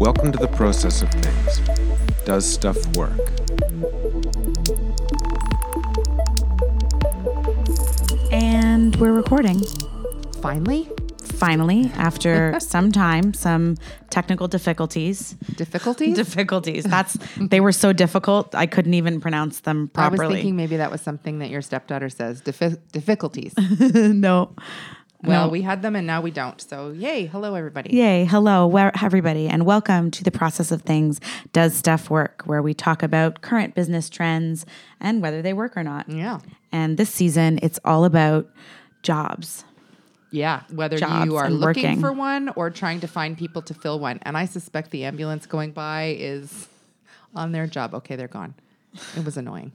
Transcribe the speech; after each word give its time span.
Welcome 0.00 0.32
to 0.32 0.38
the 0.38 0.48
process 0.48 1.02
of 1.02 1.10
things. 1.10 1.60
Does 2.24 2.50
stuff 2.50 2.78
work? 2.96 3.20
And 8.32 8.96
we're 8.96 9.12
recording. 9.12 9.60
Finally, 10.40 10.88
Finally, 11.40 11.90
after 11.96 12.58
some 12.60 12.92
time, 12.92 13.32
some 13.32 13.76
technical 14.10 14.46
difficulties. 14.48 15.32
difficulties. 15.56 16.14
Difficulties. 16.24 16.84
That's 16.84 17.16
they 17.38 17.60
were 17.60 17.72
so 17.72 17.92
difficult 17.94 18.54
I 18.54 18.66
couldn't 18.66 18.94
even 18.94 19.20
pronounce 19.20 19.60
them 19.60 19.88
properly. 19.88 20.24
I 20.24 20.28
was 20.28 20.34
thinking 20.36 20.56
maybe 20.56 20.76
that 20.76 20.90
was 20.90 21.00
something 21.00 21.38
that 21.38 21.48
your 21.48 21.62
stepdaughter 21.62 22.10
says. 22.10 22.42
Diffi- 22.42 22.78
difficulties. 22.92 23.54
no. 23.94 24.54
Well, 25.22 25.46
No. 25.46 25.50
we 25.50 25.62
had 25.62 25.82
them 25.82 25.96
and 25.96 26.06
now 26.06 26.20
we 26.20 26.30
don't. 26.30 26.60
So, 26.60 26.90
yay! 26.90 27.26
Hello, 27.26 27.54
everybody. 27.54 27.94
Yay. 27.94 28.24
Hello, 28.24 28.66
where, 28.66 28.90
everybody, 29.02 29.48
and 29.48 29.66
welcome 29.66 30.10
to 30.12 30.24
the 30.24 30.30
process 30.30 30.70
of 30.70 30.82
things. 30.82 31.20
Does 31.52 31.74
stuff 31.74 32.08
work? 32.10 32.42
Where 32.46 32.62
we 32.62 32.74
talk 32.74 33.02
about 33.02 33.40
current 33.42 33.74
business 33.74 34.08
trends 34.08 34.64
and 35.00 35.20
whether 35.22 35.42
they 35.42 35.52
work 35.52 35.76
or 35.76 35.82
not. 35.82 36.08
Yeah. 36.08 36.38
And 36.72 36.96
this 36.96 37.10
season, 37.10 37.58
it's 37.62 37.78
all 37.84 38.04
about 38.04 38.48
jobs. 39.02 39.64
Yeah. 40.30 40.62
Whether 40.70 40.96
Jobs 40.96 41.26
you 41.26 41.36
are 41.36 41.50
looking 41.50 41.82
working. 41.84 42.00
for 42.00 42.12
one 42.12 42.50
or 42.50 42.70
trying 42.70 43.00
to 43.00 43.08
find 43.08 43.36
people 43.36 43.62
to 43.62 43.74
fill 43.74 43.98
one, 43.98 44.20
and 44.22 44.36
I 44.38 44.44
suspect 44.44 44.90
the 44.92 45.04
ambulance 45.04 45.44
going 45.46 45.72
by 45.72 46.14
is 46.18 46.68
on 47.34 47.50
their 47.52 47.66
job. 47.66 47.94
Okay, 47.94 48.14
they're 48.16 48.28
gone. 48.28 48.54
It 49.16 49.24
was 49.24 49.36
annoying. 49.36 49.72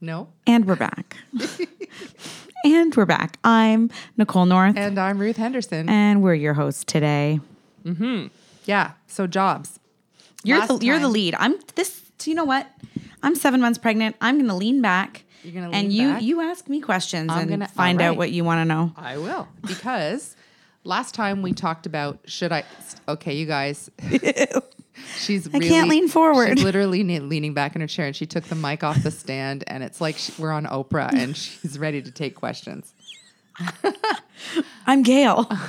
No. 0.00 0.28
And 0.46 0.66
we're 0.66 0.76
back. 0.76 1.16
and 2.64 2.94
we're 2.94 3.06
back. 3.06 3.38
I'm 3.44 3.90
Nicole 4.16 4.46
North, 4.46 4.76
And 4.76 4.98
I'm 4.98 5.18
Ruth 5.18 5.36
Henderson. 5.36 5.88
and 5.88 6.22
we're 6.22 6.34
your 6.34 6.54
hosts 6.54 6.84
today. 6.84 7.40
Mm-hmm. 7.84 8.28
yeah. 8.64 8.92
So 9.06 9.26
jobs. 9.26 9.78
You're 10.44 10.66
the 10.66 10.78
you're 10.84 10.98
the 10.98 11.08
lead. 11.08 11.34
I'm 11.38 11.54
this. 11.74 12.02
You 12.24 12.34
know 12.34 12.44
what? 12.44 12.66
I'm 13.22 13.34
seven 13.34 13.60
months 13.60 13.78
pregnant. 13.78 14.16
I'm 14.20 14.36
going 14.36 14.48
to 14.48 14.54
lean 14.54 14.80
back. 14.82 15.24
You're 15.42 15.54
gonna 15.54 15.70
and 15.74 15.88
lean 15.88 15.96
you 15.96 16.08
back? 16.12 16.22
you 16.22 16.40
ask 16.42 16.68
me 16.68 16.80
questions 16.82 17.30
I'm 17.30 17.40
and 17.40 17.50
gonna- 17.50 17.68
find 17.68 18.00
all 18.02 18.08
out 18.08 18.16
what 18.18 18.30
you 18.30 18.44
want 18.44 18.60
to 18.60 18.64
know. 18.66 18.92
I 18.94 19.16
will 19.16 19.48
because 19.66 20.36
last 20.84 21.14
time 21.14 21.40
we 21.40 21.52
talked 21.54 21.86
about 21.86 22.18
should 22.26 22.52
I? 22.52 22.64
Okay, 23.08 23.34
you 23.34 23.46
guys. 23.46 23.90
She's. 25.18 25.52
I 25.54 25.58
can't 25.58 25.88
lean 25.88 26.08
forward. 26.08 26.58
She's 26.58 26.64
literally 26.64 27.02
leaning 27.02 27.54
back 27.54 27.74
in 27.74 27.80
her 27.80 27.86
chair, 27.86 28.06
and 28.06 28.16
she 28.16 28.26
took 28.26 28.44
the 28.44 28.54
mic 28.54 28.82
off 28.84 29.02
the 29.02 29.10
stand, 29.10 29.64
and 29.66 29.82
it's 29.82 30.00
like 30.00 30.16
she, 30.16 30.32
we're 30.38 30.52
on 30.52 30.66
Oprah, 30.66 31.12
and 31.12 31.36
she's 31.36 31.78
ready 31.78 32.02
to 32.02 32.10
take 32.10 32.34
questions. 32.34 32.94
I'm 34.86 35.02
Gail. 35.02 35.50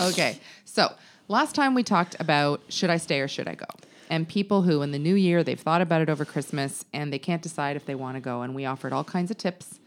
Okay, 0.00 0.38
so 0.64 0.92
last 1.28 1.54
time 1.54 1.74
we 1.74 1.84
talked 1.84 2.16
about 2.18 2.60
should 2.68 2.90
I 2.90 2.96
stay 2.96 3.20
or 3.20 3.28
should 3.28 3.46
I 3.46 3.54
go, 3.54 3.66
and 4.10 4.26
people 4.28 4.62
who 4.62 4.82
in 4.82 4.90
the 4.90 4.98
new 4.98 5.14
year 5.14 5.44
they've 5.44 5.60
thought 5.60 5.80
about 5.80 6.00
it 6.00 6.10
over 6.10 6.24
Christmas 6.24 6.84
and 6.92 7.12
they 7.12 7.20
can't 7.20 7.40
decide 7.40 7.76
if 7.76 7.86
they 7.86 7.94
want 7.94 8.16
to 8.16 8.20
go, 8.20 8.42
and 8.42 8.52
we 8.54 8.64
offered 8.64 8.92
all 8.92 9.04
kinds 9.04 9.30
of 9.30 9.38
tips 9.38 9.78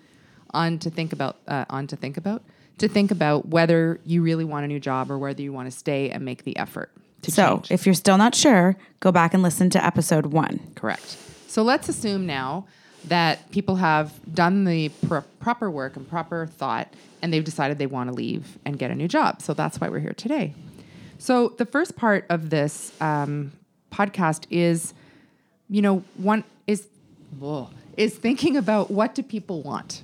on 0.51 0.79
to 0.79 0.89
think 0.89 1.11
about 1.11 1.37
uh, 1.49 1.65
on 1.69 1.87
to 1.87 1.97
think 1.97 2.15
about 2.15 2.43
to 2.77 2.87
think 2.87 3.11
about 3.11 3.47
whether 3.49 3.99
you 4.05 4.21
really 4.21 4.45
want 4.45 4.63
a 4.63 4.67
new 4.69 4.79
job 4.79 5.11
or 5.11 5.17
whether 5.17 5.41
you 5.41 5.51
want 5.51 5.69
to 5.69 5.77
stay 5.77 6.09
and 6.11 6.23
make 6.23 6.43
the 6.45 6.55
effort 6.57 6.91
so 7.33 7.55
change. 7.57 7.71
if 7.71 7.85
you're 7.85 7.95
still 7.95 8.17
not 8.17 8.35
sure, 8.35 8.75
go 8.99 9.11
back 9.11 9.33
and 9.33 9.43
listen 9.43 9.69
to 9.71 9.85
episode 9.85 10.27
one. 10.27 10.59
Correct. 10.75 11.17
So 11.47 11.63
let's 11.63 11.87
assume 11.89 12.25
now 12.25 12.65
that 13.07 13.51
people 13.51 13.75
have 13.77 14.11
done 14.33 14.65
the 14.65 14.89
pro- 15.07 15.21
proper 15.39 15.69
work 15.69 15.95
and 15.95 16.09
proper 16.09 16.47
thought, 16.47 16.93
and 17.21 17.31
they've 17.31 17.43
decided 17.43 17.77
they 17.77 17.85
want 17.85 18.09
to 18.09 18.15
leave 18.15 18.57
and 18.65 18.77
get 18.77 18.91
a 18.91 18.95
new 18.95 19.07
job. 19.07 19.41
So 19.41 19.53
that's 19.53 19.79
why 19.79 19.89
we're 19.89 19.99
here 19.99 20.13
today. 20.13 20.53
So 21.17 21.49
the 21.57 21.65
first 21.65 21.95
part 21.95 22.25
of 22.29 22.49
this 22.49 22.91
um, 23.01 23.51
podcast 23.91 24.45
is, 24.49 24.93
you 25.69 25.81
know, 25.81 26.03
one 26.17 26.43
is 26.67 26.87
is 27.97 28.15
thinking 28.15 28.57
about 28.57 28.91
what 28.91 29.15
do 29.15 29.23
people 29.23 29.61
want, 29.61 30.03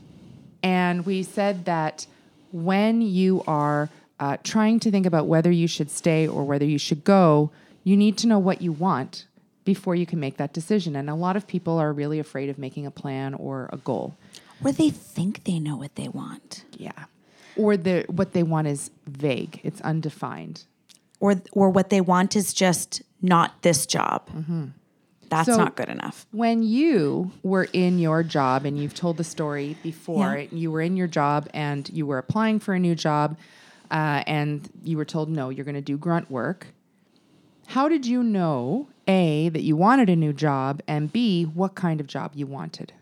and 0.64 1.06
we 1.06 1.24
said 1.24 1.66
that 1.66 2.06
when 2.52 3.02
you 3.02 3.44
are 3.48 3.90
uh, 4.22 4.38
trying 4.44 4.80
to 4.80 4.90
think 4.92 5.06
about 5.06 5.28
whether 5.28 5.52
you 5.52 5.68
should 5.68 5.90
stay 5.92 6.28
or 6.28 6.44
whether 6.46 6.64
you 6.66 6.78
should 6.78 7.04
go, 7.04 7.52
you 7.84 7.98
need 7.98 8.18
to 8.20 8.28
know 8.28 8.40
what 8.40 8.62
you 8.62 8.72
want 8.72 9.26
before 9.66 9.96
you 9.96 10.06
can 10.06 10.20
make 10.20 10.38
that 10.38 10.54
decision. 10.54 10.96
And 10.96 11.10
a 11.10 11.16
lot 11.16 11.36
of 11.36 11.46
people 11.48 11.78
are 11.80 11.92
really 11.92 12.20
afraid 12.20 12.48
of 12.50 12.58
making 12.58 12.86
a 12.86 12.92
plan 12.92 13.34
or 13.34 13.70
a 13.74 13.78
goal. 13.78 14.16
Or 14.64 14.72
they 14.72 14.92
think 14.92 15.44
they 15.44 15.60
know 15.60 15.76
what 15.76 15.96
they 15.96 16.08
want, 16.08 16.64
Yeah. 16.78 17.06
Or 17.58 17.76
the 17.76 18.06
what 18.08 18.32
they 18.32 18.44
want 18.44 18.68
is 18.68 18.92
vague. 19.08 19.60
It's 19.64 19.82
undefined. 19.82 20.64
or 21.20 21.36
or 21.52 21.70
what 21.70 21.90
they 21.92 22.02
want 22.02 22.36
is 22.36 22.54
just 22.54 23.02
not 23.22 23.62
this 23.62 23.86
job. 23.86 24.22
That's 25.30 25.48
So- 25.48 25.58
not 25.58 25.76
good 25.76 25.90
enough. 25.90 26.26
When 26.32 26.64
you 26.64 27.32
were 27.44 27.68
in 27.74 28.00
your 28.00 28.24
job 28.24 28.66
and 28.66 28.78
you've 28.80 28.94
told 28.96 29.18
the 29.18 29.24
story 29.24 29.78
before, 29.84 30.38
Yeah. 30.38 30.48
you 30.52 30.72
were 30.72 30.82
in 30.82 30.98
your 30.98 31.08
job 31.08 31.48
and 31.54 31.88
you 31.90 32.06
were 32.08 32.18
applying 32.18 32.60
for 32.60 32.74
a 32.74 32.80
new 32.80 32.96
job 32.96 33.38
uh, 33.92 34.24
and 34.26 34.70
you 34.84 34.98
were 34.98 35.06
told, 35.06 35.30
no, 35.30 35.50
you're 35.50 35.66
going 35.66 35.76
to 35.76 35.82
do 35.82 35.98
grunt 35.98 36.32
work. 36.32 36.68
How 37.68 37.88
did 37.88 38.06
you 38.06 38.24
know, 38.24 38.88
A, 39.08 39.50
that 39.50 39.62
you 39.62 39.76
wanted 39.76 40.10
a 40.10 40.16
new 40.16 40.34
job 40.34 40.82
and 40.88 41.12
B, 41.12 41.44
what 41.44 41.76
kind 41.76 42.00
of 42.00 42.08
job 42.08 42.32
you 42.34 42.48
wanted? 42.48 42.94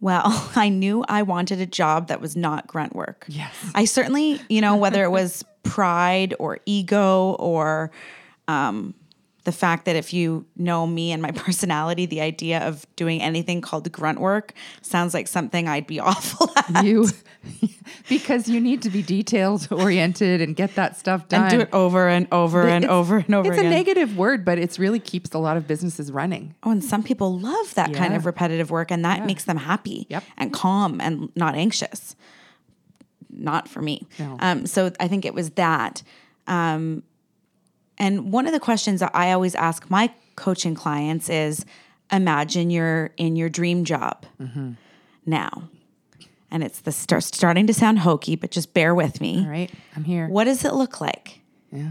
Well, 0.00 0.50
I 0.56 0.68
knew 0.68 1.04
I 1.08 1.22
wanted 1.22 1.60
a 1.60 1.66
job 1.66 2.08
that 2.08 2.20
was 2.20 2.36
not 2.36 2.66
grunt 2.66 2.94
work. 2.94 3.24
Yes. 3.28 3.54
I 3.74 3.84
certainly, 3.84 4.40
you 4.48 4.60
know, 4.60 4.76
whether 4.76 5.04
it 5.04 5.10
was 5.10 5.44
pride 5.62 6.34
or 6.38 6.58
ego 6.64 7.36
or 7.38 7.90
um, 8.48 8.94
the 9.46 9.52
fact 9.52 9.86
that 9.86 9.96
if 9.96 10.12
you 10.12 10.44
know 10.56 10.86
me 10.86 11.10
and 11.12 11.22
my 11.22 11.30
personality, 11.44 12.04
the 12.04 12.20
idea 12.20 12.60
of 12.68 12.84
doing 12.96 13.22
anything 13.22 13.62
called 13.62 13.90
grunt 13.90 14.20
work 14.20 14.52
sounds 14.82 15.14
like 15.14 15.26
something 15.26 15.66
I'd 15.66 15.86
be 15.86 15.98
awful 16.10 16.50
at. 16.56 16.84
You, 16.84 17.08
because 18.08 18.48
you 18.48 18.60
need 18.60 18.82
to 18.82 18.90
be 18.90 19.02
detailed 19.02 19.68
oriented 19.70 20.40
and 20.42 20.54
get 20.54 20.74
that 20.74 20.96
stuff 20.98 21.28
done. 21.28 21.42
And 21.42 21.50
do 21.50 21.60
it 21.60 21.68
over 21.72 22.08
and 22.08 22.26
over 22.30 22.62
and 22.68 22.84
It's- 22.84 22.92
over 22.94 23.16
and 23.18 23.34
over 23.34 23.50
It's 23.50 23.58
again. 23.58 23.72
a 23.72 23.74
negative 23.74 24.18
word, 24.18 24.44
but 24.44 24.58
it 24.58 24.78
really 24.78 24.98
keeps 25.00 25.32
a 25.32 25.38
lot 25.38 25.56
of 25.56 25.66
businesses 25.66 26.12
running. 26.12 26.54
Oh, 26.62 26.70
and 26.72 26.84
some 26.84 27.02
people 27.02 27.38
love 27.38 27.72
that 27.74 27.94
kind 27.94 28.12
of 28.14 28.26
repetitive 28.26 28.70
work, 28.70 28.90
and 28.90 29.04
that 29.04 29.24
makes 29.24 29.44
them 29.44 29.56
happy 29.56 30.06
Yep. 30.10 30.24
and 30.36 30.52
calm 30.52 31.00
and 31.00 31.30
not 31.36 31.54
anxious. 31.54 32.16
Not 33.30 33.68
for 33.68 33.80
me. 33.82 34.06
No. 34.18 34.36
Um, 34.40 34.66
so 34.66 34.90
I 34.98 35.08
think 35.08 35.24
it 35.24 35.34
was 35.34 35.50
that. 35.50 36.02
Um, 36.46 37.02
and 37.98 38.32
one 38.32 38.46
of 38.46 38.52
the 38.52 38.60
questions 38.60 39.00
that 39.00 39.10
I 39.14 39.32
always 39.32 39.54
ask 39.54 39.88
my 39.90 40.12
coaching 40.36 40.74
clients 40.74 41.28
is 41.28 41.64
imagine 42.12 42.70
you're 42.70 43.10
in 43.16 43.36
your 43.36 43.48
dream 43.48 43.84
job 43.84 44.26
Mm-hmm. 44.40 44.72
now. 45.24 45.68
And 46.48 46.62
it's 46.62 46.78
the 46.80 46.92
start, 46.92 47.24
starting 47.24 47.66
to 47.66 47.74
sound 47.74 47.98
hokey, 48.00 48.36
but 48.36 48.50
just 48.52 48.72
bear 48.72 48.94
with 48.94 49.20
me. 49.20 49.40
All 49.44 49.50
right, 49.50 49.70
I'm 49.96 50.04
here. 50.04 50.28
What 50.28 50.44
does 50.44 50.64
it 50.64 50.74
look 50.74 51.00
like? 51.00 51.40
Yeah. 51.72 51.90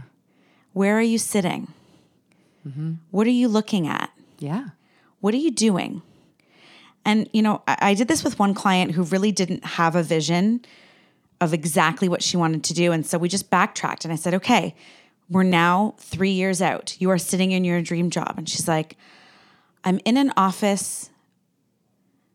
Where 0.74 0.98
are 0.98 1.02
you 1.02 1.18
sitting? 1.18 1.68
What 3.12 3.28
are 3.28 3.32
you 3.32 3.48
looking 3.48 3.88
at? 3.88 4.10
Yeah. 4.40 4.70
What 5.20 5.34
are 5.36 5.38
you 5.38 5.52
doing? 5.52 6.02
And, 7.04 7.30
you 7.32 7.44
know, 7.44 7.62
I, 7.68 7.78
I 7.92 7.94
did 7.94 8.08
this 8.08 8.24
with 8.24 8.40
one 8.40 8.54
client 8.56 8.94
who 8.94 9.04
really 9.04 9.32
didn't 9.32 9.64
have 9.64 9.96
a 9.96 10.02
vision 10.02 10.66
of 11.40 11.54
exactly 11.54 12.10
what 12.10 12.24
she 12.24 12.38
wanted 12.38 12.64
to 12.64 12.74
do. 12.74 12.92
And 12.92 13.06
so 13.06 13.20
we 13.20 13.30
just 13.30 13.50
backtracked 13.52 14.04
and 14.06 14.12
I 14.12 14.16
said, 14.16 14.34
okay, 14.34 14.74
we're 15.30 15.44
now 15.44 15.96
three 15.98 16.32
years 16.32 16.62
out. 16.62 16.96
You 17.00 17.10
are 17.10 17.18
sitting 17.18 17.52
in 17.52 17.64
your 17.64 17.82
dream 17.82 18.10
job. 18.10 18.36
And 18.38 18.48
she's 18.48 18.68
like, 18.68 18.98
I'm 19.84 20.00
in 20.06 20.18
an 20.18 20.32
office 20.38 21.10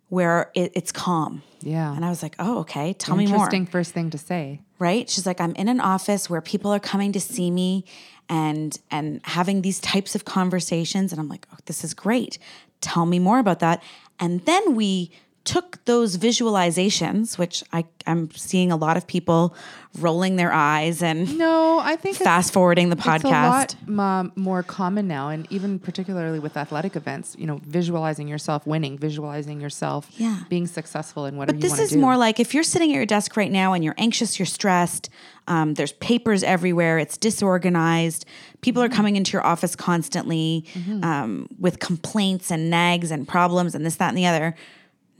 where 0.09 0.51
it, 0.55 0.73
it's 0.75 0.91
calm. 0.91 1.43
Yeah. 1.61 1.95
And 1.95 2.05
I 2.05 2.09
was 2.09 2.23
like, 2.23 2.34
oh, 2.39 2.61
okay, 2.61 2.93
tell 2.95 3.17
me 3.17 3.27
more 3.27 3.37
Interesting 3.37 3.67
first 3.67 3.93
thing 3.93 4.11
to 4.11 4.19
say. 4.19 4.60
right 4.78 5.09
she's 5.10 5.27
like 5.27 5.41
i'm 5.41 5.54
in 5.57 5.69
an 5.69 5.78
office 5.81 6.31
where 6.31 6.41
people 6.41 6.71
are 6.72 6.81
coming 6.81 7.13
to 7.13 7.21
see 7.21 7.51
me 7.51 7.84
and 8.31 8.78
and 8.91 9.21
having 9.25 9.60
these 9.63 9.78
types 9.81 10.15
of 10.15 10.25
conversations 10.25 11.13
and 11.13 11.21
i'm 11.21 11.28
like 11.28 11.47
oh 11.53 11.59
this 11.66 11.84
is 11.84 11.92
great 11.95 12.39
tell 12.81 13.04
me 13.04 13.19
more 13.19 13.39
about 13.39 13.60
that 13.60 13.83
and 14.19 14.41
then 14.47 14.75
we 14.75 15.10
took 15.45 15.83
those 15.87 16.16
visualizations 16.19 17.39
which 17.39 17.65
i 17.72 17.84
i'm 18.07 18.31
seeing 18.33 18.71
a 18.71 18.77
lot 18.77 18.97
of 18.97 19.07
people 19.07 19.54
rolling 19.98 20.37
their 20.37 20.53
eyes 20.53 21.03
and 21.03 21.37
No, 21.37 21.81
I 21.81 21.97
think 21.97 22.16
fast 22.16 22.53
forwarding 22.53 22.91
the 22.91 22.97
It's 22.97 23.04
podcast 23.04 23.75
a 23.89 23.91
lot 23.91 24.37
more 24.37 24.63
common 24.63 25.09
now, 25.09 25.31
and 25.31 25.48
even 25.51 25.81
particularly 25.81 26.39
with 26.39 26.57
athletic 26.57 26.95
events. 26.95 27.34
You 27.37 27.47
know, 27.48 27.60
visualizing 27.66 28.28
yourself 28.28 28.65
winning, 28.69 28.98
visualizing 28.98 29.60
yourself 29.60 30.07
Yeah. 30.16 30.45
being 30.48 30.69
successful 30.69 31.27
in 31.27 31.37
whatever 31.37 31.57
But 31.59 31.63
this 31.63 31.81
is 31.81 31.91
do. 31.91 31.98
more 31.98 32.16
like 32.16 32.39
if 32.39 32.54
you're 32.54 32.63
sitting 32.63 32.91
at 32.92 32.95
your 32.95 33.04
desk 33.07 33.37
right 33.37 33.51
now 33.51 33.72
and 33.72 33.83
you're 33.83 33.97
anxious, 33.98 34.39
you're 34.39 34.47
stressed, 34.47 35.10
um, 35.48 35.75
there's 35.75 35.92
papers 35.95 36.45
everywhere, 36.45 37.01
it's 37.01 37.16
disorganized, 37.16 38.25
people 38.60 38.81
are 38.83 38.87
Mm-hmm. 38.89 38.97
coming 38.97 39.16
into 39.16 39.33
your 39.33 39.45
office 39.45 39.75
constantly 39.75 40.65
um, 41.03 41.48
with 41.59 41.81
complaints 41.81 42.53
and 42.53 42.71
nags 42.71 43.10
and 43.10 43.27
problems 43.27 43.75
and 43.75 43.84
this, 43.84 43.97
that, 43.97 44.10
and 44.10 44.19
the 44.19 44.27
other. 44.27 44.54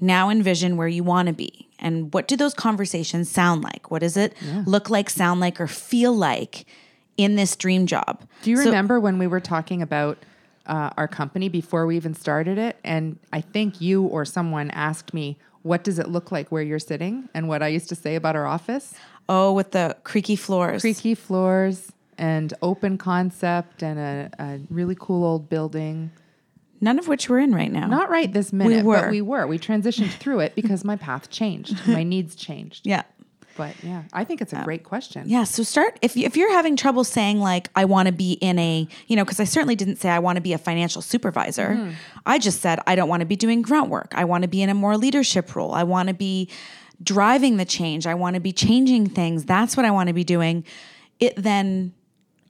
Now 0.01 0.31
envision 0.31 0.77
where 0.77 0.89
you 0.89 1.05
want 1.05 1.27
to 1.29 1.33
be. 1.35 1.69
And 1.79 2.13
what 2.13 2.29
do 2.29 2.37
those 2.37 2.55
conversations 2.55 3.31
sound 3.31 3.63
like? 3.63 3.91
What 3.91 4.01
does 4.01 4.17
it 4.17 4.35
look 4.67 4.91
like, 4.91 5.09
sound 5.11 5.41
like, 5.41 5.61
or 5.61 5.67
feel 5.67 6.15
like 6.15 6.67
in 7.17 7.37
this 7.37 7.57
dream 7.57 7.87
job? 7.87 8.23
Do 8.43 8.51
you 8.51 8.57
So- 8.59 8.65
remember 8.67 8.99
when 9.01 9.19
we 9.19 9.27
were 9.27 9.41
talking 9.41 9.83
about 9.83 10.19
uh, 10.67 10.91
our 10.97 11.09
company 11.09 11.49
before 11.49 11.87
we 11.87 11.97
even 11.97 12.15
started 12.15 12.59
it? 12.59 12.77
And 12.85 13.19
I 13.33 13.41
think 13.41 13.81
you 13.81 14.03
or 14.05 14.25
someone 14.25 14.71
asked 14.73 15.13
me, 15.15 15.37
what 15.63 15.85
does 15.85 15.99
it 15.99 16.09
look 16.09 16.31
like 16.33 16.51
where 16.53 16.63
you're 16.63 16.79
sitting? 16.79 17.29
And 17.35 17.49
what 17.49 17.63
I 17.63 17.69
used 17.69 17.89
to 17.91 17.95
say 17.95 18.15
about 18.15 18.37
our 18.37 18.47
office? 18.47 18.95
Oh, 19.29 19.53
with 19.53 19.73
the 19.73 19.97
creaky 20.05 20.37
floors. 20.37 20.81
Creaky 20.81 21.15
floors 21.15 21.93
and 22.19 22.53
open 22.63 22.99
concept 22.99 23.83
and 23.83 23.99
a, 23.99 24.31
a 24.39 24.61
really 24.71 24.97
cool 24.99 25.25
old 25.25 25.49
building. 25.49 26.11
None 26.81 26.99
of 26.99 27.09
which 27.09 27.29
we're 27.29 27.41
in 27.41 27.55
right 27.55 27.71
now. 27.71 27.87
Not 27.87 28.09
right 28.11 28.33
this 28.33 28.53
minute, 28.53 28.79
we 28.79 28.83
were. 28.83 29.01
but 29.03 29.11
we 29.11 29.21
were. 29.21 29.47
We 29.47 29.59
transitioned 29.59 30.11
through 30.13 30.41
it 30.41 30.55
because 30.55 30.85
my 30.85 30.97
path 30.97 31.31
changed. 31.31 31.77
My 31.87 32.03
needs 32.03 32.35
changed. 32.35 32.87
yeah. 32.87 33.03
But 33.57 33.75
yeah, 33.83 34.05
I 34.15 34.25
think 34.25 34.41
it's 34.41 34.55
a 34.55 34.63
great 34.65 34.85
question. 34.85 35.25
Yeah. 35.27 35.45
So 35.45 35.63
start 35.65 35.99
if 36.01 36.17
you, 36.17 36.25
if 36.25 36.35
you're 36.35 36.53
having 36.53 36.77
trouble 36.77 37.05
saying 37.05 37.41
like 37.41 37.69
I 37.77 37.85
want 37.85 38.07
to 38.07 38.13
be 38.13 38.33
in 38.35 38.59
a 38.59 38.89
you 39.07 39.17
know 39.17 39.25
because 39.25 39.39
I 39.39 39.45
certainly 39.45 39.75
didn't 39.77 39.97
say 39.97 40.09
I 40.09 40.19
want 40.19 40.37
to 40.37 40.41
be 40.41 40.55
a 40.55 40.59
financial 40.59 41.03
supervisor. 41.03 41.71
Mm-hmm. 41.71 41.91
I 42.25 42.39
just 42.39 42.63
said 42.63 42.79
I 42.87 42.95
don't 42.95 43.09
want 43.09 43.21
to 43.21 43.27
be 43.27 43.37
doing 43.37 43.61
grunt 43.61 43.91
work. 43.91 44.13
I 44.15 44.25
want 44.25 44.43
to 44.43 44.49
be 44.49 44.63
in 44.63 44.71
a 44.71 44.75
more 44.75 44.97
leadership 44.97 45.55
role. 45.55 45.75
I 45.75 45.83
want 45.83 46.09
to 46.09 46.15
be 46.15 46.49
driving 47.03 47.59
the 47.59 47.67
change. 47.67 48.07
I 48.07 48.15
want 48.15 48.35
to 48.35 48.41
be 48.41 48.53
changing 48.53 49.09
things. 49.11 49.45
That's 49.45 49.77
what 49.77 49.85
I 49.85 49.91
want 49.91 50.07
to 50.09 50.15
be 50.15 50.25
doing. 50.25 50.65
It 51.19 51.35
then 51.37 51.93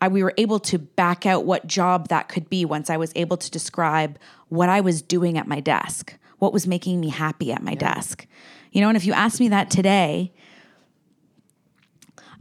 I, 0.01 0.09
we 0.09 0.23
were 0.23 0.35
able 0.39 0.59
to 0.61 0.79
back 0.79 1.27
out 1.27 1.45
what 1.45 1.67
job 1.67 2.09
that 2.09 2.29
could 2.29 2.49
be 2.49 2.65
once 2.65 2.89
I 2.91 2.97
was 2.97 3.13
able 3.17 3.37
to 3.37 3.51
describe 3.51 4.19
what 4.49 4.69
I 4.69 4.81
was 4.81 5.03
doing 5.03 5.37
at 5.37 5.47
my 5.47 5.61
desk, 5.61 6.15
what 6.39 6.53
was 6.53 6.67
making 6.67 7.01
me 7.01 7.09
happy 7.09 7.53
at 7.53 7.63
my 7.63 7.75
desk. 7.75 8.27
You 8.73 8.81
know, 8.81 8.89
and 8.89 8.97
if 8.97 9.05
you 9.05 9.13
asked 9.13 9.41
me 9.41 9.49
that 9.49 9.71
today, 9.71 10.33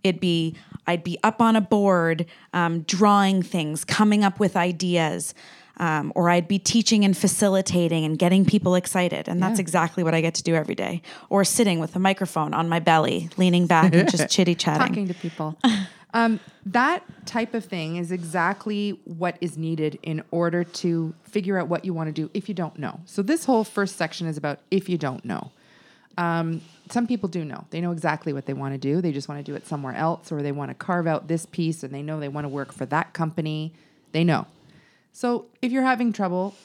it'd 0.03 0.21
be 0.21 0.55
I'd 0.87 1.03
be 1.03 1.19
up 1.23 1.39
on 1.39 1.55
a 1.55 1.61
board 1.61 2.25
um, 2.53 2.81
drawing 2.81 3.43
things, 3.43 3.85
coming 3.85 4.23
up 4.23 4.39
with 4.39 4.55
ideas. 4.55 5.33
Um, 5.77 6.11
or 6.13 6.29
I'd 6.29 6.49
be 6.49 6.59
teaching 6.59 7.05
and 7.05 7.15
facilitating 7.15 8.03
and 8.03 8.19
getting 8.19 8.43
people 8.43 8.75
excited. 8.75 9.29
And 9.29 9.41
that's 9.41 9.59
exactly 9.59 10.03
what 10.03 10.13
I 10.13 10.19
get 10.19 10.33
to 10.33 10.43
do 10.43 10.53
every 10.53 10.75
day. 10.75 11.01
Or 11.29 11.45
sitting 11.45 11.79
with 11.79 11.95
a 11.95 11.99
microphone 11.99 12.53
on 12.53 12.67
my 12.67 12.81
belly, 12.81 13.29
leaning 13.37 13.65
back 13.65 13.93
and 13.93 14.11
just 14.11 14.29
chitty 14.35 14.55
chatting. 14.55 14.87
talking 14.87 15.07
to 15.07 15.13
people. 15.13 15.57
um, 16.13 16.39
that 16.65 17.03
type 17.25 17.53
of 17.53 17.65
thing 17.65 17.97
is 17.97 18.11
exactly 18.11 18.99
what 19.05 19.37
is 19.41 19.57
needed 19.57 19.99
in 20.01 20.23
order 20.31 20.63
to 20.63 21.13
figure 21.23 21.59
out 21.59 21.67
what 21.67 21.85
you 21.85 21.93
want 21.93 22.07
to 22.07 22.13
do 22.13 22.31
if 22.33 22.49
you 22.49 22.55
don't 22.55 22.77
know. 22.79 22.99
So 23.05 23.21
this 23.21 23.45
whole 23.45 23.63
first 23.63 23.95
section 23.95 24.27
is 24.27 24.37
about 24.37 24.59
if 24.71 24.89
you 24.89 24.97
don't 24.97 25.23
know. 25.23 25.51
Um, 26.17 26.61
some 26.89 27.05
people 27.05 27.29
do 27.29 27.45
know. 27.45 27.65
They 27.69 27.79
know 27.79 27.91
exactly 27.91 28.33
what 28.33 28.45
they 28.45 28.53
want 28.53 28.73
to 28.73 28.77
do. 28.79 29.01
They 29.01 29.11
just 29.11 29.29
want 29.29 29.45
to 29.45 29.51
do 29.51 29.55
it 29.55 29.67
somewhere 29.67 29.93
else, 29.93 30.31
or 30.31 30.41
they 30.41 30.51
want 30.51 30.71
to 30.71 30.75
carve 30.75 31.05
out 31.05 31.27
this 31.27 31.45
piece 31.45 31.83
and 31.83 31.93
they 31.93 32.01
know 32.01 32.19
they 32.19 32.27
want 32.27 32.45
to 32.45 32.49
work 32.49 32.73
for 32.73 32.85
that 32.87 33.13
company. 33.13 33.73
They 34.11 34.23
know. 34.23 34.47
So 35.13 35.45
if 35.61 35.71
you're 35.71 35.83
having 35.83 36.11
trouble, 36.11 36.55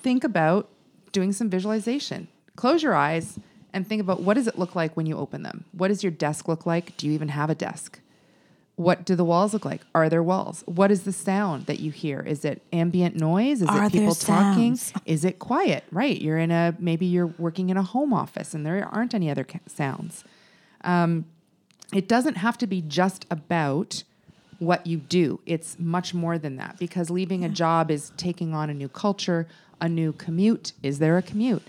think 0.00 0.24
about 0.24 0.68
doing 1.12 1.32
some 1.32 1.48
visualization. 1.48 2.28
Close 2.56 2.82
your 2.82 2.94
eyes 2.94 3.38
and 3.72 3.86
think 3.86 4.00
about 4.00 4.20
what 4.20 4.34
does 4.34 4.46
it 4.46 4.58
look 4.58 4.74
like 4.74 4.96
when 4.96 5.06
you 5.06 5.16
open 5.16 5.44
them? 5.44 5.64
What 5.72 5.88
does 5.88 6.02
your 6.02 6.12
desk 6.12 6.48
look 6.48 6.66
like? 6.66 6.96
Do 6.96 7.06
you 7.06 7.12
even 7.12 7.28
have 7.28 7.50
a 7.50 7.54
desk? 7.54 8.00
What 8.76 9.04
do 9.04 9.14
the 9.14 9.24
walls 9.24 9.52
look 9.52 9.64
like? 9.64 9.82
Are 9.94 10.08
there 10.08 10.22
walls? 10.22 10.64
What 10.66 10.90
is 10.90 11.02
the 11.04 11.12
sound 11.12 11.66
that 11.66 11.78
you 11.78 11.92
hear? 11.92 12.20
Is 12.20 12.44
it 12.44 12.60
ambient 12.72 13.14
noise? 13.14 13.62
Is 13.62 13.68
Are 13.68 13.84
it 13.84 13.92
people 13.92 14.14
talking? 14.16 14.78
Is 15.06 15.24
it 15.24 15.38
quiet? 15.38 15.84
Right. 15.92 16.20
You're 16.20 16.38
in 16.38 16.50
a 16.50 16.74
maybe 16.80 17.06
you're 17.06 17.28
working 17.38 17.70
in 17.70 17.76
a 17.76 17.82
home 17.82 18.12
office 18.12 18.52
and 18.52 18.66
there 18.66 18.88
aren't 18.90 19.14
any 19.14 19.30
other 19.30 19.46
sounds. 19.66 20.24
Um, 20.82 21.26
it 21.92 22.08
doesn't 22.08 22.36
have 22.36 22.58
to 22.58 22.66
be 22.66 22.82
just 22.82 23.26
about 23.30 24.02
what 24.58 24.86
you 24.86 24.96
do. 24.98 25.40
It's 25.46 25.78
much 25.78 26.12
more 26.12 26.38
than 26.38 26.56
that 26.56 26.78
because 26.78 27.10
leaving 27.10 27.44
a 27.44 27.48
job 27.48 27.90
is 27.90 28.12
taking 28.16 28.54
on 28.54 28.70
a 28.70 28.74
new 28.74 28.88
culture, 28.88 29.46
a 29.80 29.88
new 29.88 30.12
commute. 30.12 30.72
Is 30.82 30.98
there 30.98 31.16
a 31.16 31.22
commute? 31.22 31.62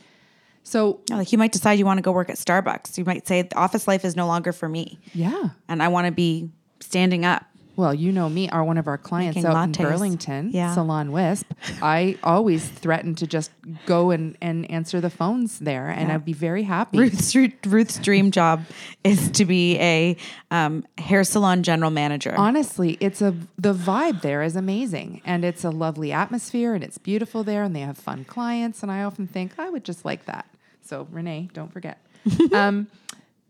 So, 0.64 1.02
Like 1.12 1.32
you 1.32 1.38
might 1.38 1.52
decide 1.52 1.74
you 1.74 1.86
want 1.86 2.00
to 2.00 2.02
go 2.02 2.12
work 2.12 2.30
at 2.30 2.38
Starbucks. 2.38 2.98
You 2.98 3.06
might 3.06 3.28
say 3.28 3.44
the 3.44 3.56
office 3.56 3.88
life 3.88 4.04
is 4.04 4.16
no 4.16 4.26
longer 4.26 4.52
for 4.52 4.68
me, 4.68 4.98
yeah. 5.14 5.50
and 5.70 5.84
I 5.84 5.90
want 5.90 6.08
to 6.08 6.12
be 6.12 6.50
standing 6.80 7.26
up. 7.26 7.46
Well, 7.78 7.94
you 7.94 8.14
know 8.14 8.30
me, 8.30 8.48
are 8.52 8.64
one 8.64 8.78
of 8.78 8.88
our 8.88 8.98
clients 8.98 9.36
Making 9.36 9.50
out 9.52 9.70
lattes. 9.70 9.80
in 9.82 9.86
Burlington, 9.86 10.50
Yeah. 10.54 10.74
Salon 10.74 11.12
Wisp. 11.12 11.46
I 11.82 12.18
always 12.24 12.66
threaten 12.66 13.16
to 13.16 13.28
just 13.28 13.52
go 13.86 14.12
and, 14.12 14.38
and 14.42 14.70
answer 14.72 15.02
the 15.02 15.10
phones 15.10 15.60
there, 15.60 15.90
and 15.90 16.10
I'd 16.10 16.24
be 16.24 16.32
very 16.32 16.64
happy. 16.64 16.98
Ruth's 17.00 17.36
Ruth's 17.36 18.00
dream 18.00 18.32
job 18.32 18.64
is 19.04 19.30
to 19.32 19.44
be 19.44 19.78
a 19.80 20.16
um, 20.52 20.86
hair 20.98 21.26
salon 21.26 21.64
general 21.64 21.92
manager. 21.92 22.34
Honestly, 22.38 22.98
it's 23.02 23.22
a 23.22 23.36
the 23.58 23.74
vibe 23.74 24.22
there 24.22 24.42
is 24.42 24.56
amazing, 24.56 25.22
and 25.26 25.44
it's 25.44 25.66
a 25.66 25.70
lovely 25.70 26.14
atmosphere, 26.14 26.76
and 26.76 26.84
it's 26.84 26.98
beautiful 26.98 27.44
there, 27.44 27.64
and 27.64 27.76
they 27.76 27.82
have 27.82 27.98
fun 27.98 28.24
clients, 28.24 28.84
and 28.84 28.92
I 28.92 29.04
often 29.04 29.28
think 29.28 29.60
I 29.60 29.70
would 29.70 29.84
just 29.84 30.06
like 30.06 30.24
that. 30.28 30.46
So 30.82 31.10
Renee, 31.12 31.50
don't 31.52 31.74
forget. 31.74 31.98
um, 32.54 32.88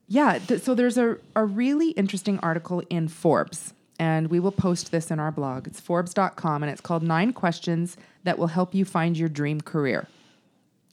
yeah, 0.08 0.40
th- 0.40 0.62
so 0.62 0.76
there's 0.76 0.98
a, 0.98 1.18
a 1.36 1.46
really 1.46 1.92
interesting 1.92 2.40
article 2.40 2.84
in 2.90 3.08
Forbes, 3.08 3.74
and 4.00 4.30
we 4.30 4.40
will 4.40 4.52
post 4.52 4.92
this 4.92 5.12
in 5.12 5.20
our 5.20 5.32
blog. 5.32 5.68
It's 5.68 5.80
Forbes.com, 5.80 6.64
and 6.64 6.72
it's 6.72 6.82
called 6.82 7.04
Nine 7.04 7.34
Questions 7.34 7.98
That 8.24 8.38
Will 8.38 8.48
Help 8.48 8.76
You 8.76 8.86
Find 8.86 9.18
Your 9.18 9.30
Dream 9.30 9.62
Career. 9.62 10.08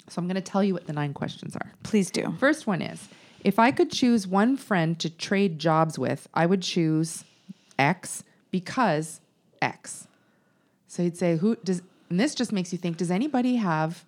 So 0.08 0.20
I'm 0.20 0.26
going 0.26 0.34
to 0.34 0.40
tell 0.40 0.64
you 0.64 0.74
what 0.74 0.86
the 0.86 0.92
nine 0.92 1.14
questions 1.14 1.56
are. 1.56 1.72
Please 1.82 2.10
do. 2.10 2.34
First 2.38 2.66
one 2.66 2.82
is 2.82 3.08
if 3.44 3.58
I 3.58 3.70
could 3.70 3.90
choose 3.90 4.26
one 4.26 4.56
friend 4.56 4.98
to 5.00 5.10
trade 5.10 5.58
jobs 5.58 5.98
with, 5.98 6.28
I 6.34 6.46
would 6.46 6.62
choose 6.62 7.24
X 7.78 8.24
because 8.50 9.20
X. 9.60 10.06
So 10.86 11.02
you'd 11.02 11.16
say, 11.16 11.36
who 11.36 11.56
does, 11.56 11.82
and 12.10 12.20
this 12.20 12.34
just 12.34 12.52
makes 12.52 12.72
you 12.72 12.78
think, 12.78 12.98
does 12.98 13.10
anybody 13.10 13.56
have 13.56 14.04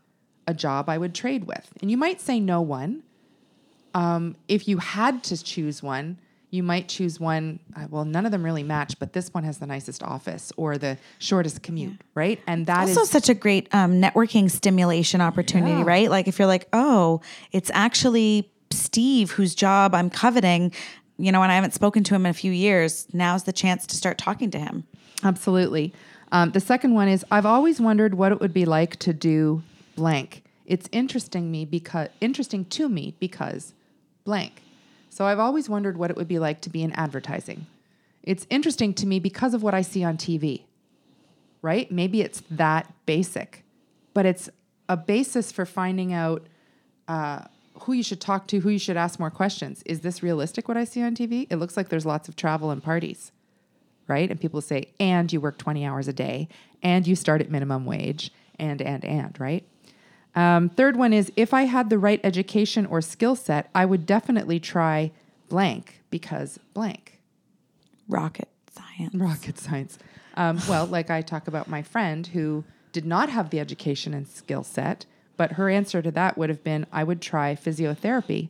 a 0.47 0.55
job 0.55 0.89
I 0.89 0.99
would 0.99 1.15
trade 1.15 1.45
with? 1.45 1.73
And 1.81 1.91
you 1.91 1.97
might 1.97 2.21
say 2.21 2.39
no 2.39 2.61
one. 2.61 3.03
Um, 3.95 4.37
if 4.49 4.67
you 4.69 4.79
had 4.79 5.23
to 5.25 5.43
choose 5.43 5.83
one, 5.83 6.19
you 6.51 6.63
might 6.63 6.89
choose 6.89 7.19
one. 7.19 7.59
Uh, 7.77 7.87
well, 7.91 8.05
none 8.05 8.27
of 8.27 8.33
them 8.33 8.45
really 8.45 8.63
match, 8.63 8.99
but 8.99 9.13
this 9.13 9.33
one 9.35 9.45
has 9.45 9.59
the 9.59 9.67
nicest 9.67 10.03
office 10.03 10.53
or 10.57 10.79
the 10.79 10.99
shortest 11.19 11.63
commute, 11.63 12.01
right? 12.15 12.41
And 12.47 12.67
that 12.67 12.89
is 12.89 12.97
also 12.97 13.11
such 13.11 13.29
a 13.29 13.35
great 13.35 13.73
um, 13.75 14.01
networking 14.01 14.51
stimulation 14.51 15.21
opportunity, 15.21 15.73
Yeah. 15.73 15.85
right? 15.85 16.11
Like 16.11 16.29
if 16.29 16.39
you're 16.39 16.47
like, 16.49 16.69
oh, 16.73 17.21
it's 17.53 17.71
actually 17.75 18.51
Steve 18.71 19.33
whose 19.33 19.55
job 19.55 19.95
I'm 19.95 20.11
coveting, 20.11 20.73
you 21.19 21.33
know, 21.33 21.43
and 21.43 21.51
I 21.51 21.57
haven't 21.57 21.75
spoken 21.75 22.05
to 22.05 22.15
him 22.15 22.27
in 22.27 22.31
a 22.31 22.35
few 22.35 22.53
years. 22.53 23.07
Now's 23.13 23.45
the 23.45 23.53
chance 23.53 23.87
to 23.87 23.97
start 23.97 24.19
talking 24.19 24.51
to 24.53 24.59
him. 24.59 24.85
Absolutely. 25.23 25.93
Um, 26.33 26.51
the 26.51 26.61
second 26.61 26.95
one 26.95 27.09
is 27.09 27.25
I've 27.31 27.47
always 27.47 27.81
wondered 27.81 28.15
what 28.15 28.33
it 28.33 28.41
would 28.41 28.53
be 28.55 28.65
like 28.65 28.97
to 29.01 29.13
do 29.13 29.63
blank. 29.97 30.43
It's 30.67 30.89
interesting 30.93 31.51
me 31.51 31.65
because 31.65 32.09
interesting 32.21 32.65
to 32.67 32.89
me 32.89 33.15
because 33.21 33.75
blank. 34.25 34.63
So 35.11 35.27
I've 35.27 35.39
always 35.39 35.69
wondered 35.69 35.97
what 35.97 36.11
it 36.11 36.17
would 36.17 36.29
be 36.29 36.39
like 36.39 36.61
to 36.63 36.71
be 36.71 36.83
in 36.83 36.93
advertising. 36.93 37.67
It's 38.23 38.47
interesting 38.51 38.95
to 38.95 39.07
me 39.07 39.21
because 39.21 39.55
of 39.55 39.63
what 39.63 39.75
I 39.75 39.83
see 39.83 40.03
on 40.03 40.17
TV. 40.17 40.63
Right? 41.63 41.91
Maybe 41.91 42.21
it's 42.21 42.43
that 42.51 42.93
basic, 43.07 43.65
but 44.13 44.27
it's 44.27 44.51
a 44.89 44.97
basis 44.97 45.51
for 45.51 45.65
finding 45.65 46.13
out 46.13 46.47
uh, 47.09 47.45
who 47.81 47.95
you 47.95 48.03
should 48.03 48.21
talk 48.21 48.47
to, 48.49 48.61
who 48.61 48.69
you 48.69 48.79
should 48.79 48.99
ask 48.99 49.19
more 49.19 49.31
questions. 49.31 49.83
Is 49.87 50.01
this 50.01 50.23
realistic 50.23 50.69
what 50.69 50.77
I 50.77 50.85
see 50.85 51.03
on 51.03 51.15
TV? 51.15 51.47
It 51.49 51.57
looks 51.57 51.77
like 51.77 51.89
there's 51.89 52.05
lots 52.05 52.29
of 52.29 52.37
travel 52.37 52.71
and 52.71 52.83
parties 52.83 53.33
right? 54.09 54.31
And 54.31 54.41
people 54.41 54.61
say, 54.61 54.89
and 55.01 55.33
you 55.33 55.41
work 55.41 55.59
20 55.59 55.85
hours 55.85 56.09
a 56.09 56.13
day, 56.13 56.49
and 56.83 57.07
you 57.07 57.17
start 57.17 57.41
at 57.41 57.51
minimum 57.51 57.87
wage, 57.87 58.31
and, 58.59 58.81
and, 58.83 59.05
and, 59.05 59.39
right? 59.41 59.65
Um, 60.35 60.69
third 60.69 60.97
one 60.97 61.13
is 61.13 61.33
if 61.37 61.55
I 61.55 61.63
had 61.63 61.91
the 61.91 61.99
right 61.99 62.21
education 62.25 62.87
or 62.87 63.01
skill 63.01 63.37
set, 63.37 63.71
I 63.75 63.85
would 63.85 64.07
definitely 64.07 64.59
try 64.61 65.13
blank 65.49 66.01
because 66.11 66.59
blank. 66.73 67.21
Rocket 68.09 68.49
science. 68.73 69.15
Rocket 69.15 69.59
science. 69.59 69.99
Um, 70.37 70.61
well, 70.69 70.87
like 70.87 71.11
I 71.11 71.23
talk 71.23 71.47
about 71.47 71.69
my 71.69 71.83
friend 71.83 72.27
who 72.27 72.65
did 72.93 73.07
not 73.07 73.29
have 73.29 73.51
the 73.51 73.61
education 73.61 74.15
and 74.15 74.27
skill 74.27 74.65
set, 74.65 75.07
but 75.37 75.53
her 75.53 75.69
answer 75.69 76.03
to 76.03 76.11
that 76.13 76.37
would 76.37 76.49
have 76.49 76.65
been 76.65 76.87
I 76.93 77.05
would 77.05 77.21
try 77.21 77.55
physiotherapy 77.55 78.49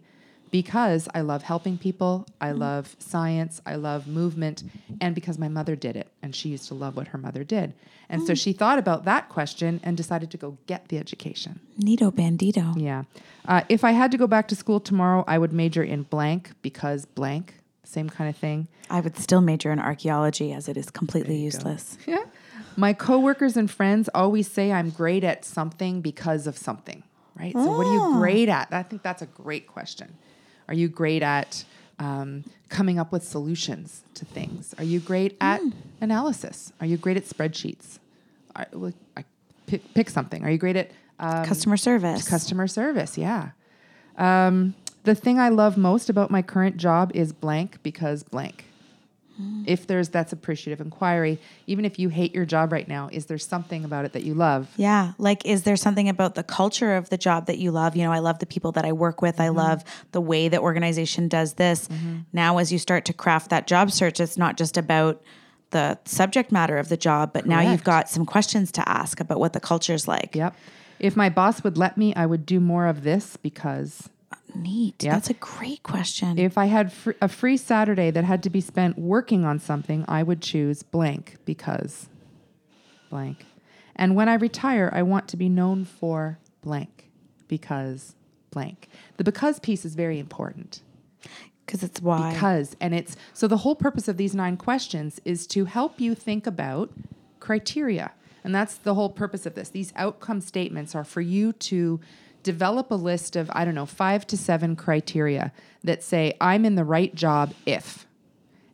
because 0.54 1.08
I 1.12 1.22
love 1.22 1.42
helping 1.42 1.78
people, 1.78 2.28
I 2.40 2.52
love 2.52 2.94
science, 3.00 3.60
I 3.66 3.74
love 3.74 4.06
movement, 4.06 4.62
and 5.00 5.12
because 5.12 5.36
my 5.36 5.48
mother 5.48 5.74
did 5.74 5.96
it 5.96 6.06
and 6.22 6.32
she 6.32 6.50
used 6.50 6.68
to 6.68 6.74
love 6.74 6.96
what 6.96 7.08
her 7.08 7.18
mother 7.18 7.42
did. 7.42 7.74
And 8.08 8.24
so 8.24 8.34
she 8.36 8.52
thought 8.52 8.78
about 8.78 9.04
that 9.04 9.28
question 9.28 9.80
and 9.82 9.96
decided 9.96 10.30
to 10.30 10.36
go 10.36 10.56
get 10.68 10.86
the 10.90 10.98
education. 10.98 11.58
Nito 11.76 12.12
bandito. 12.12 12.80
Yeah. 12.80 13.02
Uh, 13.48 13.62
if 13.68 13.82
I 13.82 13.90
had 13.90 14.12
to 14.12 14.16
go 14.16 14.28
back 14.28 14.46
to 14.46 14.54
school 14.54 14.78
tomorrow, 14.78 15.24
I 15.26 15.38
would 15.38 15.52
major 15.52 15.82
in 15.82 16.04
blank 16.04 16.52
because 16.62 17.04
blank, 17.04 17.54
same 17.82 18.08
kind 18.08 18.30
of 18.30 18.36
thing. 18.36 18.68
I 18.88 19.00
would 19.00 19.18
still 19.18 19.40
major 19.40 19.72
in 19.72 19.80
archaeology 19.80 20.52
as 20.52 20.68
it 20.68 20.76
is 20.76 20.88
completely 20.88 21.36
useless. 21.36 21.98
Yeah. 22.06 22.26
My 22.76 22.92
coworkers 22.92 23.56
and 23.56 23.68
friends 23.68 24.08
always 24.14 24.48
say 24.48 24.70
I'm 24.70 24.90
great 24.90 25.24
at 25.24 25.44
something 25.44 26.00
because 26.00 26.46
of 26.46 26.56
something. 26.56 27.02
right? 27.34 27.52
So, 27.52 27.76
what 27.76 27.86
are 27.88 27.92
you 27.92 28.18
great 28.18 28.48
at? 28.48 28.68
I 28.72 28.84
think 28.84 29.02
that's 29.02 29.22
a 29.22 29.26
great 29.26 29.66
question. 29.66 30.16
Are 30.68 30.74
you 30.74 30.88
great 30.88 31.22
at 31.22 31.64
um, 31.98 32.44
coming 32.68 32.98
up 32.98 33.12
with 33.12 33.22
solutions 33.22 34.02
to 34.14 34.24
things? 34.24 34.74
Are 34.78 34.84
you 34.84 35.00
great 35.00 35.36
at 35.40 35.60
analysis? 36.00 36.72
Are 36.80 36.86
you 36.86 36.96
great 36.96 37.16
at 37.16 37.24
spreadsheets? 37.24 37.98
Are, 38.56 38.66
well, 38.72 38.92
I 39.16 39.24
pick, 39.66 39.94
pick 39.94 40.10
something. 40.10 40.44
Are 40.44 40.50
you 40.50 40.58
great 40.58 40.76
at 40.76 40.90
um, 41.18 41.44
Customer 41.44 41.76
service. 41.76 42.28
customer 42.28 42.66
service? 42.66 43.16
Yeah. 43.16 43.50
Um, 44.16 44.74
the 45.04 45.14
thing 45.14 45.38
I 45.38 45.50
love 45.50 45.76
most 45.76 46.08
about 46.08 46.30
my 46.30 46.42
current 46.42 46.76
job 46.76 47.12
is 47.14 47.32
blank 47.32 47.82
because 47.82 48.22
blank. 48.22 48.64
If 49.66 49.86
there's 49.86 50.10
that's 50.10 50.32
appreciative 50.32 50.80
inquiry, 50.80 51.38
even 51.66 51.84
if 51.84 51.98
you 51.98 52.08
hate 52.08 52.34
your 52.34 52.44
job 52.44 52.72
right 52.72 52.86
now, 52.86 53.08
is 53.10 53.26
there 53.26 53.38
something 53.38 53.84
about 53.84 54.04
it 54.04 54.12
that 54.12 54.22
you 54.22 54.34
love? 54.34 54.68
Yeah. 54.76 55.12
Like, 55.18 55.44
is 55.44 55.64
there 55.64 55.76
something 55.76 56.08
about 56.08 56.36
the 56.36 56.44
culture 56.44 56.94
of 56.94 57.10
the 57.10 57.16
job 57.16 57.46
that 57.46 57.58
you 57.58 57.72
love? 57.72 57.96
You 57.96 58.04
know, 58.04 58.12
I 58.12 58.20
love 58.20 58.38
the 58.38 58.46
people 58.46 58.72
that 58.72 58.84
I 58.84 58.92
work 58.92 59.22
with. 59.22 59.40
I 59.40 59.48
mm-hmm. 59.48 59.56
love 59.56 59.84
the 60.12 60.20
way 60.20 60.48
the 60.48 60.60
organization 60.60 61.28
does 61.28 61.54
this. 61.54 61.88
Mm-hmm. 61.88 62.18
Now, 62.32 62.58
as 62.58 62.72
you 62.72 62.78
start 62.78 63.04
to 63.06 63.12
craft 63.12 63.50
that 63.50 63.66
job 63.66 63.90
search, 63.90 64.20
it's 64.20 64.38
not 64.38 64.56
just 64.56 64.76
about 64.76 65.22
the 65.70 65.98
subject 66.04 66.52
matter 66.52 66.78
of 66.78 66.88
the 66.88 66.96
job, 66.96 67.32
but 67.32 67.46
now 67.46 67.60
you've 67.60 67.82
got 67.82 68.08
some 68.08 68.24
questions 68.24 68.70
to 68.70 68.88
ask 68.88 69.18
about 69.18 69.40
what 69.40 69.52
the 69.52 69.60
culture's 69.60 70.06
like. 70.06 70.36
Yep. 70.36 70.54
If 71.00 71.16
my 71.16 71.28
boss 71.28 71.64
would 71.64 71.76
let 71.76 71.98
me, 71.98 72.14
I 72.14 72.26
would 72.26 72.46
do 72.46 72.60
more 72.60 72.86
of 72.86 73.02
this 73.02 73.36
because 73.36 74.08
Neat. 74.54 75.02
Yep. 75.02 75.12
That's 75.12 75.30
a 75.30 75.34
great 75.34 75.82
question. 75.82 76.38
if 76.38 76.56
I 76.56 76.66
had 76.66 76.92
fr- 76.92 77.12
a 77.20 77.28
free 77.28 77.56
Saturday 77.56 78.10
that 78.10 78.24
had 78.24 78.42
to 78.44 78.50
be 78.50 78.60
spent 78.60 78.98
working 78.98 79.44
on 79.44 79.58
something, 79.58 80.04
I 80.08 80.22
would 80.22 80.40
choose 80.40 80.82
blank 80.82 81.36
because 81.44 82.08
blank. 83.10 83.46
And 83.96 84.16
when 84.16 84.28
I 84.28 84.34
retire, 84.34 84.90
I 84.92 85.02
want 85.02 85.28
to 85.28 85.36
be 85.36 85.48
known 85.48 85.84
for 85.84 86.38
blank 86.62 87.10
because 87.48 88.14
blank. 88.50 88.88
The 89.16 89.24
because 89.24 89.60
piece 89.60 89.84
is 89.84 89.94
very 89.94 90.18
important. 90.18 90.82
Because 91.64 91.82
it's 91.82 92.00
why. 92.00 92.32
Because, 92.32 92.76
and 92.80 92.94
it's 92.94 93.16
so 93.32 93.48
the 93.48 93.58
whole 93.58 93.74
purpose 93.74 94.08
of 94.08 94.16
these 94.16 94.34
nine 94.34 94.56
questions 94.56 95.20
is 95.24 95.46
to 95.48 95.64
help 95.64 96.00
you 96.00 96.14
think 96.14 96.46
about 96.46 96.92
criteria. 97.40 98.12
And 98.42 98.54
that's 98.54 98.74
the 98.74 98.94
whole 98.94 99.08
purpose 99.08 99.46
of 99.46 99.54
this. 99.54 99.70
These 99.70 99.92
outcome 99.96 100.40
statements 100.40 100.94
are 100.94 101.04
for 101.04 101.22
you 101.22 101.52
to 101.52 102.00
develop 102.44 102.92
a 102.92 102.94
list 102.94 103.34
of, 103.34 103.50
I 103.52 103.64
don't 103.64 103.74
know, 103.74 103.86
five 103.86 104.24
to 104.28 104.36
seven 104.36 104.76
criteria 104.76 105.52
that 105.82 106.04
say, 106.04 106.34
I'm 106.40 106.64
in 106.64 106.76
the 106.76 106.84
right 106.84 107.12
job 107.14 107.52
if. 107.66 108.06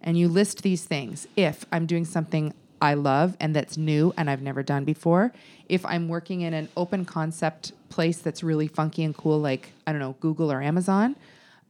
And 0.03 0.19
you 0.19 0.29
list 0.29 0.63
these 0.63 0.85
things. 0.85 1.27
If 1.37 1.65
I'm 1.73 1.87
doing 1.87 2.05
something 2.05 2.53
I 2.83 2.95
love 2.95 3.37
and 3.41 3.55
that's 3.55 3.77
new 3.77 4.13
and 4.17 4.29
I've 4.29 4.43
never 4.43 4.63
done 4.63 4.85
before, 4.85 5.33
if 5.69 5.87
I'm 5.87 6.09
working 6.09 6.43
in 6.43 6.53
an 6.53 6.69
open 6.77 7.05
concept 7.05 7.73
place 7.89 8.19
that's 8.19 8.43
really 8.43 8.69
funky 8.69 9.05
and 9.05 9.17
cool, 9.17 9.39
like, 9.39 9.73
I 9.87 9.93
don't 9.93 10.01
know, 10.01 10.17
Google 10.21 10.51
or 10.51 10.61
Amazon, 10.61 11.17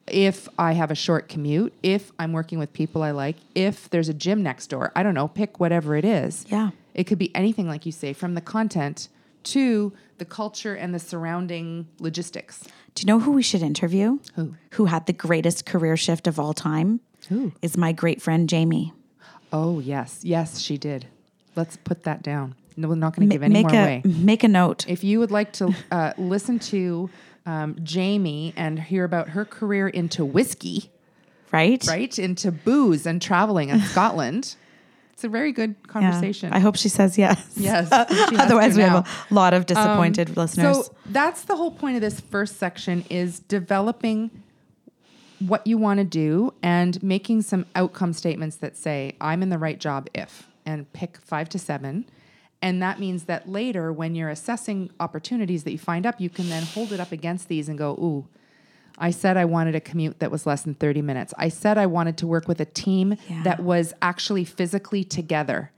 if 0.06 0.48
I 0.58 0.72
have 0.72 0.90
a 0.90 0.94
short 0.94 1.28
commute, 1.28 1.72
if 1.82 2.12
I'm 2.18 2.32
working 2.32 2.58
with 2.58 2.72
people 2.72 3.02
I 3.02 3.10
like, 3.10 3.36
if 3.54 3.90
there's 3.90 4.08
a 4.08 4.14
gym 4.14 4.42
next 4.42 4.68
door, 4.68 4.92
I 4.96 5.02
don't 5.02 5.14
know, 5.14 5.28
pick 5.28 5.60
whatever 5.60 5.96
it 5.96 6.04
is. 6.04 6.46
Yeah. 6.48 6.70
It 6.94 7.04
could 7.04 7.18
be 7.18 7.34
anything, 7.34 7.68
like 7.68 7.86
you 7.86 7.92
say, 7.92 8.12
from 8.12 8.34
the 8.34 8.40
content 8.40 9.08
to 9.44 9.92
the 10.18 10.24
culture 10.24 10.74
and 10.74 10.94
the 10.94 10.98
surrounding 10.98 11.88
logistics. 11.98 12.64
Do 12.94 13.02
you 13.02 13.06
know 13.06 13.20
who 13.20 13.32
we 13.32 13.42
should 13.42 13.62
interview? 13.62 14.18
Who? 14.34 14.54
Who 14.72 14.86
had 14.86 15.06
the 15.06 15.12
greatest 15.12 15.66
career 15.66 15.96
shift 15.96 16.26
of 16.26 16.38
all 16.38 16.52
time? 16.52 17.00
Who? 17.28 17.52
Is 17.62 17.76
my 17.76 17.92
great 17.92 18.20
friend 18.20 18.48
Jamie. 18.48 18.92
Oh, 19.52 19.80
yes. 19.80 20.20
Yes, 20.22 20.60
she 20.60 20.78
did. 20.78 21.06
Let's 21.56 21.76
put 21.76 22.04
that 22.04 22.22
down. 22.22 22.54
No, 22.76 22.88
we're 22.88 22.94
not 22.94 23.14
going 23.14 23.28
to 23.28 23.34
give 23.34 23.42
any 23.42 23.52
make 23.52 23.66
more 23.66 23.74
a 23.74 23.82
away. 23.82 24.02
make 24.04 24.44
a 24.44 24.48
note. 24.48 24.88
If 24.88 25.04
you 25.04 25.18
would 25.18 25.30
like 25.30 25.52
to 25.54 25.74
uh, 25.90 26.12
listen 26.16 26.58
to 26.60 27.10
um, 27.46 27.76
Jamie 27.82 28.54
and 28.56 28.78
hear 28.78 29.04
about 29.04 29.30
her 29.30 29.44
career 29.44 29.88
into 29.88 30.24
whiskey, 30.24 30.90
right? 31.52 31.84
right? 31.86 32.18
Into 32.18 32.52
booze 32.52 33.06
and 33.06 33.20
traveling 33.20 33.70
in 33.70 33.80
Scotland, 33.80 34.54
it's 35.20 35.24
a 35.26 35.28
very 35.28 35.52
good 35.52 35.74
Yeah. 35.78 35.92
conversation. 35.92 36.50
I 36.50 36.60
hope 36.60 36.76
she 36.76 36.88
says 36.88 37.18
yes. 37.18 37.52
Yes, 37.54 37.88
Otherwise, 37.92 38.74
we 38.74 38.82
now. 38.82 39.02
have 39.02 39.26
a 39.30 39.34
lot 39.34 39.52
of 39.52 39.60
um, 39.62 39.66
disappointed 39.66 40.34
listeners. 40.34 40.86
So 40.86 40.94
that's 41.04 41.42
the 41.42 41.56
whole 41.56 41.70
point 41.70 41.96
of 41.96 42.00
this 42.00 42.20
first 42.20 42.56
section 42.56 43.04
is 43.10 43.40
developing 43.40 44.30
what 45.40 45.66
you 45.66 45.76
want 45.76 45.98
to 45.98 46.04
do 46.04 46.54
and 46.62 47.02
making 47.02 47.42
some 47.42 47.66
outcome 47.74 48.14
statements 48.14 48.56
that 48.56 48.78
say 48.78 49.14
I'm 49.20 49.42
in 49.42 49.50
the 49.50 49.58
right 49.58 49.78
job 49.78 50.08
if 50.14 50.48
and 50.64 50.90
pick 50.94 51.18
5 51.18 51.48
to 51.50 51.58
7 51.58 52.06
and 52.62 52.82
that 52.82 52.98
means 53.00 53.24
that 53.24 53.48
later 53.48 53.90
when 53.92 54.14
you're 54.14 54.28
assessing 54.28 54.90
opportunities 55.00 55.64
that 55.64 55.72
you 55.72 55.78
find 55.78 56.04
up 56.06 56.20
you 56.20 56.28
can 56.28 56.48
then 56.50 56.62
hold 56.62 56.92
it 56.92 57.00
up 57.00 57.10
against 57.10 57.48
these 57.48 57.68
and 57.70 57.78
go 57.78 57.92
ooh 57.92 58.26
I 59.00 59.10
said 59.10 59.36
I 59.36 59.46
wanted 59.46 59.74
a 59.74 59.80
commute 59.80 60.18
that 60.20 60.30
was 60.30 60.46
less 60.46 60.62
than 60.62 60.74
30 60.74 61.00
minutes. 61.02 61.32
I 61.38 61.48
said 61.48 61.78
I 61.78 61.86
wanted 61.86 62.16
to 62.18 62.26
work 62.26 62.46
with 62.46 62.60
a 62.60 62.66
team 62.66 63.16
Yeah. 63.28 63.42
that 63.44 63.60
was 63.62 63.92
actually 64.02 64.44
physically 64.44 65.02
together. 65.04 65.70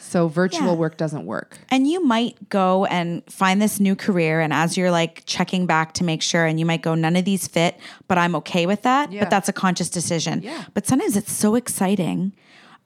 So 0.00 0.26
virtual 0.26 0.68
Yeah. 0.68 0.72
work 0.74 0.96
doesn't 0.96 1.24
work. 1.26 1.58
And 1.70 1.86
you 1.86 2.04
might 2.04 2.48
go 2.48 2.84
and 2.86 3.22
find 3.30 3.62
this 3.62 3.78
new 3.78 3.94
career, 3.94 4.40
and 4.40 4.52
as 4.52 4.76
you're 4.76 4.90
like 4.90 5.22
checking 5.26 5.66
back 5.66 5.92
to 5.94 6.04
make 6.04 6.20
sure, 6.22 6.46
and 6.46 6.58
you 6.58 6.66
might 6.66 6.82
go, 6.82 6.94
none 6.96 7.14
of 7.16 7.24
these 7.24 7.46
fit, 7.46 7.78
but 8.08 8.18
I'm 8.18 8.34
okay 8.36 8.66
with 8.66 8.82
that. 8.82 9.12
Yeah. 9.12 9.20
But 9.20 9.30
that's 9.30 9.48
a 9.48 9.52
conscious 9.52 9.88
decision. 9.90 10.40
Yeah. 10.42 10.64
But 10.74 10.86
sometimes 10.86 11.16
it's 11.16 11.30
so 11.32 11.54
exciting. 11.54 12.32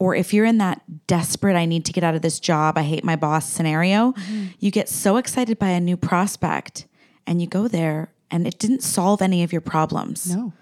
Or 0.01 0.15
if 0.17 0.35
you're 0.35 0.45
in 0.45 0.59
that 0.59 0.83
desperate, 1.07 1.55
I 1.57 1.65
need 1.67 1.85
to 1.87 1.93
get 1.93 2.03
out 2.05 2.17
of 2.17 2.21
this 2.23 2.41
job, 2.41 2.77
I 2.77 2.83
hate 2.83 3.05
my 3.05 3.15
boss 3.17 3.49
scenario, 3.49 4.13
Mm-hmm. 4.13 4.45
you 4.59 4.71
get 4.73 4.89
so 4.89 5.17
excited 5.17 5.57
by 5.59 5.69
a 5.69 5.81
new 5.81 5.97
prospect 5.97 6.87
and 7.27 7.41
you 7.41 7.47
go 7.47 7.69
there 7.69 8.11
and 8.35 8.49
it 8.49 8.59
didn't 8.59 8.83
solve 8.83 9.23
any 9.23 9.45
of 9.45 9.53
your 9.53 9.61
problems. 9.61 10.35
No. 10.35 10.53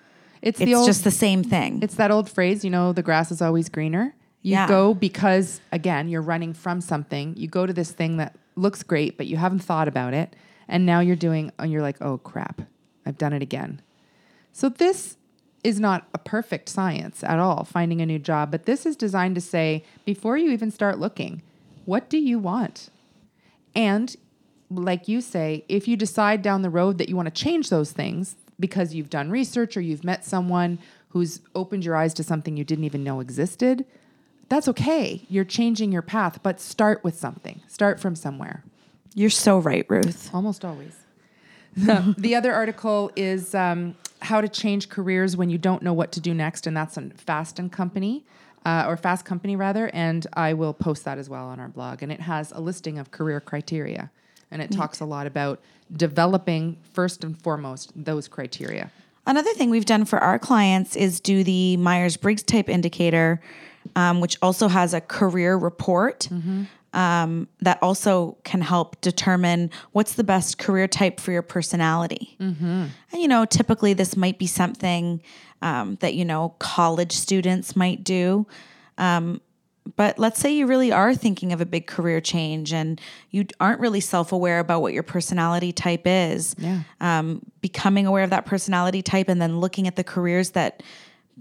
It's, 0.42 0.60
It's 0.60 0.66
the 0.66 0.74
old 0.74 0.86
just 0.86 1.04
the 1.04 1.10
same 1.10 1.42
thing. 1.42 1.80
It's 1.82 1.94
that 1.94 2.10
old 2.10 2.28
phrase, 2.28 2.64
you 2.64 2.70
know, 2.70 2.92
the 2.92 3.02
grass 3.02 3.32
is 3.32 3.40
always 3.40 3.70
greener. 3.70 4.14
You 4.42 4.52
Yeah. 4.52 4.68
go 4.68 4.92
because, 4.92 5.62
again, 5.72 6.08
you're 6.08 6.20
running 6.20 6.52
from 6.52 6.82
something. 6.82 7.34
You 7.34 7.48
go 7.48 7.64
to 7.64 7.72
this 7.72 7.90
thing 7.90 8.18
that 8.18 8.36
looks 8.56 8.82
great, 8.82 9.16
but 9.16 9.26
you 9.26 9.38
haven't 9.38 9.60
thought 9.60 9.88
about 9.88 10.12
it. 10.12 10.36
And 10.68 10.84
now 10.84 11.00
you're 11.00 11.16
doing, 11.16 11.50
and 11.58 11.72
you're 11.72 11.80
like, 11.80 11.96
oh 12.02 12.18
crap, 12.18 12.60
I've 13.06 13.16
done 13.16 13.32
it 13.32 13.40
again. 13.40 13.80
So 14.52 14.68
this 14.68 15.16
is 15.64 15.80
not 15.80 16.06
a 16.12 16.18
perfect 16.18 16.68
science 16.68 17.24
at 17.24 17.38
all, 17.38 17.64
finding 17.64 18.02
a 18.02 18.06
new 18.06 18.18
job, 18.18 18.50
but 18.50 18.66
this 18.66 18.84
is 18.84 18.96
designed 18.96 19.36
to 19.36 19.40
say, 19.40 19.82
before 20.04 20.36
you 20.36 20.50
even 20.50 20.70
start 20.70 20.98
looking, 20.98 21.40
what 21.86 22.10
do 22.10 22.18
you 22.18 22.38
want? 22.38 22.90
And 23.74 24.14
like 24.74 25.08
you 25.08 25.20
say, 25.20 25.64
if 25.68 25.86
you 25.88 25.96
decide 25.96 26.42
down 26.42 26.62
the 26.62 26.70
road 26.70 26.98
that 26.98 27.08
you 27.08 27.16
want 27.16 27.32
to 27.34 27.42
change 27.42 27.70
those 27.70 27.92
things 27.92 28.36
because 28.58 28.94
you've 28.94 29.10
done 29.10 29.30
research 29.30 29.76
or 29.76 29.80
you've 29.80 30.04
met 30.04 30.24
someone 30.24 30.78
who's 31.10 31.40
opened 31.54 31.84
your 31.84 31.96
eyes 31.96 32.14
to 32.14 32.24
something 32.24 32.56
you 32.56 32.64
didn't 32.64 32.84
even 32.84 33.04
know 33.04 33.20
existed, 33.20 33.84
that's 34.48 34.68
okay. 34.68 35.24
You're 35.28 35.44
changing 35.44 35.92
your 35.92 36.02
path, 36.02 36.40
but 36.42 36.60
start 36.60 37.02
with 37.04 37.16
something. 37.16 37.60
Start 37.68 38.00
from 38.00 38.14
somewhere. 38.14 38.64
you're 39.14 39.30
so 39.30 39.58
right, 39.58 39.86
Ruth. 39.88 40.30
Almost 40.34 40.64
always. 40.64 40.96
the 41.74 42.34
other 42.34 42.52
article 42.52 43.10
is 43.16 43.54
um, 43.54 43.94
how 44.20 44.40
to 44.40 44.48
change 44.48 44.88
careers 44.88 45.36
when 45.36 45.48
you 45.48 45.58
don't 45.58 45.82
know 45.82 45.92
what 45.92 46.12
to 46.12 46.20
do 46.20 46.34
next, 46.34 46.66
and 46.66 46.76
that's 46.76 46.98
on 46.98 47.10
Fast 47.10 47.58
and 47.58 47.72
Company, 47.72 48.24
uh, 48.66 48.84
or 48.86 48.96
Fast 48.96 49.24
Company 49.24 49.56
rather. 49.56 49.90
And 49.94 50.26
I 50.34 50.52
will 50.52 50.74
post 50.74 51.04
that 51.06 51.18
as 51.18 51.30
well 51.30 51.46
on 51.46 51.58
our 51.58 51.68
blog. 51.68 52.02
And 52.02 52.12
it 52.12 52.20
has 52.20 52.52
a 52.52 52.60
listing 52.60 52.98
of 52.98 53.10
career 53.10 53.40
criteria, 53.40 54.10
and 54.52 54.62
it 54.62 54.70
talks 54.70 55.00
a 55.00 55.04
lot 55.04 55.26
about 55.26 55.60
developing 55.96 56.76
first 56.92 57.24
and 57.24 57.40
foremost 57.42 57.90
those 57.96 58.28
criteria. 58.28 58.90
Another 59.26 59.52
thing 59.54 59.70
we've 59.70 59.84
done 59.84 60.04
for 60.04 60.18
our 60.18 60.38
clients 60.38 60.94
is 60.96 61.20
do 61.20 61.42
the 61.42 61.76
Myers 61.78 62.16
Briggs 62.16 62.42
type 62.42 62.68
indicator, 62.68 63.40
um, 63.96 64.20
which 64.20 64.36
also 64.42 64.68
has 64.68 64.94
a 64.94 65.00
career 65.00 65.56
report 65.56 66.28
um, 66.92 67.48
that 67.60 67.78
also 67.82 68.36
can 68.44 68.60
help 68.60 69.00
determine 69.00 69.70
what's 69.92 70.14
the 70.14 70.24
best 70.24 70.58
career 70.58 70.86
type 70.88 71.20
for 71.20 71.32
your 71.32 71.42
personality. 71.42 72.36
And, 73.12 73.22
you 73.22 73.28
know, 73.28 73.44
typically 73.44 73.94
this 73.94 74.16
might 74.16 74.38
be 74.38 74.46
something 74.46 75.22
um, 75.62 75.96
that, 76.00 76.14
you 76.14 76.24
know, 76.24 76.54
college 76.58 77.12
students 77.12 77.74
might 77.76 78.04
do. 78.04 78.46
But 79.96 80.18
let's 80.18 80.38
say 80.38 80.52
you 80.52 80.66
really 80.66 80.92
are 80.92 81.14
thinking 81.14 81.52
of 81.52 81.60
a 81.60 81.66
big 81.66 81.86
career 81.86 82.20
change 82.20 82.72
and 82.72 83.00
you 83.30 83.46
aren't 83.58 83.80
really 83.80 84.00
self 84.00 84.32
aware 84.32 84.60
about 84.60 84.80
what 84.80 84.92
your 84.92 85.02
personality 85.02 85.72
type 85.72 86.02
is. 86.04 86.54
Yeah. 86.58 86.80
Um, 87.00 87.42
becoming 87.60 88.06
aware 88.06 88.24
of 88.24 88.30
that 88.30 88.46
personality 88.46 89.02
type 89.02 89.28
and 89.28 89.42
then 89.42 89.58
looking 89.58 89.88
at 89.88 89.96
the 89.96 90.04
careers 90.04 90.50
that 90.50 90.82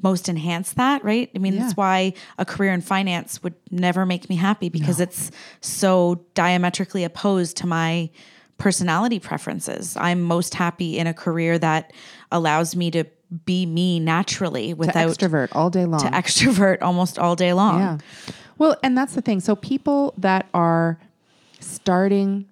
most 0.02 0.30
enhance 0.30 0.74
that, 0.74 1.04
right? 1.04 1.30
I 1.36 1.40
mean, 1.40 1.58
that's 1.58 1.76
why 1.76 2.14
a 2.38 2.46
career 2.46 2.72
in 2.74 2.82
finance 2.82 3.44
would 3.44 3.56
never 3.70 4.06
make 4.06 4.30
me 4.30 4.36
happy 4.36 4.70
because 4.70 5.00
it's 5.00 5.32
so 5.60 6.24
diametrically 6.34 7.04
opposed 7.04 7.58
to 7.58 7.68
my 7.68 8.10
personality 8.58 9.20
preferences. 9.20 9.98
I'm 9.98 10.22
most 10.22 10.54
happy 10.54 10.98
in 10.98 11.08
a 11.08 11.14
career 11.14 11.60
that 11.60 11.94
allows 12.32 12.76
me 12.76 12.90
to 12.92 13.04
be 13.46 13.66
me 13.66 14.00
naturally 14.00 14.70
To 14.70 14.74
without 14.74 15.10
extrovert 15.10 15.50
all 15.54 15.70
day 15.70 15.86
long. 15.86 16.02
to 16.02 16.08
extrovert 16.08 16.80
almost 16.82 17.18
all 17.18 17.36
day 17.36 17.54
long. 17.54 17.80
Yeah. 17.80 17.98
Well, 18.58 18.76
and 18.84 18.98
that's 18.98 19.16
the 19.16 19.22
thing. 19.22 19.40
So 19.40 19.56
people 19.56 20.14
that 20.18 20.48
are 20.54 21.00
starting 21.60 22.46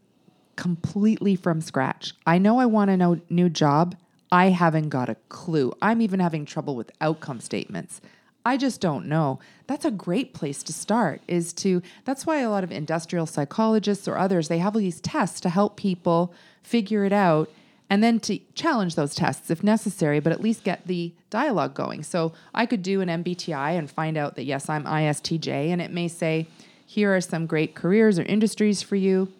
completely 0.55 1.35
from 1.35 1.61
scratch. 1.61 2.13
I 2.25 2.37
know 2.37 2.59
I 2.59 2.65
want 2.65 2.91
a 2.91 2.97
no- 2.97 3.21
new 3.29 3.49
job. 3.49 3.95
I 4.31 4.49
haven't 4.49 4.89
got 4.89 5.09
a 5.09 5.15
clue. 5.29 5.73
I'm 5.81 6.01
even 6.01 6.19
having 6.19 6.45
trouble 6.45 6.75
with 6.75 6.91
outcome 7.01 7.39
statements. 7.39 8.01
I 8.45 8.57
just 8.57 8.79
don't 8.81 9.05
know. 9.07 9.39
That's 9.67 9.85
a 9.85 9.91
great 9.91 10.33
place 10.33 10.63
to 10.63 10.73
start 10.73 11.21
is 11.27 11.53
to 11.53 11.81
that's 12.05 12.25
why 12.25 12.39
a 12.39 12.49
lot 12.49 12.63
of 12.63 12.71
industrial 12.71 13.25
psychologists 13.25 14.07
or 14.07 14.17
others 14.17 14.47
they 14.47 14.59
have 14.59 14.75
all 14.75 14.81
these 14.81 15.01
tests 15.01 15.39
to 15.41 15.49
help 15.49 15.75
people 15.77 16.33
figure 16.63 17.05
it 17.05 17.13
out 17.13 17.49
and 17.89 18.03
then 18.03 18.19
to 18.21 18.39
challenge 18.53 18.95
those 18.95 19.15
tests 19.15 19.49
if 19.49 19.63
necessary, 19.63 20.19
but 20.19 20.31
at 20.31 20.41
least 20.41 20.63
get 20.63 20.85
the 20.87 21.13
dialogue 21.29 21.73
going. 21.73 22.03
So 22.03 22.33
I 22.53 22.65
could 22.65 22.83
do 22.83 23.01
an 23.01 23.09
MBTI 23.09 23.77
and 23.77 23.89
find 23.89 24.17
out 24.17 24.35
that 24.35 24.43
yes, 24.43 24.69
I'm 24.69 24.83
ISTJ 24.85 25.47
and 25.69 25.81
it 25.81 25.91
may 25.91 26.07
say 26.07 26.47
here 26.85 27.15
are 27.15 27.21
some 27.21 27.45
great 27.45 27.75
careers 27.75 28.19
or 28.19 28.23
industries 28.23 28.81
for 28.81 28.95
you. 28.95 29.31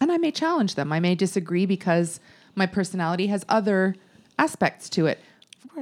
And 0.00 0.10
I 0.10 0.18
may 0.18 0.30
challenge 0.32 0.74
them. 0.74 0.92
I 0.92 1.00
may 1.00 1.14
disagree 1.14 1.66
because 1.66 2.18
my 2.54 2.66
personality 2.66 3.28
has 3.28 3.44
other 3.48 3.94
aspects 4.38 4.88
to 4.90 5.06
it. 5.06 5.18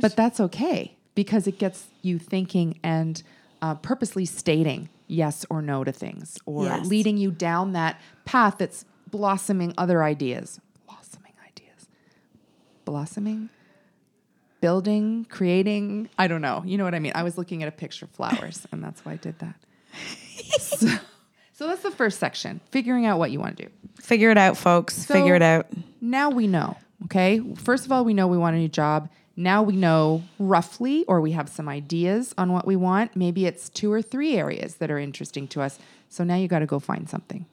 But 0.01 0.15
that's 0.17 0.41
okay 0.41 0.95
because 1.15 1.47
it 1.47 1.59
gets 1.59 1.87
you 2.03 2.19
thinking 2.19 2.79
and 2.83 3.23
uh, 3.63 3.75
purposely 3.77 4.25
stating 4.25 4.89
yes 5.07 5.45
or 5.51 5.61
no 5.61 5.85
to 5.85 5.93
things 5.93 6.39
or 6.47 6.65
Yes. 6.65 6.87
leading 6.87 7.17
you 7.17 7.31
down 7.31 7.73
that 7.73 8.01
path 8.25 8.57
that's 8.59 8.85
blossoming 9.11 9.75
other 9.77 10.03
ideas. 10.03 10.61
Blossoming 12.91 13.51
Building, 14.61 15.25
creating. 15.31 16.09
I 16.19 16.27
don't 16.27 16.43
know. 16.43 16.65
You 16.67 16.77
know 16.77 16.83
what 16.83 16.93
I 16.93 16.99
mean? 16.99 17.13
I 17.15 17.23
was 17.23 17.39
looking 17.39 17.63
at 17.63 17.69
a 17.69 17.73
picture 17.73 18.05
of 18.05 18.11
flowers 18.11 18.67
and 18.73 18.83
that's 18.83 19.05
why 19.05 19.13
I 19.13 19.17
did 19.17 19.39
that. 19.39 19.55
so, 20.61 20.89
so 21.53 21.69
that's 21.69 21.83
the 21.83 21.93
first 21.93 22.19
section 22.19 22.61
figuring 22.73 23.07
out 23.07 23.21
what 23.21 23.31
you 23.31 23.39
want 23.39 23.57
to 23.59 23.67
do. 23.67 23.71
Figure 24.01 24.31
it 24.33 24.37
out, 24.37 24.57
folks. 24.57 25.05
Figure 25.05 25.37
it 25.37 25.43
out. 25.43 25.69
Now 26.01 26.31
we 26.31 26.49
know, 26.49 26.77
okay? 27.05 27.41
First 27.55 27.87
of 27.87 27.93
all, 27.93 28.05
we 28.05 28.13
know 28.13 28.27
we 28.27 28.37
want 28.37 28.57
a 28.57 28.59
new 28.59 28.69
job. 28.69 29.09
Now 29.37 29.63
we 29.63 29.77
know 29.77 30.25
roughly, 30.41 31.05
or 31.07 31.21
we 31.21 31.31
have 31.31 31.49
some 31.49 31.69
ideas 31.69 32.35
on 32.37 32.53
what 32.53 32.67
we 32.67 32.75
want. 32.75 33.15
Maybe 33.15 33.47
it's 33.47 33.69
two 33.69 33.93
or 33.93 34.03
three 34.03 34.35
areas 34.35 34.75
that 34.77 34.91
are 34.91 34.99
interesting 34.99 35.47
to 35.49 35.63
us. 35.63 35.79
So 36.09 36.25
now 36.25 36.35
you 36.35 36.49
got 36.49 36.59
to 36.59 36.67
go 36.67 36.81
find 36.81 37.09
something. 37.09 37.47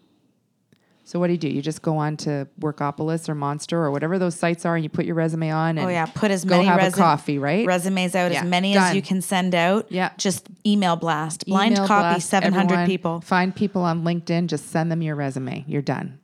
So 1.07 1.19
what 1.19 1.27
do 1.27 1.31
you 1.31 1.39
do? 1.39 1.47
You 1.47 1.61
just 1.61 1.81
go 1.83 1.95
on 1.95 2.17
to 2.17 2.49
Workopolis 2.59 3.29
or 3.29 3.33
Monster 3.33 3.81
or 3.81 3.91
whatever 3.91 4.19
those 4.19 4.35
sites 4.35 4.65
are, 4.65 4.75
and 4.75 4.83
you 4.83 4.89
put 4.89 5.05
your 5.05 5.15
resume 5.15 5.49
on. 5.51 5.77
And 5.77 5.87
Oh 5.87 5.89
yeah, 5.89 6.05
put 6.05 6.31
as 6.31 6.43
go 6.43 6.57
many 6.57 6.65
have 6.67 6.81
resu- 6.81 6.95
a 6.95 6.97
coffee, 6.97 7.39
right? 7.39 7.65
resumes 7.65 8.13
out 8.13 8.33
Yeah, 8.33 8.41
as 8.41 8.45
many 8.45 8.73
done. 8.73 8.89
as 8.89 8.93
you 8.93 9.01
can 9.01 9.21
send 9.21 9.55
out. 9.55 9.89
Yeah. 9.89 10.11
just 10.17 10.47
email 10.65 10.97
blast, 10.97 11.45
blind 11.45 11.75
Email 11.77 11.87
copy, 11.87 12.19
seven 12.19 12.51
hundred 12.51 12.85
people. 12.87 13.21
Find 13.21 13.55
people 13.55 13.83
on 13.83 14.03
LinkedIn. 14.03 14.47
Just 14.47 14.69
send 14.69 14.91
them 14.91 15.01
your 15.01 15.15
resume. 15.15 15.63
You're 15.65 15.81
done. 15.81 16.19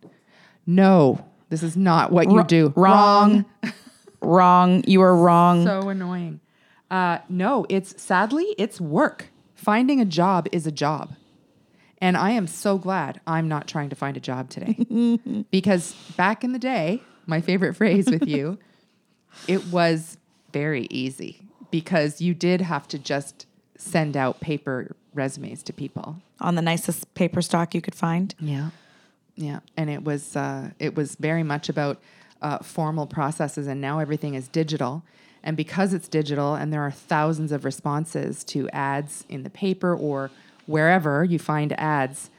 No, 0.65 1.23
this 1.47 1.63
is 1.63 1.77
not 1.77 2.11
what 2.11 2.29
you 2.29 2.43
do. 2.43 2.73
wrong. 2.75 3.45
wrong. 4.21 4.83
You 4.85 5.01
are 5.01 5.15
wrong. 5.15 5.65
so 5.65 5.87
annoying. 5.87 6.41
Uh, 6.91 7.19
no, 7.29 7.65
it's 7.69 8.01
sadly, 8.03 8.53
it's 8.57 8.81
work. 8.81 9.29
Finding 9.55 10.01
a 10.01 10.05
job 10.05 10.49
is 10.51 10.67
a 10.67 10.73
job. 10.73 11.13
And 12.03 12.17
I 12.17 12.31
am 12.31 12.48
so 12.48 12.77
glad 12.77 13.22
I'm 13.25 13.48
not 13.48 13.65
trying 13.65 13.88
to 13.88 13.95
find 13.95 14.17
a 14.17 14.19
job 14.19 14.50
today. 14.50 15.45
because 15.51 15.93
back 16.17 16.43
in 16.43 16.51
the 16.51 16.60
day, 16.60 17.01
my 17.27 17.39
favorite 17.39 17.75
phrase 17.75 18.12
with 18.12 18.27
you, 18.27 18.60
it 19.48 19.67
was 19.67 20.17
very 20.51 20.86
easy 20.89 21.48
because 21.72 22.19
you 22.19 22.33
did 22.33 22.60
have 22.60 22.89
to 22.89 23.00
just 23.00 23.45
send 23.77 24.17
out 24.17 24.41
paper 24.41 24.98
resumes 25.13 25.63
to 25.63 25.72
people. 25.72 26.17
on 26.41 26.55
the 26.55 26.62
nicest 26.62 27.13
paper 27.13 27.41
stock 27.41 27.74
you 27.74 27.79
could 27.79 27.95
find. 27.95 28.36
Yeah, 28.38 28.72
yeah, 29.36 29.62
and 29.77 29.89
it 29.89 30.03
was 30.03 30.36
uh, 30.36 30.72
it 30.79 30.95
was 30.95 31.15
very 31.15 31.43
much 31.43 31.69
about 31.69 32.01
uh, 32.41 32.57
formal 32.57 33.07
processes, 33.07 33.65
and 33.65 33.79
now 33.79 34.00
everything 34.00 34.33
is 34.33 34.50
digital. 34.50 35.03
And 35.41 35.55
because 35.55 35.93
it's 35.93 36.10
digital, 36.10 36.55
and 36.55 36.74
there 36.74 36.81
are 36.81 36.91
thousands 36.91 37.53
of 37.53 37.63
responses 37.63 38.43
to 38.45 38.69
ads 38.72 39.25
in 39.29 39.43
the 39.43 39.50
paper 39.50 39.95
or 39.95 40.31
wherever 40.65 41.24
you 41.24 41.39
find 41.39 41.77
ads, 41.79 42.29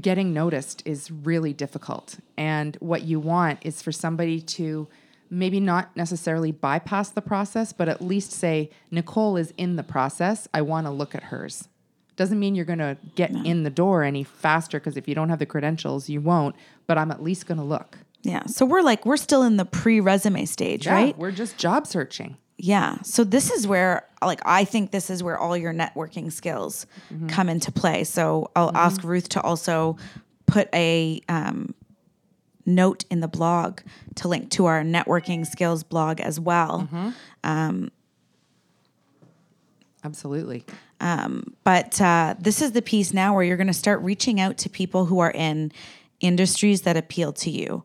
getting 0.00 0.32
noticed 0.32 0.82
is 0.84 1.10
really 1.10 1.52
difficult. 1.52 2.18
And 2.36 2.76
what 2.80 3.02
you 3.02 3.20
want 3.20 3.60
is 3.62 3.82
for 3.82 3.92
somebody 3.92 4.40
to 4.40 4.88
maybe 5.30 5.60
not 5.60 5.94
necessarily 5.96 6.52
bypass 6.52 7.10
the 7.10 7.22
process, 7.22 7.72
but 7.72 7.88
at 7.88 8.00
least 8.00 8.32
say, 8.32 8.70
Nicole 8.90 9.36
is 9.36 9.52
in 9.56 9.76
the 9.76 9.82
process. 9.82 10.48
I 10.54 10.62
want 10.62 10.86
to 10.86 10.90
look 10.90 11.14
at 11.14 11.24
hers. 11.24 11.68
Doesn't 12.16 12.38
mean 12.38 12.54
you're 12.54 12.64
going 12.64 12.78
to 12.80 12.96
get 13.14 13.30
in 13.30 13.62
the 13.62 13.70
door 13.70 14.02
any 14.02 14.24
faster 14.24 14.80
because 14.80 14.96
if 14.96 15.06
you 15.06 15.14
don't 15.14 15.28
have 15.28 15.38
the 15.38 15.46
credentials, 15.46 16.08
you 16.08 16.20
won't, 16.20 16.56
but 16.86 16.98
I'm 16.98 17.10
at 17.10 17.22
least 17.22 17.46
going 17.46 17.58
to 17.58 17.64
look. 17.64 17.98
Yeah. 18.22 18.44
So 18.46 18.66
we're 18.66 18.82
like 18.82 19.06
we're 19.06 19.16
still 19.16 19.44
in 19.44 19.56
the 19.56 19.64
pre-resume 19.64 20.44
stage, 20.46 20.86
right? 20.88 21.16
We're 21.16 21.30
just 21.30 21.56
job 21.56 21.86
searching. 21.86 22.36
Yeah. 22.60 23.00
So 23.02 23.22
this 23.22 23.50
is 23.52 23.66
where 23.68 24.04
like 24.20 24.40
I 24.44 24.64
think 24.64 24.90
this 24.90 25.10
is 25.10 25.22
where 25.22 25.38
all 25.38 25.56
your 25.56 25.72
networking 25.72 26.32
skills 26.32 26.86
come 27.28 27.48
into 27.48 27.70
play. 27.70 28.02
So 28.04 28.50
I'll 28.56 28.76
ask 28.76 29.04
Ruth 29.04 29.28
to 29.30 29.40
also 29.40 29.96
put 30.46 30.68
a 30.74 31.20
um, 31.28 31.74
note 32.66 33.04
in 33.10 33.20
the 33.20 33.28
blog 33.28 33.80
to 34.16 34.26
link 34.28 34.50
to 34.52 34.66
our 34.66 34.82
networking 34.82 35.46
skills 35.46 35.84
blog 35.84 36.20
as 36.20 36.40
well. 36.40 36.88
Absolutely. 40.04 40.64
But 41.64 42.00
uh, 42.00 42.34
this 42.40 42.60
is 42.60 42.72
the 42.72 42.82
piece 42.82 43.12
now 43.14 43.34
where 43.34 43.44
you're 43.44 43.56
going 43.56 43.66
to 43.68 43.72
start 43.72 44.00
reaching 44.02 44.40
out 44.40 44.58
to 44.58 44.68
people 44.68 45.06
who 45.06 45.20
are 45.20 45.30
in 45.30 45.70
industries 46.20 46.82
that 46.82 46.96
appeal 46.96 47.32
to 47.34 47.50
you. 47.50 47.84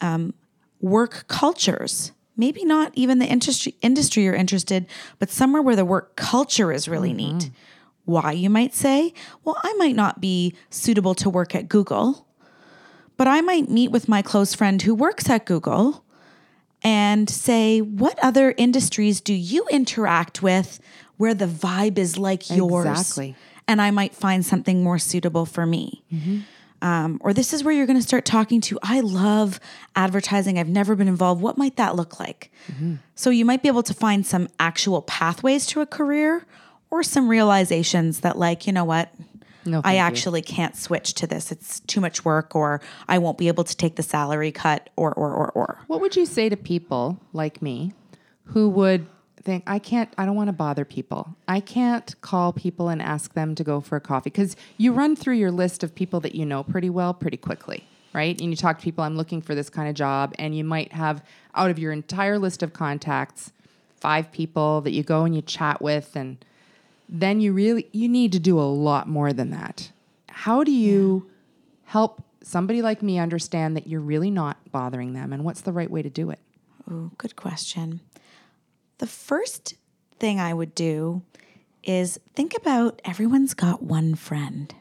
Um, 0.00 0.34
work 0.80 1.24
cultures, 1.28 2.12
maybe 2.36 2.64
not 2.64 2.92
even 2.94 3.18
the 3.18 3.26
industry 3.26 3.74
industry 3.82 4.24
you're 4.24 4.34
interested, 4.34 4.86
but 5.18 5.30
somewhere 5.30 5.62
where 5.62 5.76
the 5.76 5.84
work 5.84 6.16
culture 6.16 6.72
is 6.72 6.88
really 6.88 7.10
mm-hmm. 7.10 7.38
neat. 7.38 7.50
Why 8.04 8.32
you 8.32 8.50
might 8.50 8.74
say, 8.74 9.14
well, 9.44 9.56
I 9.62 9.74
might 9.74 9.94
not 9.94 10.20
be 10.20 10.54
suitable 10.70 11.14
to 11.16 11.30
work 11.30 11.54
at 11.54 11.68
Google, 11.68 12.26
but 13.16 13.28
I 13.28 13.40
might 13.40 13.70
meet 13.70 13.92
with 13.92 14.08
my 14.08 14.22
close 14.22 14.54
friend 14.54 14.82
who 14.82 14.92
works 14.92 15.30
at 15.30 15.46
Google 15.46 16.04
and 16.82 17.30
say, 17.30 17.80
what 17.80 18.18
other 18.20 18.54
industries 18.56 19.20
do 19.20 19.32
you 19.32 19.66
interact 19.70 20.42
with 20.42 20.80
where 21.16 21.34
the 21.34 21.46
vibe 21.46 21.96
is 21.96 22.18
like 22.18 22.50
yours? 22.50 22.86
Exactly. 22.86 23.36
And 23.68 23.80
I 23.80 23.92
might 23.92 24.14
find 24.14 24.44
something 24.44 24.82
more 24.82 24.98
suitable 24.98 25.46
for 25.46 25.64
me. 25.64 26.02
Mm-hmm. 26.12 26.40
Um, 26.82 27.18
or 27.22 27.32
this 27.32 27.52
is 27.52 27.62
where 27.62 27.72
you're 27.72 27.86
going 27.86 27.98
to 27.98 28.06
start 28.06 28.24
talking 28.24 28.60
to, 28.62 28.78
I 28.82 29.00
love 29.00 29.60
advertising. 29.94 30.58
I've 30.58 30.68
never 30.68 30.96
been 30.96 31.06
involved. 31.06 31.40
What 31.40 31.56
might 31.56 31.76
that 31.76 31.94
look 31.94 32.18
like? 32.18 32.50
So 33.14 33.30
you 33.30 33.44
might 33.44 33.62
be 33.62 33.68
able 33.68 33.84
to 33.84 33.94
find 33.94 34.26
some 34.26 34.48
actual 34.58 35.00
pathways 35.02 35.64
to 35.68 35.80
a 35.80 35.86
career 35.86 36.44
or 36.90 37.04
some 37.04 37.28
realizations 37.28 38.20
that, 38.20 38.36
like, 38.36 38.66
you 38.66 38.72
know 38.72 38.84
what? 38.84 39.14
No, 39.64 39.78
I 39.78 39.82
thank 39.82 39.94
you. 39.94 40.00
actually 40.00 40.42
can't 40.42 40.76
switch 40.76 41.14
to 41.14 41.26
this. 41.28 41.52
It's 41.52 41.78
too 41.80 42.00
much 42.00 42.24
work, 42.24 42.56
or 42.56 42.80
I 43.06 43.18
won't 43.18 43.38
be 43.38 43.46
able 43.46 43.62
to 43.62 43.76
take 43.76 43.94
the 43.94 44.02
salary 44.02 44.50
cut, 44.50 44.90
or, 44.96 45.14
or, 45.14 45.32
or, 45.32 45.50
or. 45.52 45.78
What 45.86 46.00
would 46.00 46.16
you 46.16 46.26
say 46.26 46.48
to 46.48 46.56
people 46.56 47.20
like 47.32 47.62
me 47.62 47.92
who 48.46 48.68
would 48.70 49.06
think, 49.42 49.64
I 49.66 49.78
can't, 49.78 50.12
I 50.16 50.24
don't 50.24 50.36
want 50.36 50.48
to 50.48 50.52
bother 50.52 50.84
people. 50.84 51.36
I 51.46 51.60
can't 51.60 52.18
call 52.20 52.52
people 52.52 52.88
and 52.88 53.02
ask 53.02 53.34
them 53.34 53.54
to 53.54 53.64
go 53.64 53.80
for 53.80 53.96
a 53.96 54.00
coffee? 54.00 54.30
Because 54.30 54.56
you 54.78 54.92
run 54.92 55.16
through 55.16 55.34
your 55.34 55.50
list 55.50 55.82
of 55.82 55.94
people 55.94 56.20
that 56.20 56.34
you 56.34 56.46
know 56.46 56.62
pretty 56.62 56.90
well 56.90 57.12
pretty 57.12 57.36
quickly, 57.36 57.86
right? 58.12 58.40
And 58.40 58.50
you 58.50 58.56
talk 58.56 58.78
to 58.78 58.84
people, 58.84 59.04
I'm 59.04 59.16
looking 59.16 59.42
for 59.42 59.54
this 59.54 59.68
kind 59.68 59.88
of 59.88 59.94
job. 59.94 60.34
And 60.38 60.56
you 60.56 60.64
might 60.64 60.92
have 60.92 61.24
out 61.54 61.70
of 61.70 61.78
your 61.78 61.92
entire 61.92 62.38
list 62.38 62.62
of 62.62 62.72
contacts, 62.72 63.52
five 64.00 64.32
people 64.32 64.80
that 64.80 64.92
you 64.92 65.02
go 65.02 65.24
and 65.24 65.34
you 65.34 65.42
chat 65.42 65.80
with 65.80 66.16
and 66.16 66.44
then 67.08 67.40
you 67.40 67.52
really 67.52 67.86
you 67.92 68.08
need 68.08 68.32
to 68.32 68.38
do 68.38 68.58
a 68.58 68.62
lot 68.62 69.06
more 69.06 69.32
than 69.32 69.50
that. 69.50 69.92
How 70.28 70.64
do 70.64 70.72
you 70.72 71.30
help 71.84 72.24
somebody 72.42 72.80
like 72.80 73.02
me 73.02 73.18
understand 73.18 73.76
that 73.76 73.86
you're 73.86 74.00
really 74.00 74.30
not 74.30 74.56
bothering 74.72 75.12
them 75.12 75.32
and 75.32 75.44
what's 75.44 75.60
the 75.60 75.72
right 75.72 75.90
way 75.90 76.02
to 76.02 76.10
do 76.10 76.30
it? 76.30 76.38
Ooh, 76.90 77.12
good 77.18 77.36
question. 77.36 78.00
The 79.02 79.08
first 79.08 79.74
thing 80.20 80.38
I 80.38 80.54
would 80.54 80.76
do 80.76 81.22
is 81.82 82.20
think 82.34 82.56
about 82.56 83.02
everyone's 83.04 83.52
got 83.52 83.82
one 83.82 84.14
friend. 84.14 84.72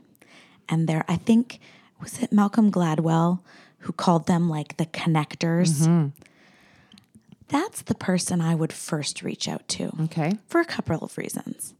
And 0.70 0.88
there, 0.88 1.04
I 1.08 1.16
think, 1.16 1.58
was 2.00 2.22
it 2.22 2.32
Malcolm 2.32 2.72
Gladwell 2.72 3.40
who 3.80 3.92
called 3.92 4.28
them 4.28 4.48
like 4.48 4.78
the 4.78 4.86
connectors? 4.86 5.82
Mm-hmm. 5.88 6.08
That's 7.48 7.82
the 7.82 7.96
person 7.96 8.42
I 8.42 8.54
would 8.54 8.72
first 8.72 9.24
reach 9.24 9.48
out 9.48 9.68
to 9.70 9.92
Okay. 10.04 10.34
for 10.48 10.62
a 10.62 10.66
couple 10.66 11.00
of 11.00 11.18
reasons. 11.18 11.74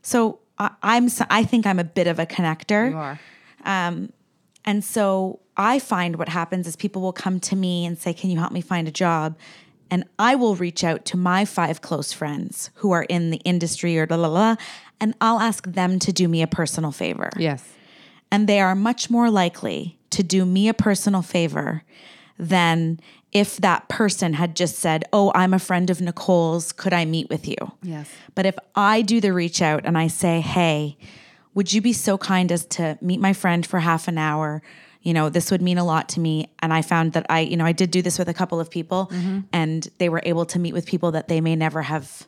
So 0.00 0.38
I, 0.58 0.70
I'm, 0.82 1.04
s- 1.04 1.20
I 1.28 1.44
think 1.44 1.66
I'm 1.66 1.78
a 1.78 1.84
bit 1.84 2.06
of 2.06 2.18
a 2.18 2.24
connector. 2.24 2.92
You 2.92 2.96
are. 2.96 3.20
Um, 3.66 4.10
and 4.64 4.82
so 4.82 5.40
I 5.54 5.78
find 5.78 6.16
what 6.16 6.30
happens 6.30 6.66
is 6.66 6.76
people 6.76 7.02
will 7.02 7.12
come 7.12 7.40
to 7.40 7.54
me 7.56 7.84
and 7.84 7.98
say, 7.98 8.14
Can 8.14 8.30
you 8.30 8.38
help 8.38 8.52
me 8.52 8.62
find 8.62 8.88
a 8.88 8.90
job? 8.90 9.36
And 9.90 10.04
I 10.18 10.34
will 10.34 10.56
reach 10.56 10.82
out 10.82 11.04
to 11.06 11.16
my 11.16 11.44
five 11.44 11.80
close 11.80 12.12
friends 12.12 12.70
who 12.76 12.92
are 12.92 13.04
in 13.04 13.30
the 13.30 13.38
industry 13.38 13.98
or 13.98 14.06
la 14.08 14.16
la 14.16 14.28
la, 14.28 14.56
and 15.00 15.14
I'll 15.20 15.40
ask 15.40 15.66
them 15.66 15.98
to 16.00 16.12
do 16.12 16.28
me 16.28 16.42
a 16.42 16.46
personal 16.46 16.92
favor. 16.92 17.30
Yes. 17.36 17.64
And 18.30 18.48
they 18.48 18.60
are 18.60 18.74
much 18.74 19.10
more 19.10 19.30
likely 19.30 19.98
to 20.10 20.22
do 20.22 20.44
me 20.44 20.68
a 20.68 20.74
personal 20.74 21.22
favor 21.22 21.84
than 22.38 23.00
if 23.32 23.56
that 23.58 23.88
person 23.88 24.34
had 24.34 24.56
just 24.56 24.76
said, 24.76 25.04
Oh, 25.12 25.32
I'm 25.34 25.52
a 25.52 25.58
friend 25.58 25.90
of 25.90 26.00
Nicole's. 26.00 26.72
Could 26.72 26.92
I 26.92 27.04
meet 27.04 27.28
with 27.28 27.46
you? 27.46 27.56
Yes. 27.82 28.08
But 28.34 28.46
if 28.46 28.56
I 28.74 29.02
do 29.02 29.20
the 29.20 29.32
reach 29.32 29.60
out 29.60 29.84
and 29.84 29.98
I 29.98 30.06
say, 30.06 30.40
Hey, 30.40 30.96
would 31.52 31.72
you 31.72 31.80
be 31.80 31.92
so 31.92 32.16
kind 32.16 32.50
as 32.50 32.64
to 32.66 32.98
meet 33.00 33.20
my 33.20 33.32
friend 33.32 33.66
for 33.66 33.80
half 33.80 34.08
an 34.08 34.18
hour? 34.18 34.62
You 35.04 35.14
know, 35.14 35.28
this 35.28 35.50
would 35.50 35.62
mean 35.62 35.78
a 35.78 35.84
lot 35.84 36.08
to 36.10 36.20
me. 36.20 36.50
And 36.60 36.72
I 36.72 36.82
found 36.82 37.12
that 37.12 37.26
I, 37.28 37.40
you 37.40 37.56
know, 37.56 37.64
I 37.64 37.72
did 37.72 37.90
do 37.90 38.02
this 38.02 38.18
with 38.18 38.28
a 38.28 38.34
couple 38.34 38.58
of 38.58 38.70
people 38.70 39.08
mm-hmm. 39.12 39.40
and 39.52 39.86
they 39.98 40.08
were 40.08 40.22
able 40.24 40.46
to 40.46 40.58
meet 40.58 40.72
with 40.72 40.86
people 40.86 41.12
that 41.12 41.28
they 41.28 41.40
may 41.40 41.54
never 41.54 41.82
have 41.82 42.26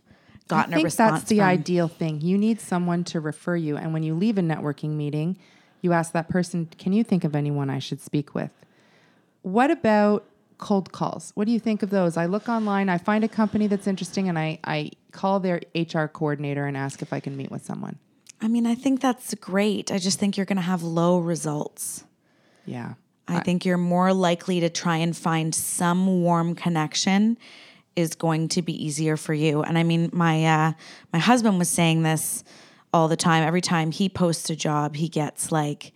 gotten 0.48 0.74
I 0.74 0.76
a 0.76 0.80
think 0.80 0.94
that's 0.94 1.24
the 1.24 1.38
from. 1.38 1.46
ideal 1.46 1.88
thing. 1.88 2.20
You 2.20 2.38
need 2.38 2.60
someone 2.60 3.02
to 3.04 3.20
refer 3.20 3.56
you. 3.56 3.76
And 3.76 3.92
when 3.92 4.02
you 4.02 4.14
leave 4.14 4.38
a 4.38 4.42
networking 4.42 4.90
meeting, 4.90 5.38
you 5.80 5.92
ask 5.92 6.12
that 6.12 6.28
person, 6.28 6.68
Can 6.78 6.92
you 6.92 7.02
think 7.02 7.24
of 7.24 7.34
anyone 7.34 7.70
I 7.70 7.78
should 7.78 8.00
speak 8.00 8.34
with? 8.34 8.50
What 9.42 9.70
about 9.70 10.24
cold 10.58 10.92
calls? 10.92 11.32
What 11.34 11.46
do 11.46 11.52
you 11.52 11.60
think 11.60 11.82
of 11.82 11.90
those? 11.90 12.16
I 12.16 12.26
look 12.26 12.48
online, 12.48 12.88
I 12.88 12.98
find 12.98 13.24
a 13.24 13.28
company 13.28 13.66
that's 13.66 13.86
interesting, 13.86 14.28
and 14.28 14.38
I, 14.38 14.58
I 14.64 14.90
call 15.12 15.40
their 15.40 15.60
HR 15.74 16.06
coordinator 16.06 16.66
and 16.66 16.76
ask 16.76 17.02
if 17.02 17.12
I 17.12 17.20
can 17.20 17.36
meet 17.36 17.50
with 17.50 17.64
someone. 17.64 17.98
I 18.40 18.48
mean, 18.48 18.66
I 18.66 18.74
think 18.74 19.00
that's 19.00 19.34
great. 19.34 19.90
I 19.90 19.98
just 19.98 20.18
think 20.18 20.36
you're 20.36 20.46
going 20.46 20.56
to 20.56 20.62
have 20.62 20.82
low 20.82 21.18
results. 21.18 22.04
Yeah. 22.66 22.94
I 23.28 23.40
think 23.40 23.64
you're 23.64 23.76
more 23.76 24.12
likely 24.12 24.60
to 24.60 24.70
try 24.70 24.98
and 24.98 25.16
find 25.16 25.52
some 25.54 26.22
warm 26.22 26.54
connection 26.54 27.38
is 27.96 28.14
going 28.14 28.46
to 28.48 28.62
be 28.62 28.84
easier 28.84 29.16
for 29.16 29.34
you. 29.34 29.62
And 29.62 29.76
I 29.76 29.82
mean, 29.82 30.10
my 30.12 30.44
uh, 30.44 30.72
my 31.12 31.18
husband 31.18 31.58
was 31.58 31.68
saying 31.68 32.02
this 32.02 32.44
all 32.92 33.08
the 33.08 33.16
time. 33.16 33.42
Every 33.42 33.60
time 33.60 33.90
he 33.90 34.08
posts 34.08 34.48
a 34.50 34.54
job, 34.54 34.94
he 34.94 35.08
gets 35.08 35.50
like 35.50 35.92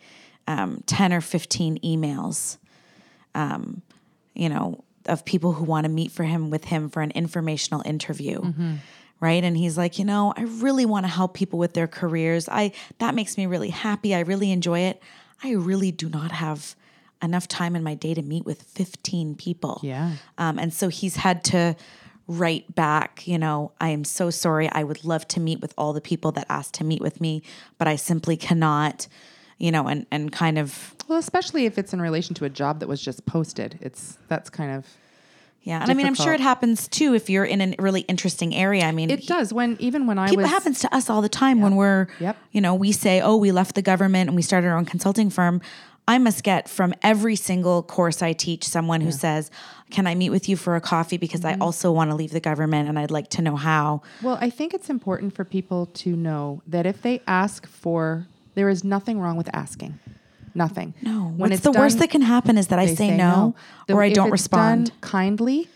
um, 0.48 0.82
ten 0.86 1.12
or 1.12 1.20
fifteen 1.20 1.78
emails, 1.84 2.58
um, 3.34 3.82
you 4.34 4.48
know, 4.48 4.82
of 5.06 5.24
people 5.24 5.52
who 5.52 5.64
want 5.64 5.84
to 5.84 5.90
meet 5.90 6.10
for 6.10 6.24
him 6.24 6.50
with 6.50 6.64
him 6.64 6.88
for 6.88 7.00
an 7.00 7.12
informational 7.12 7.82
interview. 7.84 8.40
Right. 9.20 9.44
And 9.44 9.56
he's 9.56 9.76
like, 9.76 9.98
you 9.98 10.04
know, 10.06 10.32
I 10.34 10.42
really 10.42 10.86
want 10.86 11.04
to 11.04 11.10
help 11.10 11.34
people 11.34 11.58
with 11.58 11.74
their 11.74 11.86
careers. 11.86 12.48
I 12.48 12.72
that 12.98 13.14
makes 13.14 13.36
me 13.36 13.46
really 13.46 13.70
happy. 13.70 14.14
I 14.14 14.20
really 14.20 14.50
enjoy 14.50 14.80
it. 14.80 15.02
I 15.42 15.52
really 15.52 15.92
do 15.92 16.08
not 16.08 16.32
have 16.32 16.74
enough 17.22 17.48
time 17.48 17.76
in 17.76 17.82
my 17.82 17.94
day 17.94 18.14
to 18.14 18.22
meet 18.22 18.44
with 18.44 18.62
15 18.62 19.34
people. 19.34 19.80
Yeah. 19.82 20.12
Um, 20.38 20.58
and 20.58 20.72
so 20.72 20.88
he's 20.88 21.16
had 21.16 21.44
to 21.44 21.76
write 22.26 22.74
back, 22.74 23.26
you 23.26 23.38
know, 23.38 23.72
I 23.80 23.88
am 23.88 24.04
so 24.04 24.30
sorry. 24.30 24.68
I 24.70 24.84
would 24.84 25.04
love 25.04 25.26
to 25.28 25.40
meet 25.40 25.60
with 25.60 25.74
all 25.76 25.92
the 25.92 26.00
people 26.00 26.32
that 26.32 26.46
asked 26.48 26.74
to 26.74 26.84
meet 26.84 27.02
with 27.02 27.20
me, 27.20 27.42
but 27.76 27.88
I 27.88 27.96
simply 27.96 28.36
cannot, 28.36 29.08
you 29.58 29.72
know, 29.72 29.88
and, 29.88 30.06
and 30.10 30.30
kind 30.30 30.56
of, 30.56 30.94
Well, 31.08 31.18
especially 31.18 31.66
if 31.66 31.76
it's 31.76 31.92
in 31.92 32.00
relation 32.00 32.34
to 32.36 32.44
a 32.44 32.48
job 32.48 32.80
that 32.80 32.88
was 32.88 33.02
just 33.02 33.26
posted. 33.26 33.78
It's 33.82 34.16
that's 34.28 34.48
kind 34.48 34.70
of 34.70 34.86
yeah. 35.62 35.82
And 35.82 35.90
I 35.90 35.94
mean, 35.94 36.06
I'm 36.06 36.14
sure 36.14 36.32
it 36.32 36.40
happens 36.40 36.88
too 36.88 37.14
if 37.14 37.28
you're 37.28 37.44
in 37.44 37.60
a 37.60 37.74
really 37.78 38.00
interesting 38.02 38.54
area. 38.54 38.84
I 38.84 38.92
mean, 38.92 39.10
it 39.10 39.26
does 39.26 39.52
when 39.52 39.76
even 39.78 40.06
when 40.06 40.18
I 40.18 40.28
People, 40.28 40.42
was 40.42 40.50
it 40.50 40.54
happens 40.54 40.80
to 40.80 40.94
us 40.94 41.10
all 41.10 41.20
the 41.22 41.28
time 41.28 41.60
when 41.60 41.76
we're, 41.76 42.06
Yep. 42.18 42.36
you 42.52 42.60
know, 42.60 42.74
we 42.74 42.92
say, 42.92 43.20
oh, 43.20 43.36
we 43.36 43.52
left 43.52 43.74
the 43.74 43.82
government 43.82 44.28
and 44.28 44.36
we 44.36 44.42
started 44.42 44.68
our 44.68 44.76
own 44.78 44.86
consulting 44.86 45.28
firm. 45.30 45.60
I 46.08 46.18
must 46.18 46.42
get 46.42 46.68
from 46.68 46.92
every 47.02 47.36
single 47.36 47.82
course 47.84 48.20
I 48.20 48.32
teach 48.32 48.64
someone 48.64 49.00
who 49.00 49.12
says, 49.12 49.48
can 49.90 50.06
I 50.08 50.14
meet 50.16 50.30
with 50.30 50.48
you 50.48 50.56
for 50.56 50.74
a 50.74 50.80
coffee? 50.80 51.18
Because 51.18 51.42
Mm-hmm. 51.42 51.62
I 51.62 51.64
also 51.64 51.92
want 51.92 52.10
to 52.10 52.16
leave 52.16 52.32
the 52.32 52.40
government 52.40 52.88
and 52.88 52.98
I'd 52.98 53.10
like 53.12 53.28
to 53.30 53.42
know 53.42 53.54
how. 53.56 54.02
Well, 54.22 54.38
I 54.40 54.50
think 54.50 54.74
it's 54.74 54.90
important 54.90 55.34
for 55.36 55.44
people 55.44 55.86
to 55.86 56.16
know 56.16 56.62
that 56.66 56.84
if 56.86 57.02
they 57.02 57.22
ask 57.28 57.66
for, 57.68 58.26
there 58.54 58.68
is 58.68 58.82
nothing 58.82 59.20
wrong 59.20 59.36
with 59.36 59.48
asking. 59.54 59.98
Nothing. 60.54 60.94
No. 61.02 61.24
When 61.28 61.38
What's 61.38 61.54
it's 61.54 61.62
the 61.62 61.72
worst 61.72 61.98
that 61.98 62.10
can 62.10 62.22
happen 62.22 62.58
is 62.58 62.68
that 62.68 62.78
I 62.78 62.86
they 62.86 62.94
say, 62.94 63.16
no, 63.16 63.54
The- 63.86 63.94
or 63.94 64.02
I 64.02 64.10
don't 64.10 64.30
respond. 64.30 64.92
kindly 65.00 65.68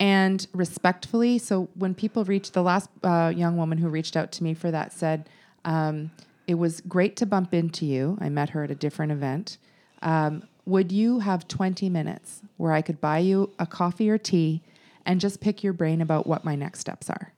and 0.00 0.46
respectfully. 0.52 1.38
So 1.38 1.68
when 1.74 1.94
people 1.94 2.24
reach 2.24 2.52
the 2.52 2.62
last 2.62 2.90
uh, 3.02 3.32
young 3.34 3.56
woman 3.56 3.78
who 3.78 3.88
reached 3.88 4.16
out 4.16 4.32
to 4.32 4.44
me 4.44 4.54
for 4.54 4.70
that 4.70 4.92
said, 4.92 5.28
um, 5.64 6.10
"It 6.46 6.54
was 6.56 6.80
great 6.82 7.16
to 7.16 7.26
bump 7.26 7.54
into 7.54 7.86
you. 7.86 8.18
I 8.20 8.28
met 8.28 8.50
her 8.50 8.64
at 8.64 8.70
a 8.70 8.74
different 8.74 9.12
event. 9.12 9.58
Um, 10.02 10.42
would 10.66 10.92
you 10.92 11.20
have 11.20 11.48
20 11.48 11.88
minutes 11.88 12.42
where 12.56 12.72
I 12.72 12.82
could 12.82 13.00
buy 13.00 13.18
you 13.18 13.50
a 13.58 13.66
coffee 13.66 14.08
or 14.10 14.18
tea 14.18 14.62
and 15.06 15.20
just 15.20 15.40
pick 15.40 15.62
your 15.64 15.72
brain 15.72 16.00
about 16.00 16.26
what 16.26 16.44
my 16.44 16.54
next 16.56 16.80
steps 16.80 17.08
are?" 17.08 17.32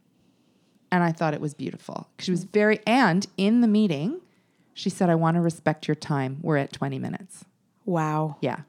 And 0.90 1.02
I 1.02 1.12
thought 1.12 1.34
it 1.34 1.40
was 1.40 1.54
beautiful. 1.54 2.08
She 2.18 2.30
was 2.30 2.44
very, 2.44 2.80
and 2.86 3.26
in 3.36 3.60
the 3.62 3.66
meeting, 3.68 4.20
she 4.74 4.90
said, 4.90 5.08
I 5.08 5.14
want 5.14 5.36
to 5.36 5.40
respect 5.40 5.88
your 5.88 5.94
time. 5.94 6.38
We're 6.42 6.56
at 6.58 6.72
20 6.72 6.98
minutes. 6.98 7.44
Wow. 7.86 8.36
Yeah. 8.40 8.60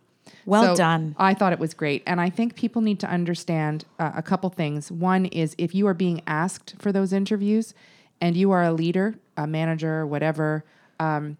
Well 0.46 0.76
done. 0.76 1.16
I 1.18 1.34
thought 1.34 1.54
it 1.54 1.60
was 1.60 1.74
great. 1.74 2.04
And 2.06 2.22
I 2.22 2.30
think 2.30 2.56
people 2.56 2.82
need 2.82 3.00
to 3.00 3.10
understand 3.10 3.86
uh, 4.00 4.12
a 4.16 4.22
couple 4.22 4.50
things. 4.50 4.92
One 4.92 5.26
is 5.26 5.56
if 5.58 5.74
you 5.74 5.88
are 5.88 5.94
being 5.94 6.22
asked 6.28 6.76
for 6.80 6.92
those 6.92 7.14
interviews 7.14 7.74
and 8.22 8.38
you 8.38 8.52
are 8.52 8.64
a 8.64 8.72
leader, 8.72 9.16
a 9.38 9.48
manager, 9.48 10.06
whatever, 10.06 10.64
um, 11.00 11.38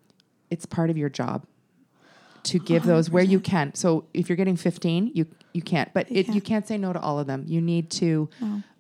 it's 0.50 0.66
part 0.66 0.90
of 0.90 0.98
your 0.98 1.10
job 1.10 1.46
to 2.44 2.60
give 2.60 2.84
those 2.84 3.10
where 3.10 3.24
you 3.24 3.40
can. 3.40 3.74
So 3.74 4.06
if 4.14 4.30
you're 4.30 4.36
getting 4.36 4.56
15, 4.56 5.12
you 5.14 5.26
you 5.54 5.62
can't, 5.62 5.92
but 5.94 6.12
it, 6.12 6.28
you 6.30 6.42
can't 6.42 6.68
say 6.68 6.78
no 6.78 6.92
to 6.92 7.00
all 7.00 7.18
of 7.18 7.28
them. 7.28 7.46
You 7.48 7.62
need 7.62 7.90
to 7.92 8.30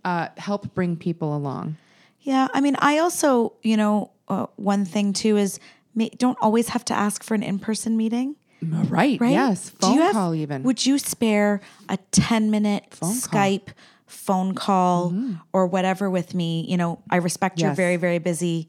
uh, 0.03 0.27
help 0.37 0.73
bring 0.75 0.97
people 0.97 1.35
along. 1.35 1.77
Yeah, 2.21 2.47
I 2.53 2.59
mean, 2.59 2.75
I 2.79 2.97
also, 2.97 3.53
you 3.63 3.77
know, 3.77 4.11
uh, 4.27 4.47
one 4.55 4.85
thing 4.85 5.13
too 5.13 5.37
is 5.37 5.59
ma- 5.93 6.07
don't 6.17 6.37
always 6.41 6.69
have 6.69 6.83
to 6.85 6.93
ask 6.93 7.23
for 7.23 7.33
an 7.35 7.43
in-person 7.43 7.95
meeting, 7.97 8.35
Right. 8.61 9.19
right? 9.21 9.31
Yes. 9.31 9.69
Phone 9.69 9.97
have- 9.97 10.13
call 10.13 10.33
even. 10.33 10.63
Would 10.63 10.85
you 10.85 10.97
spare 10.97 11.61
a 11.89 11.97
10-minute 12.11 12.97
call. 12.99 13.11
Mm-hmm. 13.11 13.35
Skype 13.35 13.67
phone 14.07 14.55
call 14.55 15.13
or 15.53 15.67
whatever 15.67 16.09
with 16.09 16.33
me? 16.33 16.65
You 16.67 16.77
know, 16.77 16.99
I 17.09 17.17
respect 17.17 17.59
you're 17.61 17.73
very 17.73 17.97
very 17.97 18.19
busy, 18.19 18.67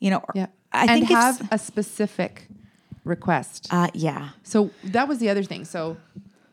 you 0.00 0.10
know. 0.10 0.22
yeah. 0.34 0.46
I 0.72 0.86
and 0.92 1.04
have 1.04 1.48
a 1.50 1.58
specific 1.58 2.48
request. 3.04 3.68
uh 3.70 3.88
yeah. 3.94 4.30
So 4.42 4.70
that 4.84 5.08
was 5.08 5.18
the 5.18 5.28
other 5.30 5.42
thing. 5.42 5.64
So 5.64 5.96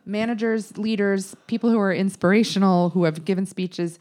managers, 0.06 0.78
leaders, 0.78 1.36
people 1.48 1.70
who 1.70 1.80
are 1.80 1.94
inspirational, 1.94 2.90
who 2.92 3.04
have 3.06 3.26
given 3.26 3.46
speeches, 3.46 4.00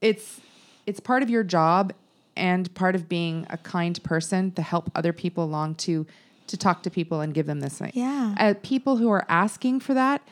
it's 0.00 0.40
it's 0.86 1.00
part 1.00 1.22
of 1.22 1.30
your 1.30 1.42
job 1.44 1.92
and 2.36 2.72
part 2.74 2.94
of 2.94 3.08
being 3.08 3.46
a 3.50 3.58
kind 3.58 4.02
person 4.02 4.52
to 4.52 4.62
help 4.62 4.90
other 4.94 5.12
people 5.12 5.44
along 5.44 5.76
to 5.76 6.06
to 6.48 6.56
talk 6.56 6.82
to 6.84 6.90
people 6.90 7.20
and 7.20 7.34
give 7.34 7.46
them 7.46 7.60
this 7.60 7.78
thing. 7.78 7.90
Yeah. 7.94 8.34
Uh, 8.38 8.54
people 8.62 8.98
who 8.98 9.10
are 9.10 9.26
asking 9.28 9.80
for 9.80 9.94
that, 9.94 10.22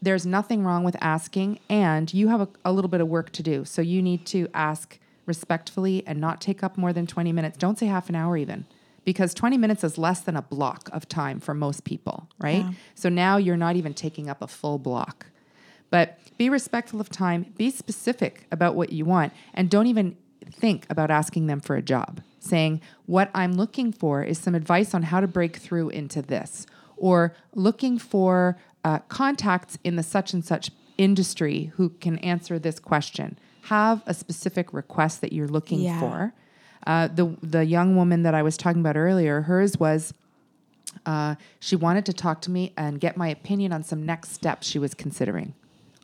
there's 0.00 0.24
nothing 0.24 0.64
wrong 0.64 0.84
with 0.84 0.96
asking, 1.00 1.58
and 1.68 2.12
you 2.14 2.28
have 2.28 2.40
a, 2.40 2.48
a 2.64 2.72
little 2.72 2.88
bit 2.88 3.00
of 3.00 3.08
work 3.08 3.32
to 3.32 3.42
do. 3.42 3.64
So 3.64 3.82
you 3.82 4.00
need 4.00 4.24
to 4.26 4.48
ask 4.54 4.98
respectfully 5.24 6.06
and 6.06 6.20
not 6.20 6.40
take 6.40 6.62
up 6.62 6.78
more 6.78 6.92
than 6.92 7.06
20 7.06 7.32
minutes. 7.32 7.56
Don't 7.58 7.78
say 7.78 7.86
half 7.86 8.08
an 8.08 8.14
hour 8.14 8.36
even, 8.36 8.64
because 9.04 9.34
20 9.34 9.58
minutes 9.58 9.82
is 9.82 9.98
less 9.98 10.20
than 10.20 10.36
a 10.36 10.42
block 10.42 10.88
of 10.92 11.08
time 11.08 11.40
for 11.40 11.52
most 11.52 11.82
people, 11.84 12.28
right? 12.38 12.64
So 12.94 13.08
now 13.08 13.36
you're 13.38 13.56
not 13.56 13.74
even 13.74 13.92
taking 13.92 14.30
up 14.30 14.40
a 14.42 14.46
full 14.46 14.78
block. 14.78 15.26
But 15.90 16.18
be 16.36 16.48
respectful 16.48 17.00
of 17.00 17.08
time, 17.08 17.54
be 17.56 17.70
specific 17.70 18.46
about 18.52 18.74
what 18.74 18.92
you 18.92 19.04
want, 19.04 19.32
and 19.54 19.70
don't 19.70 19.86
even 19.86 20.16
think 20.52 20.86
about 20.90 21.10
asking 21.10 21.46
them 21.46 21.60
for 21.60 21.76
a 21.76 21.82
job. 21.82 22.20
Saying, 22.40 22.80
What 23.06 23.30
I'm 23.34 23.54
looking 23.54 23.92
for 23.92 24.22
is 24.22 24.38
some 24.38 24.54
advice 24.54 24.94
on 24.94 25.04
how 25.04 25.20
to 25.20 25.26
break 25.26 25.56
through 25.56 25.88
into 25.90 26.22
this, 26.22 26.66
or 26.96 27.34
looking 27.54 27.98
for 27.98 28.56
uh, 28.84 29.00
contacts 29.08 29.78
in 29.82 29.96
the 29.96 30.02
such 30.02 30.32
and 30.32 30.44
such 30.44 30.70
industry 30.96 31.72
who 31.76 31.90
can 31.90 32.18
answer 32.18 32.58
this 32.58 32.78
question. 32.78 33.38
Have 33.62 34.02
a 34.06 34.14
specific 34.14 34.72
request 34.72 35.20
that 35.22 35.32
you're 35.32 35.48
looking 35.48 35.80
Yeah. 35.80 35.98
for. 36.00 36.32
Uh, 36.86 37.08
the 37.08 37.36
the 37.42 37.64
young 37.64 37.96
woman 37.96 38.22
that 38.22 38.34
I 38.34 38.42
was 38.44 38.56
talking 38.56 38.80
about 38.80 38.96
earlier, 38.96 39.42
hers 39.42 39.76
was 39.78 40.14
uh, 41.04 41.34
she 41.58 41.74
wanted 41.76 42.06
to 42.06 42.12
talk 42.12 42.40
to 42.42 42.50
me 42.50 42.72
and 42.76 43.00
get 43.00 43.16
my 43.16 43.28
opinion 43.28 43.72
on 43.72 43.82
some 43.82 44.06
next 44.06 44.32
steps 44.32 44.66
she 44.68 44.78
was 44.78 44.94
considering. 44.94 45.54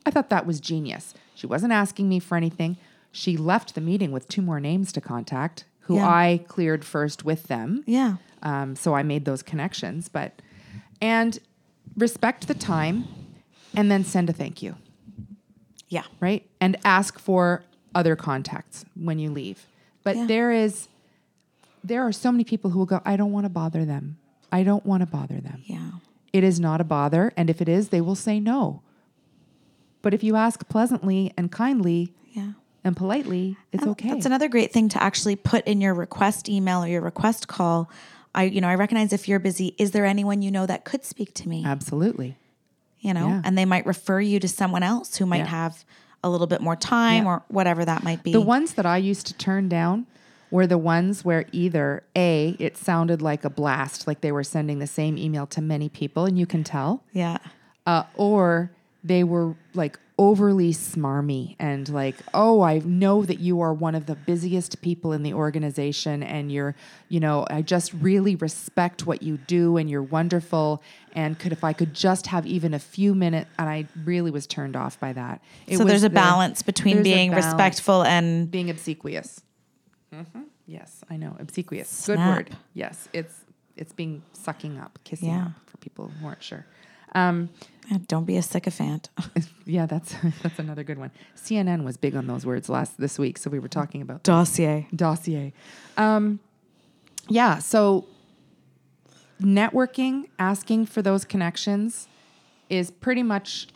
I 0.05 0.11
thought 0.11 0.29
that 0.31 0.45
was 0.47 0.61
genius. 0.61 1.15
She 1.35 1.47
wasn't 1.47 1.73
asking 1.73 2.09
me 2.09 2.19
for 2.19 2.37
anything. 2.37 2.77
She 3.13 3.37
left 3.37 3.75
the 3.75 3.81
meeting 3.81 4.11
with 4.11 4.27
two 4.29 4.43
more 4.43 4.59
names 4.59 4.91
to 4.93 5.01
contact, 5.01 5.65
who 5.81 5.97
Yeah. 5.97 6.09
I 6.09 6.45
cleared 6.49 6.85
first 6.85 7.25
with 7.25 7.45
them. 7.45 7.85
Yeah. 7.87 8.17
Um, 8.43 8.75
so 8.75 8.95
I 8.95 9.03
made 9.03 9.25
those 9.25 9.43
connections, 9.43 10.09
but 10.09 10.43
and 11.01 11.39
respect 11.97 12.49
the 12.49 12.55
time, 12.55 13.05
and 13.75 13.91
then 13.91 14.05
send 14.05 14.31
a 14.31 14.33
thank 14.33 14.63
you 14.63 14.77
Yeah. 15.89 16.05
right? 16.21 16.49
And 16.61 16.77
ask 16.85 17.19
for 17.19 17.65
other 17.95 18.17
contacts 18.17 18.85
when 18.95 19.19
you 19.19 19.31
leave. 19.31 19.67
But 20.03 20.17
Yeah. 20.17 20.27
there 20.27 20.53
is 20.53 20.89
there 21.85 22.07
are 22.07 22.13
so 22.13 22.31
many 22.31 22.45
people 22.45 22.71
who 22.71 22.79
will 22.79 22.87
go, 22.87 23.01
I 23.05 23.17
don't 23.17 23.33
want 23.33 23.45
to 23.45 23.51
bother 23.51 23.85
them. 23.85 24.17
I 24.53 24.63
don't 24.63 24.87
want 24.87 25.01
to 25.01 25.07
bother 25.07 25.41
them. 25.41 25.63
Yeah. 25.65 25.91
It 26.33 26.45
is 26.45 26.61
not 26.61 26.81
a 26.81 26.85
bother, 26.85 27.33
and 27.37 27.51
if 27.51 27.61
it 27.61 27.69
is, 27.69 27.89
they 27.89 28.01
will 28.01 28.15
say 28.15 28.39
no. 28.39 28.83
But 30.01 30.15
if 30.15 30.23
you 30.23 30.37
ask 30.37 30.69
pleasantly 30.69 31.33
and 31.37 31.51
kindly 31.51 32.13
Yeah. 32.33 32.53
And 32.85 32.97
politely, 32.97 33.57
it's 33.73 33.87
okay. 33.87 34.09
That's 34.11 34.27
another 34.27 34.49
great 34.49 34.73
thing 34.73 34.89
to 34.91 35.03
actually 35.03 35.37
put 35.37 35.67
in 35.67 35.81
your 35.81 35.95
request 35.95 36.49
email 36.49 36.83
or 36.83 36.89
your 36.89 37.01
request 37.03 37.49
call. 37.49 37.89
I, 38.35 38.45
you 38.45 38.61
know, 38.61 38.69
I 38.69 38.75
recognize 38.77 39.13
if 39.13 39.29
you're 39.29 39.39
busy, 39.39 39.75
is 39.79 39.91
there 39.93 40.05
anyone 40.07 40.43
you 40.43 40.51
know 40.51 40.67
that 40.67 40.85
could 40.85 41.05
speak 41.05 41.35
to 41.35 41.49
me? 41.49 41.65
Absolutely. 41.65 42.37
you 43.05 43.13
know, 43.13 43.27
Yeah. 43.27 43.43
and 43.45 43.59
they 43.59 43.65
might 43.65 43.85
refer 43.85 44.21
you 44.21 44.39
to 44.39 44.47
someone 44.47 44.85
else 44.85 45.17
who 45.17 45.27
might 45.27 45.39
Yeah. 45.39 45.47
have 45.47 45.85
a 46.23 46.31
little 46.31 46.47
bit 46.47 46.61
more 46.61 46.77
time 46.77 47.25
Yeah. 47.25 47.31
or 47.31 47.43
whatever 47.49 47.85
that 47.85 48.05
might 48.05 48.23
be. 48.23 48.31
The 48.31 48.41
ones 48.41 48.75
that 48.75 48.87
I 48.87 48.97
used 48.99 49.27
to 49.27 49.35
turn 49.35 49.69
down 49.69 50.07
were 50.53 50.69
the 50.69 50.79
ones 50.79 51.25
where 51.25 51.47
either 51.51 52.05
A, 52.15 52.55
it 52.61 52.77
sounded 52.77 53.21
like 53.21 53.45
a 53.45 53.51
blast, 53.51 54.07
like 54.07 54.21
they 54.21 54.31
were 54.31 54.45
sending 54.45 54.79
the 54.79 54.87
same 54.87 55.19
email 55.19 55.47
to 55.49 55.61
many 55.61 55.89
people, 55.89 56.27
and 56.27 56.39
you 56.39 56.47
can 56.47 56.63
tell, 56.63 57.03
yeah. 57.13 57.39
uh, 57.87 58.05
or 58.15 58.71
they 59.03 59.25
were 59.25 59.57
like 59.75 59.99
overly 60.23 60.73
smarmy 60.73 61.57
and 61.59 61.89
like, 61.89 62.15
oh, 62.33 62.61
I 62.63 62.79
know 62.79 63.25
that 63.25 63.41
you 63.41 63.61
are 63.61 63.75
one 63.75 63.95
of 63.97 64.07
the 64.07 64.15
busiest 64.15 64.81
people 64.81 65.13
in 65.13 65.23
the 65.25 65.35
organization 65.35 66.23
and 66.23 66.53
you're, 66.53 66.77
you 67.09 67.19
know, 67.19 67.45
I 67.51 67.63
just 67.63 67.93
really 67.95 68.37
respect 68.37 69.05
what 69.07 69.23
you 69.23 69.37
do 69.39 69.77
and 69.79 69.91
you're 69.91 70.03
wonderful. 70.03 70.83
And 71.13 71.39
could, 71.39 71.51
if 71.53 71.65
I 71.65 71.73
could 71.73 71.93
just 71.93 72.29
have 72.29 72.47
even 72.47 72.73
a 72.73 72.79
few 72.79 73.15
minutes, 73.15 73.51
and 73.59 73.69
I 73.69 73.87
really 74.05 74.31
was 74.31 74.47
turned 74.47 74.77
off 74.77 75.01
by 75.01 75.13
that. 75.13 75.43
It 75.67 75.79
So 75.79 75.85
there's 75.85 76.05
a 76.05 76.09
the- 76.09 76.15
balance 76.15 76.63
between 76.63 77.03
being 77.03 77.31
balance 77.31 77.47
respectful 77.47 78.03
and 78.05 78.51
being 78.51 78.71
obsequious. 78.71 79.43
Mm-hmm. 80.15 80.43
Yes, 80.67 81.03
I 81.11 81.17
know 81.17 81.37
obsequious. 81.41 82.07
Good 82.07 82.19
word. 82.19 82.57
Yes, 82.75 83.09
it's 83.13 83.35
it's 83.77 83.93
being 83.93 84.23
sucking 84.35 84.79
up, 84.79 84.99
kissing 85.05 85.29
Yeah. 85.31 85.47
up 85.47 85.53
for 85.67 85.77
people 85.79 86.11
who 86.21 86.27
aren't 86.27 86.43
sure. 86.43 86.65
Um, 87.15 87.51
don't 88.07 88.25
be 88.25 88.37
a 88.37 88.43
sycophant. 88.43 89.11
yeah, 89.67 89.87
that's 89.87 90.15
that's 90.43 90.59
another 90.59 90.85
good 90.85 90.99
one. 90.99 91.11
CNN 91.37 91.85
was 91.85 91.97
big 91.97 92.15
on 92.17 92.27
those 92.27 92.47
words 92.47 92.69
last 92.69 92.99
this 92.99 93.19
week, 93.19 93.39
so 93.39 93.51
we 93.51 93.59
were 93.59 93.69
talking 93.69 94.03
about 94.03 94.23
Dossier. 94.23 94.89
dossier. 94.95 95.53
Um, 95.97 96.41
yeah, 97.29 97.59
so 97.59 98.07
networking, 99.41 100.29
asking 100.39 100.87
for 100.87 101.03
those 101.03 101.25
connections 101.25 102.09
is 102.69 102.91
pretty 102.91 103.23
much 103.23 103.69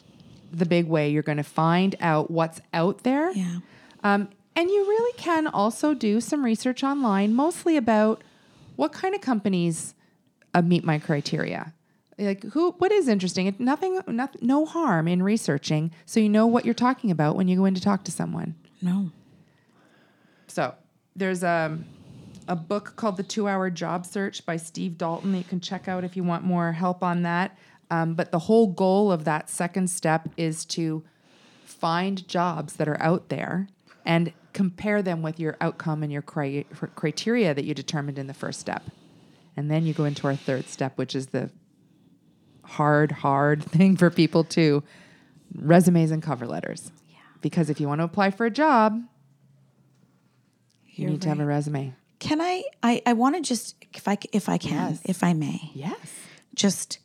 the 0.53 0.66
big 0.66 0.87
way 0.87 1.11
you're 1.11 1.22
going 1.22 1.37
to 1.37 1.42
find 1.44 1.96
out 2.01 2.31
what's 2.31 2.61
out 2.72 3.03
there. 3.03 3.33
Yeah. 3.33 3.59
Um, 4.03 4.29
and 4.55 4.70
you 4.70 4.88
really 4.88 5.18
can 5.18 5.46
also 5.46 5.92
do 5.92 6.20
some 6.20 6.44
research 6.44 6.83
online, 6.83 7.35
mostly 7.35 7.77
about 7.77 8.22
what 8.77 8.92
kind 8.92 9.14
of 9.14 9.20
companies 9.20 9.94
uh, 10.55 10.62
meet 10.62 10.85
my 10.85 10.99
criteria. 10.99 11.75
Like 12.18 12.44
who, 12.44 12.72
what 12.72 12.92
is 12.92 13.09
interesting? 13.09 13.46
It, 13.46 13.61
nothing, 13.61 14.00
nothing, 14.07 14.40
no 14.42 14.64
harm 14.64 15.07
in 15.07 15.22
researching, 15.22 15.90
so 16.07 16.18
you 16.18 16.29
know 16.29 16.46
what 16.46 16.64
you're 16.64 16.74
talking 16.74 17.11
about 17.11 17.37
when 17.37 17.46
you 17.46 17.57
go 17.57 17.66
in 17.66 17.74
to 17.74 17.81
talk 17.81 18.05
to 18.05 18.11
someone. 18.11 18.55
No. 18.81 19.11
So 20.46 20.74
there's 21.14 21.42
a, 21.42 21.79
a 22.48 22.57
book 22.57 22.94
called 22.96 23.18
The 23.18 23.22
Two 23.22 23.48
Hour 23.48 23.68
Job 23.68 24.07
Search 24.07 24.46
by 24.46 24.57
Steve 24.57 24.96
Dalton 24.96 25.33
that 25.33 25.38
you 25.38 25.44
can 25.44 25.61
check 25.61 25.88
out 25.88 26.05
if 26.05 26.16
you 26.16 26.24
want 26.24 26.44
more 26.44 26.72
help 26.72 27.02
on 27.02 27.22
that. 27.22 27.59
Um, 27.90 28.14
but 28.14 28.33
the 28.33 28.38
whole 28.40 28.68
goal 28.68 29.12
of 29.12 29.24
that 29.24 29.50
second 29.50 29.90
step 29.90 30.29
is 30.37 30.64
to 30.66 31.05
find 31.64 32.26
jobs 32.26 32.76
that 32.76 32.88
are 32.88 33.00
out 33.02 33.29
there 33.29 33.68
and 34.05 34.33
compare 34.52 35.02
them 35.02 35.20
with 35.20 35.38
your 35.38 35.57
outcome 35.61 36.02
and 36.02 36.11
your 36.11 36.22
cri- 36.22 36.66
criteria 36.94 37.52
that 37.52 37.64
you 37.64 37.74
determined 37.74 38.18
in 38.18 38.26
the 38.26 38.35
first 38.35 38.59
step. 38.59 38.83
And 39.57 39.70
then 39.70 39.85
you 39.85 39.92
go 39.92 40.05
into 40.05 40.26
our 40.26 40.37
third 40.37 40.68
step, 40.68 40.96
which 40.96 41.14
is 41.14 41.29
the 41.29 41.50
hard, 42.66 43.12
hard 43.12 43.62
thing 43.72 43.96
for 43.96 44.11
people 44.11 44.44
to 44.44 44.83
resumes 45.55 46.11
and 46.11 46.22
cover 46.22 46.46
letters. 46.46 46.90
Yeah. 47.09 47.16
Because 47.40 47.70
if 47.70 47.81
you 47.81 47.88
want 47.88 48.00
to 48.00 48.05
apply 48.05 48.31
for 48.31 48.46
a 48.46 48.50
job, 48.50 49.02
you 50.88 51.02
You're 51.05 51.11
need 51.11 51.22
to 51.22 51.29
have 51.29 51.40
a 51.40 51.44
resume. 51.46 51.94
Can 52.18 52.40
I? 52.40 52.62
I, 52.83 53.02
I 53.05 53.12
want 53.12 53.37
to 53.37 53.42
just, 53.42 53.76
if 53.94 54.09
I 54.09 54.16
if 54.33 54.48
I 54.48 54.57
can, 54.59 54.90
Yes. 54.92 55.00
if 55.05 55.22
I 55.24 55.35
may, 55.35 55.70
Yes. 55.74 55.96
just 56.55 56.98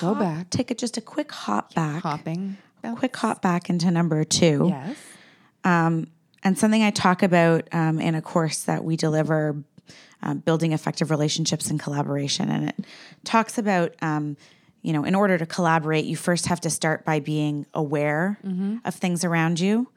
Go 0.00 0.08
hop- 0.08 0.18
back. 0.18 0.50
Take 0.50 0.70
a, 0.70 0.74
just 0.74 0.96
a 0.96 1.00
quick 1.00 1.32
hop 1.32 1.74
back. 1.74 2.02
Hopping. 2.02 2.56
Quick 2.96 3.16
hop 3.16 3.40
back 3.40 3.70
into 3.70 3.90
number 3.90 4.24
two. 4.24 4.66
Yes. 4.68 4.96
Um, 5.64 6.08
and 6.42 6.58
something 6.58 6.82
I 6.82 6.90
talk 6.90 7.22
about 7.22 7.66
um, 7.72 7.98
in 7.98 8.14
a 8.14 8.20
course 8.20 8.64
that 8.64 8.84
we 8.84 8.96
deliver, 8.96 9.56
um, 10.22 10.38
building 10.40 10.72
effective 10.72 11.10
relationships 11.10 11.70
and 11.70 11.80
collaboration, 11.80 12.50
and 12.50 12.68
it 12.68 12.84
talks 13.24 13.56
about, 13.56 13.94
um, 14.02 14.36
you 14.84 14.92
know, 14.92 15.02
in 15.02 15.14
order 15.14 15.38
to 15.38 15.46
collaborate, 15.46 16.04
you 16.04 16.14
first 16.14 16.46
have 16.46 16.60
to 16.60 16.68
start 16.70 17.04
by 17.06 17.18
being 17.18 17.66
aware 17.72 18.38
of 18.84 18.94
things 18.94 19.24
around 19.24 19.58
you. 19.58 19.88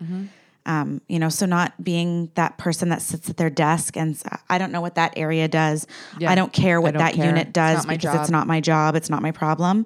Um, 0.66 1.02
you 1.08 1.20
know, 1.20 1.30
so 1.30 1.46
not 1.46 1.82
being 1.82 2.30
that 2.36 2.58
person 2.58 2.90
that 2.90 3.02
sits 3.02 3.30
at 3.30 3.38
their 3.38 3.50
desk 3.50 3.96
and 3.96 4.22
I 4.50 4.58
don't 4.58 4.72
know 4.72 4.82
what 4.82 4.96
that 4.96 5.14
area 5.16 5.48
does. 5.48 5.88
Yeah. 6.20 6.30
I 6.32 6.36
don't 6.36 6.52
care 6.52 6.82
what 6.82 6.94
don't 6.94 7.00
that 7.04 7.14
care. 7.14 7.26
unit 7.26 7.54
does 7.54 7.86
my 7.88 7.96
because 7.96 8.14
job. 8.16 8.22
it's 8.22 8.30
not 8.30 8.48
my 8.48 8.60
job. 8.60 8.96
It's 8.96 9.10
not 9.10 9.22
my 9.22 9.32
problem. 9.32 9.86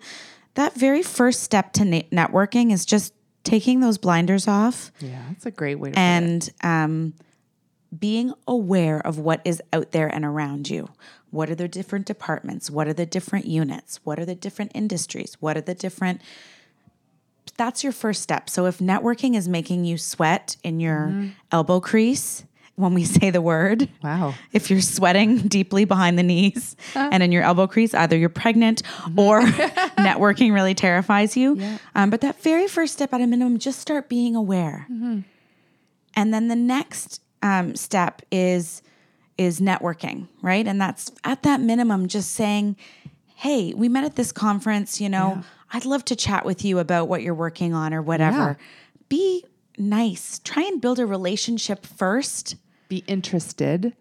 That 0.55 0.73
very 0.73 1.03
first 1.03 1.43
step 1.43 1.73
to 1.73 1.85
ne- 1.85 2.07
networking 2.11 2.71
is 2.71 2.83
just 2.85 3.13
taking 3.43 3.79
those 3.79 3.97
blinders 3.99 4.47
off 4.47 4.91
Yeah, 4.99 5.21
that's 5.29 5.45
a 5.45 5.51
great 5.51 5.75
way 5.79 5.91
to 5.91 5.99
and 5.99 6.49
um, 6.63 7.13
being 7.97 8.33
aware 8.47 8.99
of 9.05 9.17
what 9.19 9.41
is 9.45 9.61
out 9.73 9.91
there 9.91 10.07
and 10.07 10.25
around 10.25 10.69
you. 10.69 10.89
What 11.31 11.49
are 11.49 11.55
the 11.55 11.67
different 11.67 12.05
departments? 12.05 12.69
What 12.69 12.87
are 12.87 12.93
the 12.93 13.05
different 13.05 13.45
units? 13.45 13.99
What 14.03 14.19
are 14.19 14.25
the 14.25 14.35
different 14.35 14.71
industries? 14.75 15.37
What 15.39 15.57
are 15.57 15.61
the 15.61 15.73
different? 15.73 16.21
That's 17.57 17.83
your 17.83 17.93
first 17.93 18.21
step. 18.21 18.49
So 18.49 18.65
if 18.65 18.79
networking 18.79 19.35
is 19.35 19.47
making 19.47 19.85
you 19.85 19.97
sweat 19.97 20.57
in 20.63 20.79
your 20.79 21.31
elbow 21.51 21.79
crease 21.79 22.43
when 22.75 22.93
we 22.93 23.03
say 23.17 23.29
the 23.29 23.41
word, 23.41 23.87
Wow. 24.03 24.33
if 24.53 24.69
you're 24.69 24.81
sweating 24.81 25.37
deeply 25.47 25.85
behind 25.85 26.17
the 26.17 26.23
knees 26.23 26.75
and 26.95 27.21
in 27.21 27.31
your 27.31 27.43
elbow 27.43 27.67
crease, 27.67 27.93
either 27.93 28.17
you're 28.17 28.29
pregnant 28.29 28.81
or 29.17 29.41
networking 29.97 30.53
really 30.53 30.73
terrifies 30.73 31.37
you. 31.37 31.61
Um, 31.95 32.09
but 32.09 32.21
that 32.21 32.41
very 32.41 32.67
first 32.67 32.93
step 32.93 33.13
at 33.13 33.21
a 33.21 33.27
minimum, 33.27 33.57
just 33.59 33.79
start 33.79 34.09
being 34.09 34.35
aware. 34.35 34.87
And 34.89 36.33
then 36.33 36.47
the 36.47 36.55
next 36.55 37.21
um, 37.41 37.75
step 37.75 38.21
is 38.31 38.81
is 39.37 39.59
networking, 39.59 40.27
right? 40.41 40.67
And 40.67 40.79
that's 40.79 41.11
at 41.23 41.43
that 41.43 41.61
minimum, 41.61 42.07
just 42.07 42.31
saying, 42.31 42.75
"Hey, 43.35 43.73
we 43.73 43.89
met 43.89 44.03
at 44.03 44.15
this 44.15 44.31
conference. 44.31 44.99
You 45.01 45.09
know, 45.09 45.29
Yeah. 45.37 45.41
I'd 45.73 45.85
love 45.85 46.03
to 46.05 46.15
chat 46.15 46.45
with 46.45 46.63
you 46.65 46.79
about 46.79 47.07
what 47.07 47.21
you're 47.23 47.33
working 47.33 47.73
on 47.73 47.93
or 47.93 48.01
whatever." 48.01 48.57
Be 49.09 49.43
nice. 49.77 50.39
Try 50.43 50.63
and 50.63 50.79
build 50.81 50.99
a 50.99 51.05
relationship 51.05 51.85
first. 51.85 52.55
Be 52.89 53.03
interested 53.07 53.93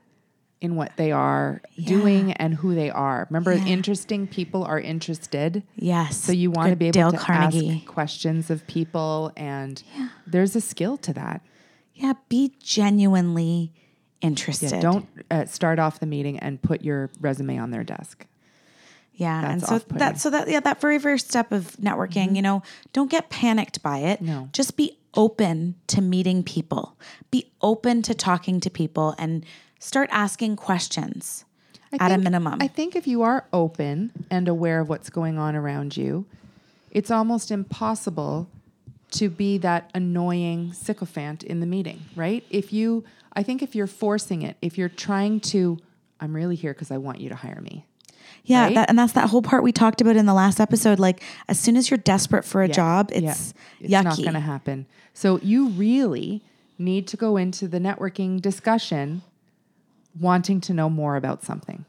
in 0.60 0.76
what 0.76 0.92
they 0.96 1.10
are 1.10 1.62
doing 1.82 2.32
and 2.34 2.52
who 2.56 2.74
they 2.74 2.90
are. 2.90 3.26
Remember, 3.30 3.54
Yeah. 3.54 3.64
interesting 3.64 4.26
people 4.26 4.62
are 4.62 4.78
interested. 4.78 5.62
Yes. 5.76 6.18
So 6.18 6.32
you 6.32 6.50
want 6.50 6.68
to 6.68 6.76
be 6.76 6.86
able 6.88 6.92
Dale 6.92 7.12
to 7.12 7.16
Carnegie. 7.16 7.76
ask 7.78 7.86
questions 7.86 8.50
of 8.50 8.66
people, 8.66 9.32
and 9.38 9.82
there's 10.26 10.54
a 10.54 10.60
skill 10.60 10.98
to 10.98 11.14
that. 11.14 11.40
Yeah, 11.94 12.12
be 12.28 12.52
genuinely 12.62 13.72
interested. 14.20 14.72
Yeah, 14.72 14.80
don't 14.80 15.08
uh, 15.30 15.44
start 15.46 15.78
off 15.78 16.00
the 16.00 16.06
meeting 16.06 16.38
and 16.38 16.60
put 16.60 16.82
your 16.82 17.10
resume 17.20 17.58
on 17.58 17.70
their 17.70 17.84
desk. 17.84 18.26
Yeah, 19.14 19.50
and 19.50 19.62
so 19.62 19.76
off-putting. 19.76 19.98
that 19.98 20.18
so 20.18 20.30
that 20.30 20.48
yeah, 20.48 20.60
that 20.60 20.80
very 20.80 20.98
first 20.98 21.28
step 21.28 21.52
of 21.52 21.76
networking, 21.76 22.36
you 22.36 22.42
know, 22.42 22.62
don't 22.92 23.10
get 23.10 23.28
panicked 23.28 23.82
by 23.82 23.98
it. 23.98 24.22
No. 24.22 24.48
Just 24.52 24.76
be 24.76 24.96
open 25.14 25.74
to 25.88 26.00
meeting 26.00 26.42
people. 26.42 26.96
Be 27.30 27.50
open 27.60 28.00
to 28.02 28.14
talking 28.14 28.60
to 28.60 28.70
people 28.70 29.14
and 29.18 29.44
start 29.78 30.08
asking 30.12 30.56
questions 30.56 31.44
at 31.98 32.12
a 32.12 32.18
minimum. 32.18 32.58
I 32.62 32.68
think 32.68 32.94
if 32.94 33.06
you 33.06 33.22
are 33.22 33.44
open 33.52 34.12
and 34.30 34.48
aware 34.48 34.80
of 34.80 34.88
what's 34.88 35.10
going 35.10 35.38
on 35.38 35.56
around 35.56 35.96
you, 35.96 36.26
it's 36.90 37.10
almost 37.10 37.50
impossible 37.50 38.48
to 39.12 39.28
be 39.28 39.58
that 39.58 39.90
annoying 39.92 40.72
sycophant 40.72 41.42
in 41.42 41.60
the 41.60 41.66
meeting, 41.66 42.00
right? 42.14 42.44
If 42.48 42.72
you, 42.72 43.04
I 43.34 43.42
think 43.42 43.62
if 43.62 43.74
you're 43.74 43.86
forcing 43.86 44.42
it, 44.42 44.56
if 44.60 44.76
you're 44.78 44.88
trying 44.88 45.40
to, 45.40 45.78
I'm 46.20 46.34
really 46.34 46.56
here 46.56 46.72
because 46.74 46.90
I 46.90 46.98
want 46.98 47.20
you 47.20 47.28
to 47.28 47.34
hire 47.34 47.60
me. 47.60 47.86
yeah, 48.44 48.64
right? 48.64 48.74
that, 48.74 48.88
and 48.88 48.98
that's 48.98 49.12
that 49.12 49.28
whole 49.30 49.42
part 49.42 49.62
we 49.62 49.72
talked 49.72 50.00
about 50.00 50.16
in 50.16 50.26
the 50.26 50.34
last 50.34 50.60
episode. 50.60 50.98
Like 50.98 51.22
as 51.48 51.58
soon 51.58 51.76
as 51.76 51.90
you're 51.90 51.98
desperate 51.98 52.44
for 52.44 52.62
a 52.62 52.68
Yeah, 52.68 52.72
job, 52.74 53.10
yeah. 53.12 53.30
it's 53.30 53.54
it's 53.80 53.92
yucky. 53.92 54.04
not 54.04 54.16
going 54.18 54.34
to 54.34 54.40
happen. 54.40 54.86
So 55.14 55.38
you 55.40 55.68
really 55.68 56.42
need 56.78 57.06
to 57.08 57.16
go 57.16 57.36
into 57.36 57.68
the 57.68 57.78
networking 57.78 58.40
discussion 58.40 59.22
wanting 60.18 60.60
to 60.62 60.74
know 60.74 60.90
more 60.90 61.14
about 61.16 61.44
something, 61.44 61.84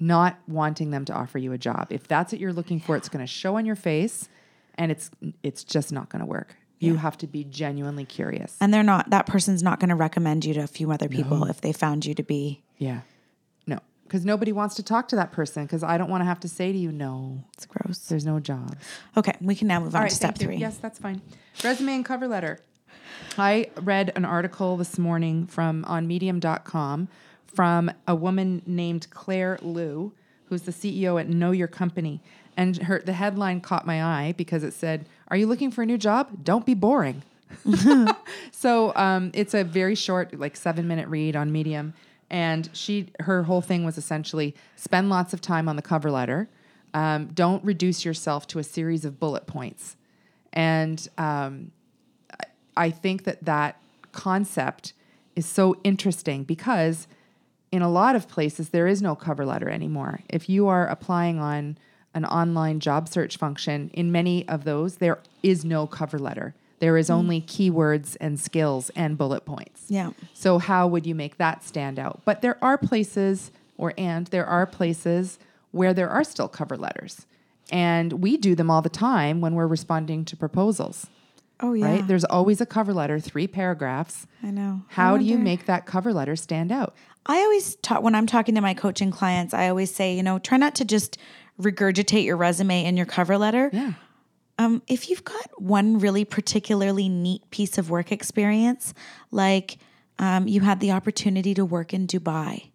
not 0.00 0.38
wanting 0.48 0.90
them 0.90 1.04
to 1.04 1.12
offer 1.12 1.38
you 1.38 1.52
a 1.52 1.58
job. 1.58 1.86
If 1.90 2.08
that's 2.08 2.32
what 2.32 2.40
you're 2.40 2.52
looking 2.52 2.80
for, 2.80 2.96
it's 2.96 3.08
going 3.08 3.24
to 3.24 3.26
show 3.26 3.56
on 3.56 3.66
your 3.66 3.76
face, 3.76 4.28
and 4.76 4.90
it's 4.90 5.10
it's 5.42 5.62
just 5.64 5.92
not 5.92 6.08
going 6.08 6.20
to 6.20 6.26
work. 6.26 6.56
You 6.82 6.96
have 6.96 7.16
to 7.18 7.26
be 7.26 7.44
genuinely 7.44 8.04
curious. 8.04 8.56
and 8.60 8.72
they're 8.72 8.82
not 8.82 9.10
that 9.10 9.26
person's 9.26 9.62
not 9.62 9.80
going 9.80 9.88
to 9.90 9.94
recommend 9.94 10.44
you 10.44 10.54
to 10.54 10.60
a 10.60 10.66
few 10.66 10.90
other 10.90 11.08
people 11.08 11.44
if 11.46 11.60
they 11.60 11.72
found 11.72 12.04
you 12.06 12.14
to 12.14 12.22
be 12.22 12.62
yeah, 12.78 13.00
no, 13.66 13.78
because 14.04 14.24
nobody 14.24 14.50
wants 14.52 14.74
to 14.76 14.82
talk 14.82 15.08
to 15.08 15.16
that 15.16 15.30
person. 15.32 15.64
Because 15.64 15.82
I 15.84 15.96
don't 15.98 16.10
want 16.10 16.20
to 16.22 16.26
have 16.26 16.40
to 16.40 16.48
say 16.48 16.72
to 16.72 16.78
you, 16.78 16.90
no, 16.90 17.44
it's 17.54 17.64
gross. 17.66 17.98
there's 18.08 18.26
no 18.26 18.40
job. 18.40 18.76
Okay, 19.16 19.36
we 19.40 19.54
can 19.54 19.68
now 19.68 19.80
move 19.80 19.94
on 19.94 19.98
All 19.98 20.02
right, 20.02 20.10
to 20.10 20.14
step 20.16 20.30
thank 20.34 20.40
you. 20.42 20.46
three. 20.48 20.56
Yes, 20.56 20.76
that's 20.78 20.98
fine. 20.98 21.22
Resume 21.62 21.94
and 21.94 22.04
cover 22.04 22.26
letter. 22.26 22.58
I 23.38 23.70
read 23.80 24.12
an 24.16 24.24
article 24.24 24.76
this 24.76 24.98
morning 24.98 25.46
from 25.46 25.84
on 25.86 26.06
medium.com 26.08 27.08
from 27.46 27.90
a 28.08 28.14
woman 28.14 28.62
named 28.66 29.06
Claire 29.10 29.58
Lew, 29.62 30.12
who's 30.46 30.62
the 30.62 30.72
CEO 30.72 31.20
at 31.20 31.28
Know 31.28 31.50
Your 31.52 31.68
Company. 31.68 32.20
And 32.56 32.76
her 32.82 33.00
the 33.04 33.12
headline 33.14 33.60
caught 33.60 33.86
my 33.86 34.02
eye 34.04 34.34
because 34.36 34.62
it 34.64 34.74
said, 34.74 35.06
"Are 35.32 35.36
you 35.36 35.46
looking 35.48 35.70
for 35.72 35.82
a 35.82 35.86
new 35.86 35.98
job? 35.98 36.44
Don't 36.44 36.64
be 36.64 36.74
boring." 36.74 37.22
so 38.52 38.94
um, 38.94 39.30
it's 39.34 39.54
a 39.54 39.64
very 39.64 39.94
short, 39.94 40.38
like 40.38 40.56
seven 40.56 40.86
minute 40.86 41.08
read 41.08 41.34
on 41.34 41.50
Medium, 41.50 41.94
and 42.30 42.68
she 42.72 43.08
her 43.20 43.42
whole 43.44 43.60
thing 43.62 43.84
was 43.84 43.98
essentially 43.98 44.54
spend 44.76 45.08
lots 45.10 45.32
of 45.32 45.40
time 45.40 45.68
on 45.68 45.76
the 45.76 45.82
cover 45.82 46.10
letter. 46.10 46.48
Um, 46.94 47.26
don't 47.28 47.64
reduce 47.64 48.04
yourself 48.04 48.46
to 48.48 48.58
a 48.58 48.62
series 48.62 49.04
of 49.04 49.18
bullet 49.18 49.46
points, 49.46 49.96
and 50.52 51.08
um, 51.18 51.72
I- 52.38 52.46
I 52.76 52.90
think 52.90 53.24
that 53.24 53.44
that 53.44 53.80
concept 54.12 54.92
is 55.34 55.46
so 55.46 55.76
interesting 55.82 56.44
because 56.44 57.08
in 57.70 57.80
a 57.80 57.88
lot 57.88 58.14
of 58.14 58.28
places 58.28 58.68
there 58.68 58.86
is 58.86 59.00
no 59.00 59.14
cover 59.14 59.46
letter 59.46 59.70
anymore. 59.70 60.20
If 60.28 60.50
you 60.50 60.68
are 60.68 60.86
applying 60.86 61.38
on 61.38 61.78
an 62.14 62.24
online 62.24 62.80
job 62.80 63.08
search 63.08 63.36
function, 63.36 63.90
in 63.94 64.12
many 64.12 64.46
of 64.48 64.64
those 64.64 64.96
there 64.96 65.18
is 65.42 65.64
no 65.64 65.86
cover 65.86 66.18
letter. 66.18 66.54
There 66.78 66.96
is 66.96 67.08
mm. 67.08 67.14
only 67.14 67.40
keywords 67.40 68.16
and 68.20 68.40
skills 68.40 68.90
and 68.96 69.16
bullet 69.16 69.44
points. 69.44 69.84
Yeah. 69.88 70.10
So 70.34 70.58
how 70.58 70.86
would 70.88 71.06
you 71.06 71.14
make 71.14 71.38
that 71.38 71.62
stand 71.62 71.98
out? 71.98 72.22
But 72.24 72.42
there 72.42 72.58
are 72.62 72.76
places 72.76 73.52
or 73.78 73.94
and 73.96 74.26
there 74.28 74.46
are 74.46 74.66
places 74.66 75.38
where 75.70 75.94
there 75.94 76.10
are 76.10 76.24
still 76.24 76.48
cover 76.48 76.76
letters. 76.76 77.26
And 77.70 78.14
we 78.14 78.36
do 78.36 78.54
them 78.54 78.70
all 78.70 78.82
the 78.82 78.88
time 78.88 79.40
when 79.40 79.54
we're 79.54 79.66
responding 79.66 80.24
to 80.26 80.36
proposals. 80.36 81.06
Oh 81.60 81.72
yeah. 81.72 81.86
Right? 81.86 82.06
There's 82.06 82.24
always 82.24 82.60
a 82.60 82.66
cover 82.66 82.92
letter, 82.92 83.20
three 83.20 83.46
paragraphs. 83.46 84.26
I 84.42 84.50
know. 84.50 84.82
I 84.90 84.94
How 84.94 85.16
do 85.16 85.24
you 85.24 85.38
make 85.38 85.66
that 85.66 85.86
cover 85.86 86.12
letter 86.12 86.34
stand 86.34 86.72
out? 86.72 86.94
I 87.24 87.38
always 87.38 87.76
talk 87.76 88.02
when 88.02 88.16
I'm 88.16 88.26
talking 88.26 88.56
to 88.56 88.60
my 88.60 88.74
coaching 88.74 89.12
clients, 89.12 89.54
I 89.54 89.68
always 89.68 89.94
say, 89.94 90.14
you 90.16 90.24
know, 90.24 90.40
try 90.40 90.58
not 90.58 90.74
to 90.76 90.84
just 90.84 91.18
regurgitate 91.62 92.24
your 92.24 92.36
resume 92.36 92.84
and 92.84 92.96
your 92.96 93.06
cover 93.06 93.38
letter. 93.38 93.70
Yeah. 93.72 93.92
Um, 94.58 94.82
if 94.86 95.08
you've 95.08 95.24
got 95.24 95.60
one 95.60 95.98
really 95.98 96.24
particularly 96.24 97.08
neat 97.08 97.50
piece 97.50 97.78
of 97.78 97.90
work 97.90 98.12
experience, 98.12 98.92
like 99.30 99.78
um, 100.18 100.46
you 100.46 100.60
had 100.60 100.80
the 100.80 100.92
opportunity 100.92 101.54
to 101.54 101.64
work 101.64 101.92
in 101.94 102.06
Dubai 102.06 102.70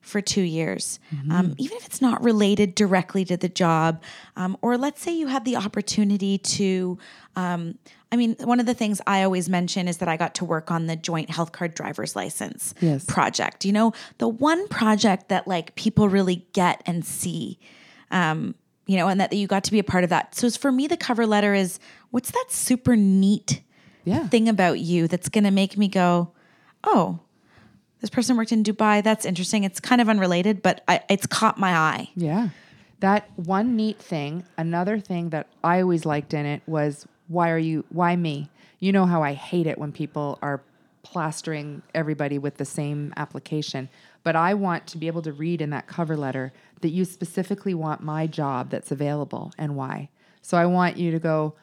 for 0.00 0.20
two 0.20 0.42
years, 0.42 0.98
um, 1.30 1.54
even 1.58 1.76
if 1.76 1.86
it's 1.86 2.02
not 2.02 2.24
related 2.24 2.74
directly 2.74 3.24
to 3.24 3.36
the 3.36 3.48
job, 3.48 4.02
um, 4.36 4.56
or 4.60 4.76
let's 4.76 5.00
say 5.00 5.12
you 5.16 5.28
had 5.28 5.44
the 5.44 5.54
opportunity 5.56 6.38
to. 6.38 6.98
Um, 7.36 7.78
I 8.10 8.16
mean, 8.16 8.34
one 8.40 8.58
of 8.60 8.66
the 8.66 8.74
things 8.74 9.00
I 9.06 9.22
always 9.22 9.48
mention 9.48 9.86
is 9.88 9.98
that 9.98 10.08
I 10.08 10.16
got 10.18 10.34
to 10.34 10.44
work 10.44 10.70
on 10.72 10.86
the 10.86 10.96
joint 10.96 11.30
health 11.30 11.52
card 11.52 11.74
driver's 11.74 12.14
license 12.16 12.74
Yes. 12.80 13.06
project. 13.06 13.64
You 13.64 13.72
know, 13.72 13.92
the 14.18 14.28
one 14.28 14.66
project 14.68 15.28
that 15.28 15.46
like 15.46 15.76
people 15.76 16.08
really 16.08 16.44
get 16.52 16.82
and 16.84 17.04
see 17.06 17.58
um, 18.12 18.54
you 18.86 18.96
know, 18.96 19.08
and 19.08 19.20
that 19.20 19.32
you 19.32 19.46
got 19.46 19.64
to 19.64 19.72
be 19.72 19.78
a 19.78 19.84
part 19.84 20.04
of 20.04 20.10
that. 20.10 20.34
So 20.34 20.48
for 20.50 20.70
me, 20.70 20.86
the 20.86 20.96
cover 20.96 21.26
letter 21.26 21.54
is 21.54 21.78
what's 22.10 22.30
that 22.30 22.46
super 22.50 22.94
neat 22.96 23.62
Yeah. 24.04 24.28
thing 24.28 24.48
about 24.48 24.78
you 24.80 25.08
that's 25.08 25.28
going 25.28 25.44
to 25.44 25.50
make 25.50 25.76
me 25.78 25.88
go, 25.88 26.30
oh, 26.84 27.20
this 28.00 28.10
person 28.10 28.36
worked 28.36 28.50
in 28.52 28.64
Dubai. 28.64 29.02
That's 29.02 29.24
interesting. 29.24 29.62
It's 29.64 29.78
kind 29.80 30.00
of 30.00 30.08
unrelated, 30.08 30.60
but 30.62 30.82
I, 30.88 31.00
it's 31.08 31.26
caught 31.26 31.58
my 31.58 31.70
eye. 31.72 32.10
Yeah. 32.16 32.48
That 33.00 33.28
one 33.36 33.76
neat 33.76 33.98
thing, 33.98 34.44
another 34.58 34.98
thing 35.00 35.30
that 35.30 35.46
I 35.64 35.80
always 35.80 36.04
liked 36.04 36.34
in 36.34 36.44
it 36.46 36.62
was 36.66 37.06
why 37.28 37.50
are 37.50 37.58
you 37.58 37.84
why 37.90 38.14
me? 38.16 38.50
You 38.80 38.90
know 38.92 39.06
how 39.06 39.22
I 39.22 39.32
hate 39.34 39.66
it 39.68 39.78
when 39.78 39.92
people 39.92 40.38
are 40.42 40.60
plastering 41.04 41.82
everybody 41.94 42.38
with 42.38 42.56
the 42.56 42.64
same 42.64 43.12
application. 43.16 43.88
But 44.22 44.36
I 44.36 44.54
want 44.54 44.86
to 44.88 44.98
be 44.98 45.06
able 45.08 45.22
to 45.22 45.32
read 45.32 45.60
in 45.60 45.70
that 45.70 45.86
cover 45.86 46.16
letter 46.16 46.52
that 46.82 46.90
you 46.90 47.04
specifically 47.04 47.74
want 47.74 48.02
my 48.02 48.26
job 48.26 48.70
that's 48.70 48.90
available 48.92 49.52
and 49.58 49.74
why. 49.74 50.08
So 50.42 50.56
I 50.58 50.66
want 50.66 50.96
you 50.96 51.10
to 51.12 51.18
go, 51.18 51.54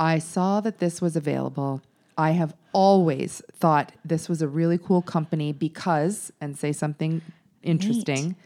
I 0.00 0.18
saw 0.18 0.60
that 0.62 0.78
this 0.78 1.00
was 1.02 1.14
available. 1.16 1.82
I 2.16 2.30
have 2.32 2.54
always 2.72 3.42
thought 3.52 3.92
this 4.04 4.28
was 4.28 4.42
a 4.42 4.48
really 4.48 4.78
cool 4.78 5.02
company 5.02 5.52
because, 5.52 6.32
and 6.40 6.56
say 6.58 6.72
something 6.72 7.22
interesting. 7.62 8.36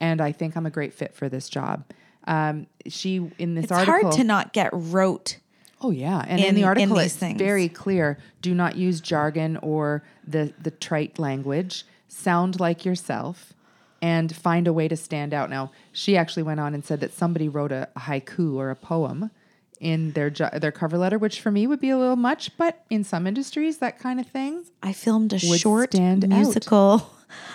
And 0.00 0.20
I 0.20 0.32
think 0.32 0.56
I'm 0.56 0.66
a 0.66 0.70
great 0.70 0.94
fit 0.94 1.14
for 1.14 1.28
this 1.28 1.48
job. 1.48 1.84
Um, 2.26 2.66
she, 2.86 3.30
in 3.38 3.54
this 3.54 3.64
It's 3.64 3.72
article. 3.72 4.00
hard 4.02 4.14
to 4.14 4.24
not 4.24 4.52
get 4.52 4.70
rote. 4.72 5.38
Oh 5.82 5.90
yeah, 5.90 6.22
and 6.28 6.38
in, 6.40 6.46
in- 6.48 6.54
the 6.56 6.64
article 6.64 6.96
these 6.96 7.06
it's 7.06 7.16
things. 7.16 7.38
very 7.38 7.66
clear: 7.68 8.18
do 8.42 8.54
not 8.54 8.76
use 8.76 9.00
jargon 9.00 9.56
or 9.62 10.02
the 10.26 10.52
the 10.60 10.70
trite 10.70 11.18
language. 11.18 11.86
Sound 12.06 12.60
like 12.60 12.84
yourself, 12.84 13.54
and 14.02 14.34
find 14.34 14.66
a 14.66 14.72
way 14.72 14.88
to 14.88 14.96
stand 14.96 15.34
out. 15.34 15.50
Now, 15.50 15.70
she 15.92 16.16
actually 16.16 16.42
went 16.42 16.60
on 16.60 16.74
and 16.74 16.84
said 16.84 17.00
that 17.00 17.12
somebody 17.12 17.48
wrote 17.48 17.72
a, 17.72 17.88
a 17.96 18.00
haiku 18.00 18.54
or 18.56 18.70
a 18.70 18.76
poem 18.76 19.30
in 19.78 20.12
their 20.12 20.28
jo- 20.30 20.50
their 20.54 20.72
cover 20.72 20.98
letter, 20.98 21.18
which 21.18 21.40
for 21.40 21.50
me 21.50 21.66
would 21.66 21.80
be 21.80 21.90
a 21.90 21.96
little 21.98 22.16
much, 22.16 22.56
but 22.58 22.84
in 22.90 23.02
some 23.04 23.26
industries, 23.26 23.78
that 23.78 23.98
kind 23.98 24.20
of 24.20 24.26
thing. 24.26 24.64
I 24.82 24.92
filmed 24.92 25.32
a 25.32 25.38
short 25.38 25.94
musical 25.94 27.10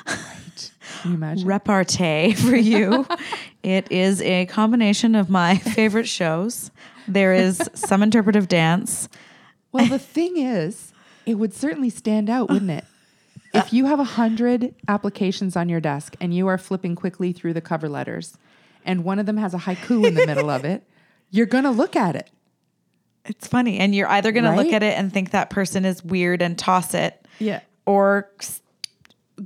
Can 0.06 1.12
you 1.12 1.14
imagine? 1.16 1.48
repartee 1.48 2.34
for 2.34 2.56
you. 2.56 3.06
it 3.64 3.92
is 3.92 4.22
a 4.22 4.46
combination 4.48 5.14
of 5.16 5.30
my 5.30 5.56
favorite 5.76 6.08
shows. 6.08 6.72
There 7.08 7.34
is 7.34 7.62
some 7.76 8.02
interpretive 8.02 8.48
dance. 8.48 9.08
Well, 9.72 9.86
the 9.88 10.00
thing 10.00 10.38
is, 10.38 10.94
it 11.26 11.36
would 11.36 11.54
certainly 11.54 11.90
stand 11.92 12.30
out, 12.30 12.50
wouldn't 12.50 12.72
it? 12.72 12.86
If 13.56 13.74
you 13.74 13.86
have 13.86 14.00
a 14.00 14.04
hundred 14.04 14.76
applications 14.88 15.56
on 15.56 15.70
your 15.70 15.80
desk 15.80 16.16
and 16.20 16.34
you 16.34 16.48
are 16.48 16.58
flipping 16.58 16.96
quickly 16.96 17.32
through 17.34 17.54
the 17.54 17.62
cover 17.62 17.90
letters, 17.90 18.38
and 18.86 19.04
one 19.04 19.20
of 19.20 19.26
them 19.26 19.38
has 19.38 19.54
a 19.54 19.58
haiku 19.60 20.06
in 20.08 20.14
the 20.14 20.26
middle 20.26 20.50
of 20.50 20.66
it, 20.66 20.84
you're 21.32 21.46
gonna 21.46 21.72
look 21.72 21.96
at 21.96 22.16
it. 22.16 22.30
It's 23.26 23.48
funny. 23.48 23.80
And 23.80 23.96
you're 23.96 24.08
either 24.08 24.32
going 24.32 24.44
to 24.46 24.56
look 24.56 24.72
at 24.72 24.84
it 24.84 24.98
and 24.98 25.12
think 25.12 25.32
that 25.32 25.50
person 25.50 25.84
is 25.84 26.04
weird 26.04 26.42
and 26.42 26.58
toss 26.58 26.94
it, 26.94 27.26
Yeah. 27.40 27.62
or 27.86 28.30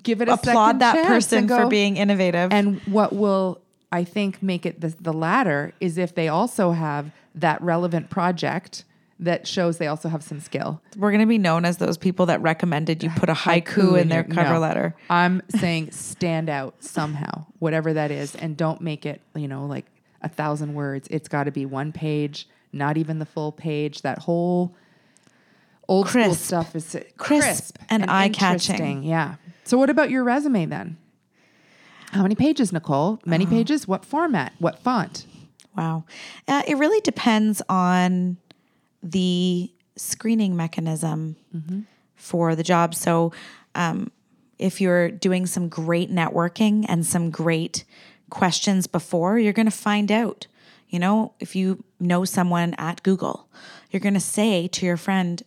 Give 0.03 0.21
it 0.21 0.27
a 0.29 0.33
applaud 0.33 0.65
second 0.65 0.79
that 0.79 1.07
person 1.07 1.37
and 1.39 1.49
for 1.49 1.67
being 1.67 1.97
innovative. 1.97 2.51
And 2.51 2.79
what 2.81 3.13
will 3.13 3.61
I 3.91 4.03
think 4.03 4.43
make 4.43 4.65
it 4.65 4.81
the, 4.81 4.89
the 4.99 5.13
latter 5.13 5.73
is 5.79 5.97
if 5.97 6.13
they 6.13 6.27
also 6.27 6.71
have 6.71 7.11
that 7.35 7.61
relevant 7.61 8.09
project 8.09 8.83
that 9.19 9.45
shows 9.45 9.77
they 9.77 9.87
also 9.87 10.07
have 10.07 10.23
some 10.23 10.39
skill. 10.39 10.81
we're 10.95 11.11
going 11.11 11.21
to 11.21 11.27
be 11.27 11.37
known 11.37 11.65
as 11.65 11.77
those 11.77 11.97
people 11.97 12.25
that 12.27 12.41
recommended 12.41 13.03
you 13.03 13.09
put 13.11 13.29
a 13.29 13.33
haiku, 13.33 13.99
in 13.99 14.07
their 14.07 14.23
cover 14.23 14.53
no. 14.53 14.59
letter. 14.59 14.95
I'm 15.09 15.41
saying 15.49 15.91
stand 15.91 16.49
out 16.49 16.75
somehow, 16.83 17.45
whatever 17.59 17.93
that 17.93 18.11
is, 18.11 18.35
and 18.35 18.55
don't 18.55 18.81
make 18.81 19.05
it, 19.05 19.21
you 19.35 19.47
know, 19.47 19.65
like 19.65 19.85
a 20.21 20.29
thousand 20.29 20.73
words. 20.73 21.07
It's 21.11 21.27
got 21.27 21.43
to 21.45 21.51
be 21.51 21.65
one 21.65 21.91
page, 21.91 22.47
not 22.71 22.97
even 22.97 23.19
the 23.19 23.25
full 23.25 23.51
page. 23.51 24.03
That 24.03 24.19
whole 24.19 24.75
old 25.89 26.07
school 26.07 26.23
Crisp. 26.23 26.41
stuff 26.41 26.75
is 26.75 26.95
uh, 26.95 27.03
Crisp 27.17 27.77
and 27.89 28.09
eye-catching. 28.09 29.03
Yeah. 29.03 29.35
So, 29.65 29.77
what 29.77 29.89
about 29.89 30.09
your 30.09 30.23
resume 30.23 30.65
then? 30.65 30.97
How 32.11 32.23
many 32.23 32.35
pages, 32.35 32.71
Nicole? 32.73 33.19
Many 33.25 33.45
pages? 33.45 33.87
What 33.87 34.03
format? 34.03 34.53
What 34.57 34.79
font? 34.79 35.25
Wow. 35.77 36.05
Uh, 36.47 36.63
it 36.67 36.75
really 36.77 37.01
depends 37.01 37.61
on 37.69 38.37
the 39.01 39.71
screening 39.95 40.55
mechanism 40.55 41.35
for 42.15 42.55
the 42.55 42.63
job. 42.63 42.95
So, 42.95 43.31
um, 43.75 44.11
if 44.57 44.81
you're 44.81 45.09
doing 45.09 45.45
some 45.45 45.69
great 45.69 46.11
networking 46.11 46.85
and 46.89 47.05
some 47.05 47.29
great 47.31 47.85
questions 48.29 48.87
before, 48.87 49.39
you're 49.39 49.53
going 49.53 49.65
to 49.65 49.71
find 49.71 50.11
out. 50.11 50.47
You 50.89 50.99
know, 50.99 51.33
if 51.39 51.55
you 51.55 51.83
know 51.99 52.25
someone 52.25 52.73
at 52.77 53.03
Google, 53.03 53.47
you're 53.91 53.99
going 53.99 54.15
to 54.15 54.19
say 54.19 54.67
to 54.67 54.85
your 54.85 54.97
friend, 54.97 55.41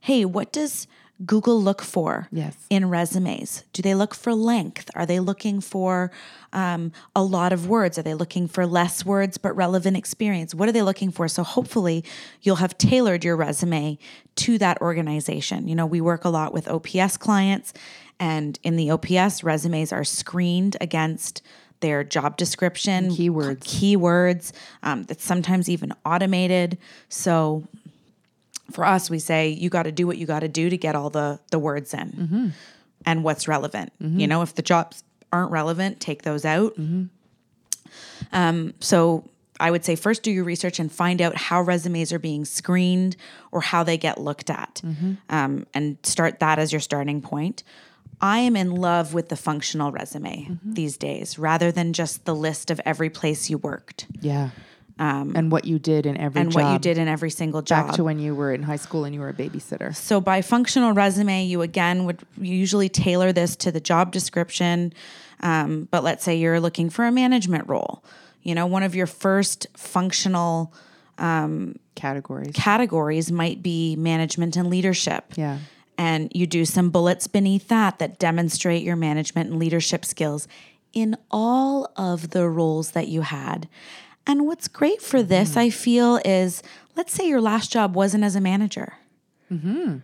Hey, 0.00 0.24
what 0.24 0.52
does 0.52 0.86
Google 1.24 1.60
look 1.62 1.82
for 1.82 2.28
Yes. 2.32 2.56
in 2.70 2.88
resumes? 2.88 3.64
Do 3.72 3.82
they 3.82 3.94
look 3.94 4.14
for 4.14 4.34
length? 4.34 4.90
Are 4.94 5.06
they 5.06 5.20
looking 5.20 5.60
for 5.60 6.10
um, 6.52 6.92
a 7.14 7.22
lot 7.22 7.52
of 7.52 7.68
words? 7.68 7.98
Are 7.98 8.02
they 8.02 8.14
looking 8.14 8.48
for 8.48 8.66
less 8.66 9.04
words 9.04 9.38
but 9.38 9.54
relevant 9.54 9.96
experience? 9.96 10.54
What 10.54 10.68
are 10.68 10.72
they 10.72 10.82
looking 10.82 11.10
for? 11.10 11.28
So 11.28 11.42
hopefully 11.42 12.04
you'll 12.42 12.56
have 12.56 12.76
tailored 12.78 13.24
your 13.24 13.36
resume 13.36 13.98
to 14.36 14.58
that 14.58 14.80
organization. 14.80 15.68
You 15.68 15.74
know, 15.74 15.86
we 15.86 16.00
work 16.00 16.24
a 16.24 16.28
lot 16.28 16.52
with 16.52 16.68
OPS 16.68 17.16
clients, 17.18 17.72
and 18.18 18.58
in 18.62 18.76
the 18.76 18.90
OPS, 18.90 19.42
resumes 19.44 19.92
are 19.92 20.04
screened 20.04 20.76
against 20.80 21.42
their 21.80 22.04
job 22.04 22.36
description, 22.36 23.10
keywords. 23.10 23.58
keywords. 23.64 24.52
Um, 24.84 25.02
that's 25.02 25.24
sometimes 25.24 25.68
even 25.68 25.92
automated. 26.06 26.78
So 27.08 27.66
for 28.72 28.84
us, 28.84 29.10
we 29.10 29.18
say 29.18 29.48
you 29.50 29.70
got 29.70 29.84
to 29.84 29.92
do 29.92 30.06
what 30.06 30.18
you 30.18 30.26
got 30.26 30.40
to 30.40 30.48
do 30.48 30.70
to 30.70 30.76
get 30.76 30.94
all 30.94 31.10
the 31.10 31.40
the 31.50 31.58
words 31.58 31.94
in 31.94 32.10
mm-hmm. 32.10 32.48
and 33.06 33.24
what's 33.24 33.46
relevant. 33.48 33.92
Mm-hmm. 34.02 34.20
You 34.20 34.26
know, 34.26 34.42
if 34.42 34.54
the 34.54 34.62
jobs 34.62 35.04
aren't 35.32 35.50
relevant, 35.50 36.00
take 36.00 36.22
those 36.22 36.44
out. 36.44 36.72
Mm-hmm. 36.78 37.04
Um, 38.32 38.74
so 38.80 39.24
I 39.60 39.70
would 39.70 39.84
say 39.84 39.96
first 39.96 40.22
do 40.22 40.30
your 40.30 40.44
research 40.44 40.78
and 40.80 40.90
find 40.90 41.20
out 41.20 41.36
how 41.36 41.62
resumes 41.62 42.12
are 42.12 42.18
being 42.18 42.44
screened 42.44 43.16
or 43.50 43.60
how 43.60 43.84
they 43.84 43.98
get 43.98 44.18
looked 44.20 44.50
at, 44.50 44.80
um, 45.28 45.66
and 45.74 45.96
start 46.02 46.40
that 46.40 46.58
as 46.58 46.72
your 46.72 46.80
starting 46.80 47.20
point. 47.20 47.62
I 48.20 48.38
am 48.38 48.56
in 48.56 48.70
love 48.70 49.14
with 49.14 49.28
the 49.28 49.36
functional 49.36 49.90
resume 49.90 50.58
these 50.64 50.96
days, 50.96 51.38
rather 51.38 51.72
than 51.72 51.92
just 51.92 52.24
the 52.24 52.34
list 52.34 52.70
of 52.70 52.80
every 52.84 53.10
place 53.10 53.50
you 53.50 53.58
worked 53.58 54.06
Yeah. 54.20 54.50
And 55.02 55.50
what 55.50 55.64
you 55.64 55.78
did 55.78 56.06
in 56.06 56.16
every 56.16 56.40
and 56.40 56.52
job. 56.52 56.62
what 56.62 56.72
you 56.72 56.78
did 56.78 56.98
in 56.98 57.08
every 57.08 57.30
single 57.30 57.62
job. 57.62 57.86
back 57.86 57.96
to 57.96 58.04
when 58.04 58.18
you 58.18 58.34
were 58.34 58.52
in 58.52 58.62
high 58.62 58.76
school 58.76 59.04
and 59.04 59.14
you 59.14 59.20
were 59.20 59.28
a 59.28 59.34
babysitter. 59.34 59.94
So 59.94 60.20
by 60.20 60.42
functional 60.42 60.92
resume, 60.92 61.44
you 61.44 61.62
again 61.62 62.04
would 62.04 62.20
usually 62.40 62.88
tailor 62.88 63.32
this 63.32 63.56
to 63.56 63.72
the 63.72 63.80
job 63.80 64.12
description. 64.12 64.92
Um, 65.40 65.88
but 65.90 66.04
let's 66.04 66.22
say 66.22 66.36
you're 66.36 66.60
looking 66.60 66.88
for 66.88 67.04
a 67.04 67.12
management 67.12 67.68
role. 67.68 68.04
You 68.42 68.54
know, 68.54 68.66
one 68.66 68.82
of 68.82 68.94
your 68.94 69.06
first 69.06 69.66
functional 69.76 70.72
Categories. 71.94 72.52
categories 72.54 73.30
might 73.30 73.62
be 73.62 73.94
management 73.96 74.56
and 74.56 74.68
leadership. 74.68 75.24
Yeah. 75.36 75.58
And 75.98 76.32
you 76.34 76.46
do 76.46 76.64
some 76.64 76.90
bullets 76.90 77.26
beneath 77.26 77.68
that 77.68 77.98
that 77.98 78.18
demonstrate 78.18 78.82
your 78.82 78.96
management 78.96 79.50
and 79.50 79.58
leadership 79.58 80.04
skills 80.04 80.48
in 80.92 81.16
all 81.30 81.92
of 81.96 82.30
the 82.30 82.48
roles 82.48 82.92
that 82.92 83.08
you 83.08 83.20
had. 83.20 83.68
And 84.26 84.46
what's 84.46 84.68
great 84.68 85.02
for 85.02 85.22
this, 85.22 85.50
mm-hmm. 85.50 85.58
I 85.58 85.70
feel, 85.70 86.20
is 86.24 86.62
let's 86.96 87.12
say 87.12 87.28
your 87.28 87.40
last 87.40 87.72
job 87.72 87.94
wasn't 87.94 88.24
as 88.24 88.36
a 88.36 88.40
manager. 88.40 88.94
Mm-hmm. 89.50 89.98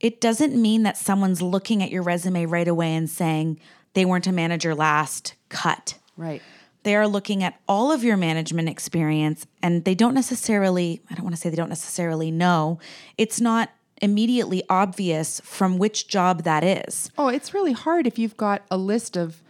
It 0.00 0.20
doesn't 0.20 0.60
mean 0.60 0.82
that 0.82 0.96
someone's 0.96 1.40
looking 1.40 1.82
at 1.82 1.90
your 1.90 2.02
resume 2.02 2.46
right 2.46 2.68
away 2.68 2.94
and 2.94 3.08
saying 3.08 3.60
they 3.94 4.04
weren't 4.04 4.26
a 4.26 4.32
manager 4.32 4.74
last, 4.74 5.34
cut. 5.48 5.98
Right. 6.16 6.42
They 6.82 6.96
are 6.96 7.06
looking 7.06 7.44
at 7.44 7.60
all 7.68 7.92
of 7.92 8.02
your 8.02 8.16
management 8.16 8.68
experience 8.68 9.46
and 9.62 9.84
they 9.84 9.94
don't 9.94 10.14
necessarily, 10.14 11.00
I 11.10 11.14
don't 11.14 11.24
want 11.24 11.36
to 11.36 11.40
say 11.40 11.48
they 11.48 11.56
don't 11.56 11.68
necessarily 11.68 12.30
know, 12.30 12.80
it's 13.16 13.40
not 13.40 13.70
immediately 14.00 14.64
obvious 14.68 15.40
from 15.44 15.78
which 15.78 16.08
job 16.08 16.42
that 16.42 16.64
is. 16.64 17.10
Oh, 17.16 17.28
it's 17.28 17.54
really 17.54 17.72
hard 17.72 18.06
if 18.08 18.18
you've 18.18 18.36
got 18.36 18.62
a 18.68 18.76
list 18.76 19.16
of 19.16 19.40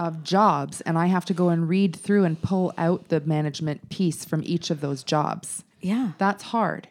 of 0.00 0.24
jobs 0.24 0.80
and 0.80 0.96
I 0.98 1.06
have 1.06 1.26
to 1.26 1.34
go 1.34 1.50
and 1.50 1.68
read 1.68 1.94
through 1.94 2.24
and 2.24 2.40
pull 2.40 2.72
out 2.78 3.08
the 3.08 3.20
management 3.20 3.90
piece 3.90 4.24
from 4.24 4.42
each 4.44 4.70
of 4.70 4.80
those 4.80 5.04
jobs. 5.04 5.62
Yeah. 5.82 6.12
That's 6.16 6.44
hard. 6.44 6.88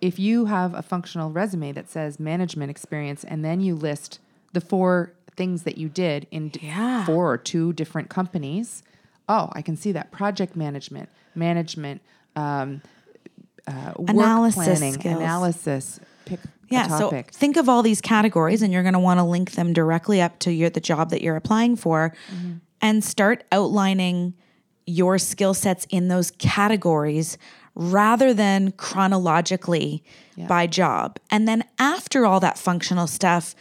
If 0.00 0.18
you 0.18 0.46
have 0.46 0.72
a 0.72 0.80
functional 0.82 1.30
resume 1.30 1.72
that 1.72 1.90
says 1.90 2.18
management 2.18 2.70
experience 2.70 3.24
and 3.24 3.44
then 3.44 3.60
you 3.60 3.74
list 3.74 4.20
the 4.54 4.62
four 4.62 5.12
things 5.36 5.64
that 5.64 5.76
you 5.76 5.90
did 5.90 6.26
in 6.30 6.50
Yeah. 6.62 7.04
four 7.04 7.30
or 7.30 7.36
two 7.36 7.74
different 7.74 8.08
companies, 8.08 8.82
oh, 9.28 9.50
I 9.52 9.60
can 9.60 9.76
see 9.76 9.92
that 9.92 10.10
project 10.10 10.56
management, 10.56 11.10
management, 11.34 12.00
um, 12.36 12.80
uh, 13.66 13.92
work 13.98 14.10
Analysis 14.10 14.54
planning, 14.64 14.94
skills. 14.94 15.16
analysis. 15.16 16.00
Pick 16.26 16.40
Yeah, 16.68 16.88
so 16.88 17.10
think 17.32 17.56
of 17.56 17.68
all 17.68 17.82
these 17.82 18.02
categories 18.02 18.60
and 18.60 18.72
you're 18.72 18.82
going 18.82 18.94
to 18.94 19.00
want 19.00 19.18
to 19.18 19.24
link 19.24 19.52
them 19.52 19.72
directly 19.72 20.20
up 20.20 20.38
to 20.40 20.52
your 20.52 20.68
the 20.68 20.80
job 20.80 21.10
that 21.10 21.22
you're 21.22 21.36
applying 21.36 21.76
for 21.76 22.12
mm-hmm. 22.30 22.56
and 22.82 23.02
start 23.02 23.44
outlining 23.50 24.34
your 24.84 25.18
skill 25.18 25.54
sets 25.54 25.86
in 25.90 26.08
those 26.08 26.30
categories 26.32 27.38
rather 27.74 28.32
than 28.34 28.72
chronologically 28.72 30.02
by 30.48 30.66
job. 30.66 31.18
And 31.30 31.46
then 31.46 31.64
after 31.78 32.26
all 32.26 32.40
that 32.40 32.58
functional 32.58 33.06
stuff, 33.06 33.54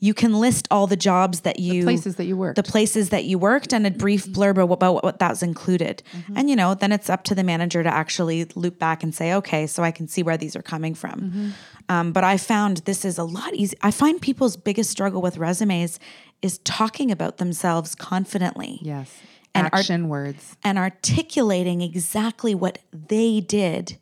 you 0.00 0.14
can 0.14 0.34
list 0.34 0.68
all 0.70 0.86
the 0.86 0.96
jobs 0.96 1.40
that 1.40 1.58
you 1.58 1.82
places 1.82 2.16
that 2.16 2.24
you 2.24 2.36
worked. 2.36 2.56
the 2.56 2.62
places 2.62 3.08
that 3.08 3.24
you 3.24 3.38
worked 3.38 3.72
and 3.72 3.86
a 3.86 3.90
brief 3.90 4.26
mm-hmm. 4.26 4.40
blurb 4.40 4.72
about 4.72 4.94
what, 4.94 5.04
what 5.04 5.18
that's 5.18 5.42
included. 5.42 6.02
Mm-hmm. 6.12 6.34
And 6.36 6.50
you 6.50 6.56
know, 6.56 6.74
then 6.74 6.92
it's 6.92 7.10
up 7.10 7.24
to 7.24 7.34
the 7.34 7.42
manager 7.42 7.82
to 7.82 7.92
actually 7.92 8.44
loop 8.54 8.78
back 8.78 9.02
and 9.02 9.14
say, 9.14 9.34
okay, 9.34 9.66
so 9.66 9.82
I 9.82 9.90
can 9.90 10.06
see 10.06 10.22
where 10.22 10.36
these 10.36 10.54
are 10.54 10.62
coming 10.62 10.94
from. 10.94 11.54
Um, 11.88 12.12
but 12.12 12.24
I 12.24 12.36
found 12.36 12.78
this 12.78 13.04
is 13.04 13.18
a 13.18 13.24
lot 13.24 13.54
easy. 13.54 13.76
I 13.82 13.90
find 13.90 14.20
people's 14.20 14.56
biggest 14.56 14.90
struggle 14.90 15.22
with 15.22 15.38
resumes 15.38 15.98
is 16.42 16.58
talking 16.58 17.10
about 17.10 17.38
themselves 17.38 17.94
confidently 17.94 18.78
yes. 18.82 19.16
and 19.54 19.64
art- 19.64 19.74
Action 19.74 20.08
words. 20.08 20.56
and 20.62 20.78
articulating 20.78 21.80
exactly 21.80 22.54
what 22.54 22.78
they 22.92 23.40
did 23.40 23.96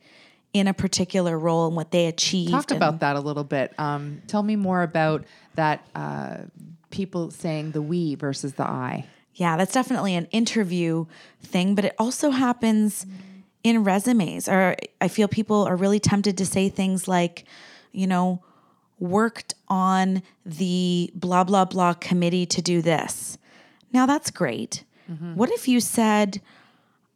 in 0.52 0.66
a 0.66 0.74
particular 0.74 1.38
role 1.38 1.66
and 1.66 1.76
what 1.76 1.90
they 1.92 2.06
achieved. 2.06 2.50
Talk 2.50 2.70
and- 2.70 2.76
about 2.76 3.00
that 3.00 3.16
a 3.16 3.20
little 3.20 3.44
bit. 3.44 3.72
Um, 3.78 4.22
tell 4.26 4.42
me 4.42 4.56
more 4.56 4.82
about 4.82 5.24
that. 5.54 5.86
Uh, 5.94 6.38
people 6.90 7.30
saying 7.30 7.72
the 7.72 7.82
we 7.82 8.14
versus 8.14 8.54
the 8.54 8.64
I. 8.64 9.04
Yeah, 9.34 9.56
that's 9.58 9.72
definitely 9.74 10.14
an 10.14 10.26
interview 10.26 11.04
thing, 11.42 11.74
but 11.74 11.84
it 11.84 11.94
also 11.98 12.30
happens 12.30 13.04
in 13.62 13.84
resumes. 13.84 14.48
Or 14.48 14.76
I 15.00 15.08
feel 15.08 15.28
people 15.28 15.64
are 15.64 15.76
really 15.76 16.00
tempted 16.00 16.38
to 16.38 16.46
say 16.46 16.70
things 16.70 17.06
like, 17.06 17.44
you 17.96 18.06
know, 18.06 18.42
worked 18.98 19.54
on 19.68 20.22
the 20.44 21.10
blah, 21.14 21.44
blah, 21.44 21.64
blah 21.64 21.94
committee 21.94 22.46
to 22.46 22.62
do 22.62 22.80
this. 22.82 23.38
Now 23.92 24.06
that's 24.06 24.30
great. 24.30 24.84
What 25.34 25.50
if 25.52 25.68
you 25.68 25.78
said, 25.80 26.40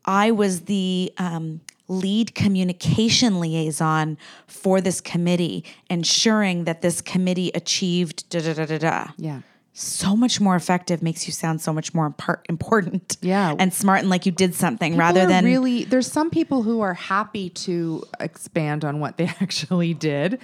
I 0.05 0.31
was 0.31 0.63
the 0.63 1.13
um, 1.19 1.61
lead 1.89 2.37
communication 2.37 3.41
liaison 3.41 4.17
for 4.47 4.81
this 4.81 5.01
committee, 5.01 5.65
ensuring 5.89 6.65
that 6.65 6.83
this 6.83 7.01
committee 7.01 7.51
achieved 7.53 8.29
da 8.31 8.41
da 8.41 8.53
da 8.55 8.65
da 8.67 8.79
da 8.79 9.07
Yeah. 9.17 9.41
so 9.73 10.15
much 10.15 10.41
more 10.41 10.55
effective 10.55 11.03
makes 11.03 11.27
you 11.27 11.33
sound 11.33 11.61
so 11.61 11.73
much 11.73 11.93
more 11.93 12.11
impar- 12.11 12.43
important 12.49 13.17
Yeah. 13.23 13.57
and 13.59 13.75
smart 13.75 14.01
and 14.01 14.09
like 14.11 14.25
you 14.25 14.31
did 14.33 14.55
something 14.55 14.93
People 14.93 15.01
rather 15.01 15.27
than 15.27 15.45
really. 15.45 15.83
There's 15.85 16.07
some 16.11 16.31
people 16.31 16.63
who 16.63 16.81
are 16.83 16.95
happy 16.95 17.51
to 17.67 18.05
expand 18.21 18.85
on 18.85 19.01
what 19.01 19.17
they 19.17 19.27
actually 19.41 19.95
did, 19.95 20.39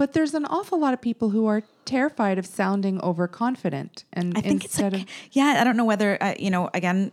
but 0.00 0.14
there's 0.14 0.32
an 0.32 0.46
awful 0.46 0.80
lot 0.80 0.94
of 0.94 1.00
people 1.02 1.28
who 1.28 1.44
are 1.44 1.62
terrified 1.84 2.38
of 2.38 2.46
sounding 2.46 2.98
overconfident. 3.02 4.04
And 4.14 4.32
I 4.34 4.40
think 4.40 4.64
it's 4.64 4.72
instead 4.72 4.94
like, 4.94 5.02
of 5.02 5.08
yeah, 5.32 5.58
I 5.60 5.62
don't 5.62 5.76
know 5.76 5.84
whether, 5.84 6.16
uh, 6.22 6.32
you 6.38 6.48
know, 6.48 6.70
again, 6.72 7.12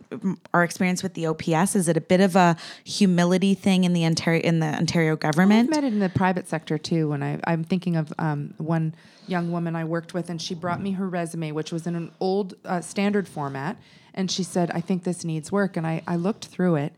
our 0.54 0.64
experience 0.64 1.02
with 1.02 1.12
the 1.12 1.26
OPS, 1.26 1.76
is 1.76 1.88
it 1.88 1.98
a 1.98 2.00
bit 2.00 2.22
of 2.22 2.34
a 2.34 2.56
humility 2.84 3.52
thing 3.52 3.84
in 3.84 3.92
the 3.92 4.06
Ontario, 4.06 4.40
in 4.40 4.60
the 4.60 4.68
Ontario 4.68 5.16
government? 5.16 5.68
I've 5.68 5.82
met 5.82 5.84
it 5.84 5.92
in 5.92 5.98
the 5.98 6.08
private 6.08 6.48
sector 6.48 6.78
too. 6.78 7.10
When 7.10 7.22
I, 7.22 7.38
I'm 7.44 7.62
thinking 7.62 7.94
of 7.94 8.10
um, 8.18 8.54
one 8.56 8.94
young 9.26 9.52
woman 9.52 9.76
I 9.76 9.84
worked 9.84 10.14
with, 10.14 10.30
and 10.30 10.40
she 10.40 10.54
brought 10.54 10.80
me 10.80 10.92
her 10.92 11.10
resume, 11.10 11.52
which 11.52 11.70
was 11.70 11.86
in 11.86 11.94
an 11.94 12.10
old 12.20 12.54
uh, 12.64 12.80
standard 12.80 13.28
format. 13.28 13.76
And 14.14 14.30
she 14.30 14.42
said, 14.42 14.70
I 14.70 14.80
think 14.80 15.04
this 15.04 15.26
needs 15.26 15.52
work. 15.52 15.76
And 15.76 15.86
I, 15.86 16.00
I 16.06 16.16
looked 16.16 16.46
through 16.46 16.76
it, 16.76 16.94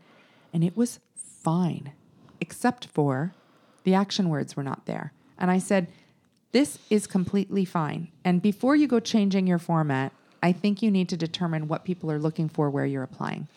and 0.53 0.63
it 0.63 0.77
was 0.77 1.01
fine, 1.17 1.91
except 2.39 2.85
for 2.85 3.33
the 3.83 3.93
action 3.93 4.29
words 4.29 4.55
were 4.55 4.63
not 4.63 4.85
there. 4.85 5.11
And 5.41 5.51
I 5.51 5.57
said, 5.57 5.87
This 6.53 6.79
is 6.89 7.07
completely 7.07 7.65
fine. 7.65 8.07
And 8.23 8.41
before 8.41 8.77
you 8.77 8.87
go 8.87 9.01
changing 9.01 9.47
your 9.47 9.59
format, 9.59 10.13
I 10.41 10.53
think 10.53 10.81
you 10.81 10.89
need 10.89 11.09
to 11.09 11.17
determine 11.17 11.67
what 11.67 11.83
people 11.83 12.09
are 12.11 12.19
looking 12.19 12.47
for 12.47 12.69
where 12.69 12.85
you're 12.85 13.03
applying 13.03 13.47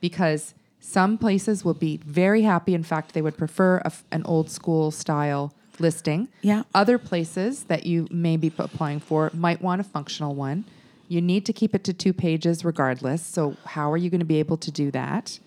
because 0.00 0.54
some 0.80 1.18
places 1.18 1.64
will 1.64 1.74
be 1.74 1.98
very 1.98 2.42
happy. 2.42 2.74
In 2.74 2.82
fact, 2.82 3.14
they 3.14 3.22
would 3.22 3.36
prefer 3.36 3.80
f 3.84 4.04
an 4.10 4.22
old 4.24 4.50
school 4.50 4.90
style 4.90 5.52
listing. 5.78 6.28
Yeah. 6.42 6.62
Other 6.74 6.98
places 6.98 7.64
that 7.64 7.86
you 7.86 8.08
may 8.10 8.36
be 8.36 8.52
applying 8.58 9.00
for 9.00 9.30
might 9.34 9.62
want 9.62 9.80
a 9.80 9.84
functional 9.84 10.34
one. 10.34 10.64
You 11.08 11.20
need 11.20 11.44
to 11.46 11.52
keep 11.52 11.74
it 11.74 11.84
to 11.84 11.92
two 11.92 12.12
pages 12.12 12.64
regardless. 12.64 13.24
So, 13.24 13.56
how 13.64 13.90
are 13.92 13.96
you 13.96 14.10
going 14.10 14.20
to 14.20 14.26
be 14.26 14.38
able 14.38 14.56
to 14.58 14.70
do 14.70 14.90
that? 14.92 15.38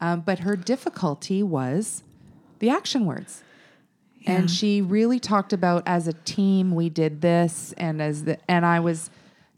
Um, 0.00 0.20
but 0.20 0.40
her 0.40 0.56
difficulty 0.56 1.42
was 1.42 2.02
the 2.58 2.70
action 2.70 3.06
words. 3.06 3.42
And 4.26 4.50
she 4.50 4.82
really 4.82 5.18
talked 5.18 5.52
about 5.52 5.82
as 5.86 6.06
a 6.08 6.12
team 6.12 6.74
we 6.74 6.88
did 6.88 7.20
this 7.20 7.74
and 7.76 8.00
as 8.00 8.24
the 8.24 8.38
and 8.48 8.64
I 8.64 8.80
was 8.80 9.10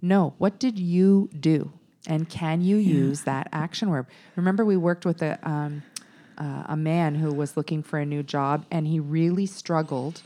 no, 0.03 0.35
what 0.39 0.59
did 0.59 0.79
you 0.79 1.31
do? 1.39 1.73
And 2.07 2.29
can 2.29 2.61
you 2.61 2.77
use 2.77 3.23
that 3.23 3.49
action 3.53 3.89
word? 3.89 4.07
Remember 4.37 4.65
we 4.65 4.77
worked 4.77 5.07
with 5.07 5.23
a 5.23 5.39
um, 5.49 5.83
uh, 6.37 6.65
a 6.67 6.77
man 6.77 7.15
who 7.15 7.33
was 7.33 7.57
looking 7.57 7.83
for 7.83 7.99
a 7.99 8.07
new 8.07 8.23
job 8.23 8.67
and 8.71 8.87
he 8.87 9.01
really 9.01 9.47
struggled 9.47 10.23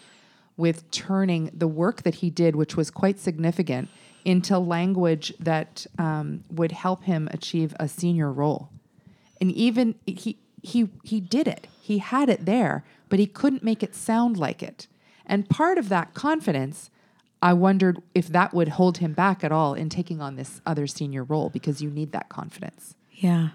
with 0.57 0.91
turning 0.91 1.51
the 1.55 1.69
work 1.69 2.03
that 2.03 2.17
he 2.17 2.31
did, 2.31 2.57
which 2.57 2.77
was 2.77 2.91
quite 2.91 3.21
significant, 3.21 3.89
into 4.25 4.59
language 4.59 5.33
that 5.39 5.87
um, 5.99 6.43
would 6.51 6.73
help 6.73 7.05
him 7.05 7.29
achieve 7.31 7.75
a 7.79 7.87
senior 7.87 8.33
role 8.33 8.71
and 9.41 9.53
even 9.53 9.95
he 10.07 10.37
he 10.63 10.89
he 11.03 11.21
did 11.21 11.49
it 11.49 11.67
he 11.81 11.99
had 11.99 12.29
it 12.29 12.45
there 12.45 12.85
but 13.09 13.19
he 13.19 13.27
couldn't 13.27 13.63
make 13.63 13.83
it 13.83 13.95
sound 13.95 14.37
like 14.37 14.63
it 14.63 14.87
and 15.27 15.49
part 15.49 15.79
of 15.79 15.89
that 15.89 16.15
confidence 16.15 16.91
i 17.43 17.53
wondered 17.53 18.03
if 18.15 18.29
that 18.29 18.53
would 18.55 18.69
hold 18.69 18.99
him 18.99 19.13
back 19.13 19.43
at 19.45 19.53
all 19.53 19.75
in 19.75 19.89
taking 19.89 20.21
on 20.21 20.37
this 20.37 20.61
other 20.67 20.87
senior 20.87 21.25
role 21.25 21.49
because 21.51 21.81
you 21.83 21.91
need 21.91 22.13
that 22.13 22.29
confidence 22.29 22.95
Yeah. 23.13 23.49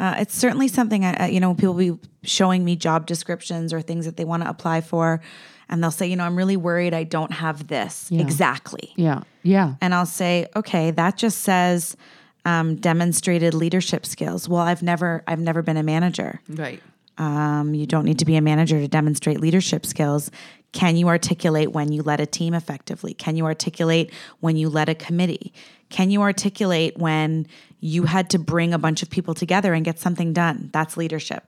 Uh, 0.00 0.16
it's 0.18 0.34
certainly 0.34 0.66
something, 0.66 1.04
I, 1.04 1.28
you 1.28 1.38
know, 1.38 1.54
people 1.54 1.74
be 1.74 1.92
showing 2.24 2.64
me 2.64 2.74
job 2.74 3.06
descriptions 3.06 3.72
or 3.72 3.80
things 3.80 4.06
that 4.06 4.16
they 4.16 4.24
want 4.24 4.42
to 4.42 4.48
apply 4.48 4.80
for. 4.80 5.20
And 5.68 5.80
they'll 5.80 5.92
say, 5.92 6.08
you 6.08 6.16
know, 6.16 6.24
I'm 6.24 6.34
really 6.36 6.56
worried 6.56 6.92
I 6.92 7.04
don't 7.04 7.30
have 7.30 7.68
this 7.68 8.10
exactly. 8.10 8.92
yeah 8.96 9.22
yeah 9.44 9.74
And 9.80 9.94
I'll 9.94 10.04
say, 10.06 10.48
okay, 10.56 10.90
that 10.90 11.16
just 11.16 11.42
says 11.42 11.96
um, 12.44 12.74
demonstrated 12.76 13.54
leadership 13.54 14.04
skills. 14.04 14.48
Well, 14.48 14.62
I've 14.62 14.82
never, 14.82 15.22
I've 15.28 15.38
never 15.40 15.62
been 15.62 15.76
a 15.76 15.84
manager. 15.84 16.40
right 16.48 16.82
Um, 17.18 17.74
you 17.74 17.86
don't 17.86 18.04
need 18.04 18.18
to 18.18 18.24
be 18.24 18.36
a 18.36 18.40
manager 18.40 18.80
to 18.80 18.88
demonstrate 18.88 19.40
leadership 19.40 19.86
skills. 19.86 20.30
Can 20.72 20.96
you 20.96 21.08
articulate 21.08 21.70
when 21.70 21.92
you 21.92 22.02
led 22.02 22.20
a 22.20 22.26
team 22.26 22.52
effectively? 22.52 23.14
Can 23.14 23.36
you 23.36 23.44
articulate 23.44 24.12
when 24.40 24.56
you 24.56 24.68
led 24.68 24.88
a 24.88 24.94
committee? 24.94 25.52
Can 25.88 26.10
you 26.10 26.22
articulate 26.22 26.98
when 26.98 27.46
you 27.78 28.04
had 28.04 28.30
to 28.30 28.38
bring 28.38 28.74
a 28.74 28.78
bunch 28.78 29.02
of 29.02 29.10
people 29.10 29.34
together 29.34 29.72
and 29.72 29.84
get 29.84 30.00
something 30.00 30.32
done? 30.32 30.70
That's 30.72 30.96
leadership. 30.96 31.44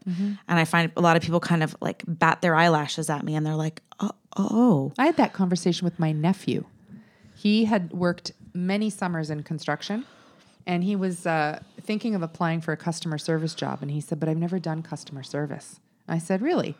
And 0.47 0.61
I 0.61 0.65
find 0.65 0.93
a 0.97 1.01
lot 1.01 1.17
of 1.17 1.23
people 1.23 1.41
kind 1.41 1.65
of 1.65 1.75
like 1.81 2.05
bat 2.07 2.41
their 2.41 2.55
eyelashes 2.55 3.11
at 3.11 3.25
me 3.25 3.35
and 3.35 3.45
they're 3.45 3.57
like, 3.57 3.83
oh, 3.99 4.13
oh. 4.37 4.93
I 4.97 5.07
had 5.07 5.17
that 5.17 5.33
conversation 5.33 5.85
with 5.85 5.99
my 5.99 6.13
nephew. 6.13 6.65
He 7.35 7.65
had 7.65 7.93
worked 7.93 8.31
many 8.55 8.91
summers 8.91 9.29
in 9.31 9.43
construction 9.43 10.07
and 10.67 10.83
he 10.83 10.97
was 10.97 11.27
uh, 11.27 11.61
thinking 11.81 12.15
of 12.15 12.23
applying 12.23 12.61
for 12.61 12.73
a 12.73 12.77
customer 12.77 13.19
service 13.19 13.55
job. 13.55 13.79
And 13.83 13.91
he 13.91 14.01
said, 14.01 14.19
But 14.19 14.29
I've 14.29 14.37
never 14.37 14.59
done 14.59 14.83
customer 14.83 15.23
service. 15.23 15.81
I 16.09 16.19
said, 16.19 16.43
Really? 16.43 16.75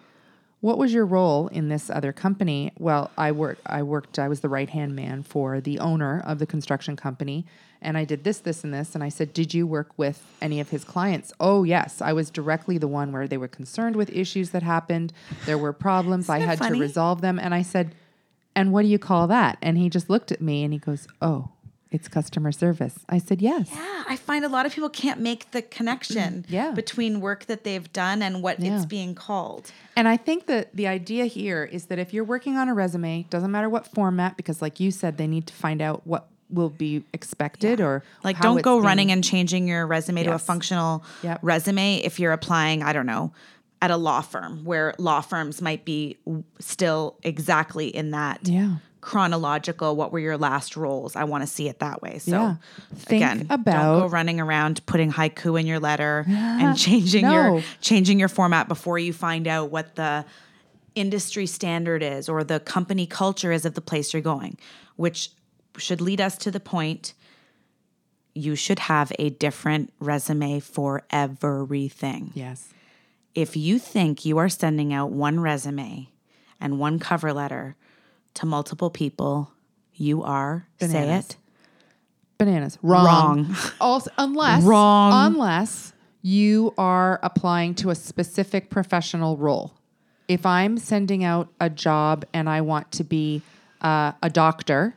What 0.61 0.79
was 0.79 0.93
your 0.93 1.07
role 1.07 1.49
in 1.49 1.69
this 1.69 1.91
other 1.91 2.13
company? 2.13 2.73
Well, 2.79 3.11
I 3.17 3.31
worked. 3.31 3.61
I 3.67 3.83
worked. 3.83 4.19
I 4.19 4.27
was 4.27 4.41
the 4.41 4.49
right 4.49 4.71
hand 4.71 4.97
man 4.97 5.23
for 5.23 5.61
the 5.61 5.79
owner 5.79 6.23
of 6.27 6.39
the 6.39 6.47
construction 6.47 6.97
company, 6.97 7.45
and 7.83 7.97
I 7.97 8.05
did 8.05 8.25
this, 8.25 8.39
this, 8.39 8.65
and 8.65 8.73
this. 8.73 8.95
And 8.95 9.05
I 9.05 9.11
said, 9.11 9.35
"Did 9.35 9.53
you 9.53 9.67
work 9.67 9.91
with 9.99 10.25
any 10.41 10.59
of 10.59 10.71
his 10.71 10.83
clients?" 10.83 11.33
Oh, 11.39 11.63
yes. 11.63 12.01
I 12.01 12.15
was 12.15 12.31
directly 12.31 12.79
the 12.79 12.89
one 12.89 13.13
where 13.13 13.29
they 13.29 13.37
were 13.37 13.49
concerned 13.49 13.97
with 13.97 14.11
issues 14.11 14.51
that 14.51 14.63
happened. 14.63 15.13
There 15.45 15.59
were 15.59 15.75
problems. 15.75 16.31
I 16.31 16.39
had 16.39 16.59
funny? 16.59 16.79
to 16.79 16.83
resolve 16.83 17.21
them. 17.21 17.39
And 17.39 17.55
I 17.55 17.61
said, 17.61 17.95
"And 18.55 18.73
what 18.73 18.83
do 18.83 18.89
you 18.89 18.99
call 18.99 19.27
that?" 19.27 19.59
And 19.61 19.77
he 19.77 19.91
just 19.91 20.09
looked 20.09 20.33
at 20.33 20.41
me 20.41 20.65
and 20.65 20.73
he 20.73 20.79
goes, 20.79 21.07
"Oh, 21.21 21.51
it's 21.91 22.09
customer 22.09 22.53
service." 22.53 22.95
I 23.09 23.19
said, 23.19 23.41
"Yes." 23.43 23.71
Yeah, 23.73 24.05
I 24.09 24.17
find 24.17 24.45
a 24.45 24.49
lot 24.49 24.67
of 24.67 24.73
people 24.73 24.89
can't 24.91 25.21
make 25.21 25.51
the 25.53 25.63
connection 25.63 26.43
mm-hmm. 26.43 26.55
Yeah. 26.55 26.71
between 26.73 27.21
work 27.21 27.47
that 27.47 27.65
they've 27.65 27.91
done 27.93 28.23
and 28.23 28.43
what 28.43 28.61
Yeah. 28.61 28.77
it's 28.77 28.87
being 28.87 29.15
called. 29.15 29.71
And 29.97 30.07
I 30.09 30.17
think 30.17 30.47
that 30.47 30.75
the 30.75 30.87
idea 30.87 31.27
here 31.27 31.65
is 31.65 31.87
that 31.87 31.99
if 31.99 32.13
you're 32.13 32.25
working 32.25 32.57
on 32.57 32.69
a 32.69 32.75
resume, 32.75 33.27
doesn't 33.31 33.51
matter 33.51 33.69
what 33.69 33.87
format, 33.87 34.37
because 34.37 34.61
like 34.61 34.81
you 34.81 34.91
said, 34.91 35.17
they 35.17 35.27
need 35.27 35.47
to 35.47 35.55
find 35.55 35.81
out 35.81 36.07
what 36.07 36.29
will 36.49 36.71
be 36.71 37.03
expected 37.13 37.81
or 37.81 38.05
Like, 38.23 38.39
don't 38.41 38.63
go 38.63 38.79
running 38.79 39.11
and 39.11 39.25
changing 39.25 39.67
your 39.67 39.85
resume 39.87 40.23
to 40.23 40.33
a 40.35 40.39
functional 40.39 41.03
Yep. 41.25 41.41
resume 41.43 41.97
if 41.97 42.21
you're 42.21 42.33
applying, 42.33 42.85
I 42.85 42.93
don't 42.93 43.07
know, 43.07 43.33
at 43.83 43.91
a 43.91 43.97
law 43.97 44.21
firm 44.21 44.65
where 44.65 44.95
law 44.99 45.21
firms 45.23 45.61
might 45.61 45.85
be 45.85 46.17
w- 46.25 46.45
still 46.61 47.17
exactly 47.25 47.89
in 47.89 48.13
that 48.13 48.41
Yeah. 48.47 48.77
Chronological. 49.07 49.95
What 49.95 50.11
were 50.11 50.19
your 50.19 50.37
last 50.37 50.77
roles? 50.77 51.15
I 51.15 51.23
want 51.23 51.43
to 51.43 51.47
see 51.47 51.69
it 51.69 51.79
that 51.79 52.03
way. 52.03 52.19
So, 52.19 52.31
Yeah. 52.33 52.55
Think 52.97 53.23
again, 53.23 53.39
don't 53.47 53.49
go 53.49 53.55
about- 53.55 54.11
running 54.11 54.41
around 54.41 54.85
putting 54.87 55.13
haiku 55.13 55.59
in 55.61 55.65
your 55.65 55.79
letter 55.79 56.25
and 56.29 56.77
changing 56.77 57.25
your 57.25 57.63
changing 57.81 58.19
your 58.19 58.29
format 58.29 58.67
before 58.67 58.99
you 58.99 59.13
find 59.13 59.47
out 59.47 59.71
what 59.71 59.95
the 59.95 60.25
industry 60.97 61.47
standard 61.47 62.03
is 62.03 62.29
or 62.29 62.43
the 62.43 62.59
company 62.59 63.07
culture 63.07 63.53
is 63.53 63.65
of 63.65 63.75
the 63.75 63.81
place 63.81 64.13
you're 64.13 64.23
going, 64.23 64.59
which 64.97 65.31
should 65.79 66.01
lead 66.01 66.21
us 66.21 66.37
to 66.39 66.51
the 66.51 66.59
point 66.61 67.15
you 68.35 68.57
should 68.57 68.81
have 68.81 69.13
a 69.21 69.31
different 69.31 69.93
resume 70.01 70.59
for 70.59 71.05
everything. 71.11 72.33
Yes. 72.35 72.69
If 73.37 73.57
you 73.57 73.79
think 73.79 74.25
you 74.25 74.37
are 74.39 74.49
sending 74.49 74.93
out 74.93 75.13
one 75.13 75.39
resume 75.39 76.09
and 76.61 76.81
one 76.81 76.99
cover 76.99 77.33
letter 77.33 77.77
to 78.37 78.47
multiple 78.47 78.91
people, 78.91 79.53
you 79.95 80.23
are, 80.23 80.67
say 80.81 81.11
it, 81.17 81.37
Bananas. 82.39 82.79
Wrong. 82.83 83.07
Wrong. 83.07 83.57
Also, 83.81 84.11
unless 84.19 84.63
Wrong. 84.63 85.35
unless 85.35 85.93
you 86.23 86.75
are 86.77 87.21
applying 87.23 87.75
to 87.77 87.91
a 87.91 87.95
specific 87.95 88.69
professional 88.69 89.37
role. 89.37 89.73
If 90.29 90.45
I'm 90.45 90.77
sending 90.77 91.23
out 91.23 91.49
a 91.61 91.71
job 91.71 92.25
and 92.35 92.49
I 92.49 92.61
want 92.61 92.91
to 92.93 93.05
be 93.05 93.43
uh, 93.81 94.13
a 94.23 94.29
doctor 94.29 94.97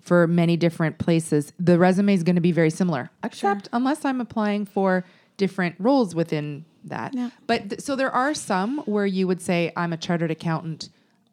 for 0.00 0.26
many 0.26 0.56
different 0.56 0.98
places, 0.98 1.52
the 1.60 1.78
resume 1.78 2.14
is 2.14 2.22
going 2.22 2.36
to 2.36 2.40
be 2.40 2.52
very 2.52 2.70
similar, 2.70 3.10
except 3.22 3.68
unless 3.72 4.04
I'm 4.04 4.20
applying 4.20 4.64
for 4.64 5.04
different 5.36 5.76
roles 5.78 6.14
within 6.14 6.64
that. 6.84 7.14
But 7.46 7.68
th- 7.68 7.80
so 7.82 7.94
there 7.94 8.10
are 8.10 8.32
some 8.32 8.78
where 8.86 9.06
you 9.06 9.26
would 9.26 9.42
say 9.42 9.72
I'm 9.76 9.92
a 9.92 9.96
chartered 9.98 10.30
accountant. 10.30 10.88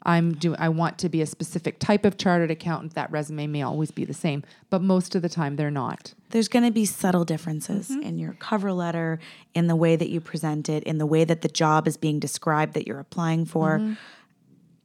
I'm 0.06 0.34
do 0.34 0.56
I 0.60 0.70
want 0.70 0.98
to 1.00 1.10
be 1.10 1.22
a 1.22 1.26
specific 1.26 1.80
type 1.80 2.06
of 2.06 2.18
chartered 2.18 2.52
accountant. 2.52 2.94
That 2.96 3.12
resume 3.12 3.48
may 3.48 3.62
always 3.62 3.92
be 3.92 4.06
the 4.06 4.14
same, 4.14 4.44
but 4.70 4.82
most 4.82 5.16
of 5.16 5.22
the 5.22 5.30
time 5.30 5.56
they're 5.56 5.72
not. 5.72 6.14
there's 6.32 6.48
going 6.48 6.66
to 6.66 6.72
be 6.72 6.86
subtle 6.86 7.26
differences 7.26 7.90
mm-hmm. 7.90 8.02
in 8.02 8.18
your 8.18 8.34
cover 8.34 8.74
letter, 8.74 9.20
in 9.54 9.68
the 9.68 9.76
way 9.76 9.96
that 9.96 10.10
you 10.10 10.20
present 10.20 10.68
it, 10.70 10.84
in 10.84 10.98
the 10.98 11.06
way 11.06 11.24
that 11.24 11.42
the 11.42 11.48
job 11.48 11.88
is 11.88 11.96
being 11.98 12.20
described 12.20 12.74
that 12.74 12.88
you're 12.88 13.00
applying 13.00 13.46
for. 13.46 13.80
Mm-hmm. 13.80 13.94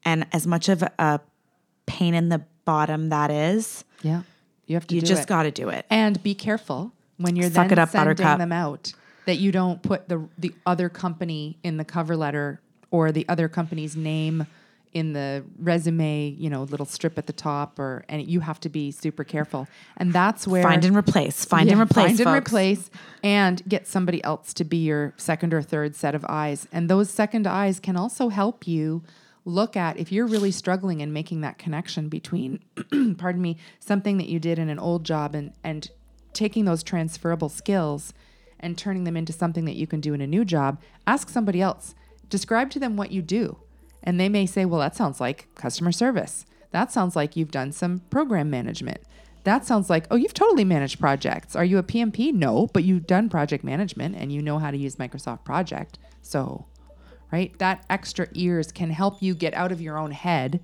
And 0.04 0.26
as 0.32 0.46
much 0.46 0.68
of 0.68 0.82
a 0.82 1.20
pain 1.86 2.14
in 2.14 2.28
the 2.28 2.42
bottom 2.64 3.08
that 3.08 3.30
is, 3.30 3.84
Yeah, 4.02 4.22
you 4.66 4.76
have 4.76 4.86
to. 4.86 4.94
you 4.94 5.02
just 5.02 5.26
got 5.26 5.42
to 5.44 5.50
do 5.50 5.68
it. 5.68 5.84
and 5.90 6.22
be 6.22 6.34
careful 6.34 6.92
when 7.16 7.34
you're 7.34 7.50
Suck 7.50 7.68
then 7.68 7.78
up, 7.78 7.90
sending 7.90 8.14
Buttercup. 8.14 8.38
them 8.38 8.52
out 8.52 8.92
that 9.26 9.36
you 9.36 9.50
don't 9.52 9.82
put 9.82 10.08
the 10.08 10.28
the 10.38 10.54
other 10.64 10.88
company 10.88 11.58
in 11.62 11.76
the 11.76 11.84
cover 11.84 12.16
letter 12.16 12.60
or 12.90 13.12
the 13.12 13.26
other 13.28 13.48
company's 13.48 13.96
name 13.96 14.46
in 14.92 15.12
the 15.12 15.44
resume, 15.58 16.28
you 16.38 16.50
know, 16.50 16.62
little 16.64 16.86
strip 16.86 17.18
at 17.18 17.26
the 17.26 17.32
top, 17.32 17.78
or 17.78 18.04
and 18.08 18.26
you 18.26 18.40
have 18.40 18.60
to 18.60 18.68
be 18.68 18.90
super 18.90 19.24
careful. 19.24 19.68
And 19.96 20.12
that's 20.12 20.46
where 20.46 20.62
Find 20.62 20.84
and 20.84 20.96
replace. 20.96 21.44
Find 21.44 21.70
and 21.70 21.80
replace. 21.80 22.18
Find 22.18 22.20
and 22.20 22.36
replace, 22.36 22.90
and 23.22 23.62
get 23.68 23.86
somebody 23.86 24.22
else 24.24 24.52
to 24.54 24.64
be 24.64 24.78
your 24.78 25.14
second 25.16 25.54
or 25.54 25.62
third 25.62 25.94
set 25.94 26.14
of 26.14 26.24
eyes. 26.28 26.66
And 26.72 26.88
those 26.88 27.10
second 27.10 27.46
eyes 27.46 27.80
can 27.80 27.96
also 27.96 28.28
help 28.28 28.66
you 28.66 29.02
look 29.44 29.76
at 29.76 29.96
if 29.96 30.12
you're 30.12 30.26
really 30.26 30.50
struggling 30.50 31.00
in 31.00 31.12
making 31.12 31.40
that 31.40 31.58
connection 31.58 32.08
between, 32.08 32.60
pardon 33.18 33.40
me, 33.40 33.56
something 33.80 34.18
that 34.18 34.28
you 34.28 34.38
did 34.38 34.58
in 34.58 34.68
an 34.68 34.78
old 34.78 35.04
job 35.04 35.34
and 35.34 35.52
and 35.64 35.90
taking 36.32 36.66
those 36.66 36.82
transferable 36.82 37.48
skills 37.48 38.12
and 38.60 38.76
turning 38.76 39.04
them 39.04 39.16
into 39.16 39.32
something 39.32 39.64
that 39.64 39.76
you 39.76 39.86
can 39.86 40.00
do 40.00 40.14
in 40.14 40.20
a 40.20 40.26
new 40.26 40.44
job. 40.44 40.80
Ask 41.06 41.28
somebody 41.28 41.60
else. 41.60 41.94
Describe 42.28 42.70
to 42.70 42.78
them 42.78 42.96
what 42.96 43.10
you 43.10 43.22
do. 43.22 43.58
And 44.02 44.18
they 44.18 44.28
may 44.28 44.46
say, 44.46 44.64
well, 44.64 44.80
that 44.80 44.96
sounds 44.96 45.20
like 45.20 45.48
customer 45.54 45.92
service. 45.92 46.46
That 46.70 46.92
sounds 46.92 47.16
like 47.16 47.36
you've 47.36 47.50
done 47.50 47.72
some 47.72 48.00
program 48.10 48.50
management. 48.50 49.00
That 49.44 49.64
sounds 49.64 49.88
like, 49.88 50.06
oh, 50.10 50.16
you've 50.16 50.34
totally 50.34 50.64
managed 50.64 51.00
projects. 51.00 51.56
Are 51.56 51.64
you 51.64 51.78
a 51.78 51.82
PMP? 51.82 52.32
No, 52.32 52.68
but 52.72 52.84
you've 52.84 53.06
done 53.06 53.28
project 53.28 53.64
management 53.64 54.16
and 54.16 54.32
you 54.32 54.42
know 54.42 54.58
how 54.58 54.70
to 54.70 54.76
use 54.76 54.96
Microsoft 54.96 55.44
Project. 55.44 55.98
So, 56.22 56.66
right, 57.32 57.56
that 57.58 57.84
extra 57.88 58.28
ears 58.34 58.72
can 58.72 58.90
help 58.90 59.22
you 59.22 59.34
get 59.34 59.54
out 59.54 59.72
of 59.72 59.80
your 59.80 59.96
own 59.96 60.10
head 60.10 60.60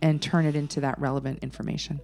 and 0.00 0.22
turn 0.22 0.46
it 0.46 0.54
into 0.54 0.80
that 0.80 0.98
relevant 1.00 1.40
information. 1.42 2.00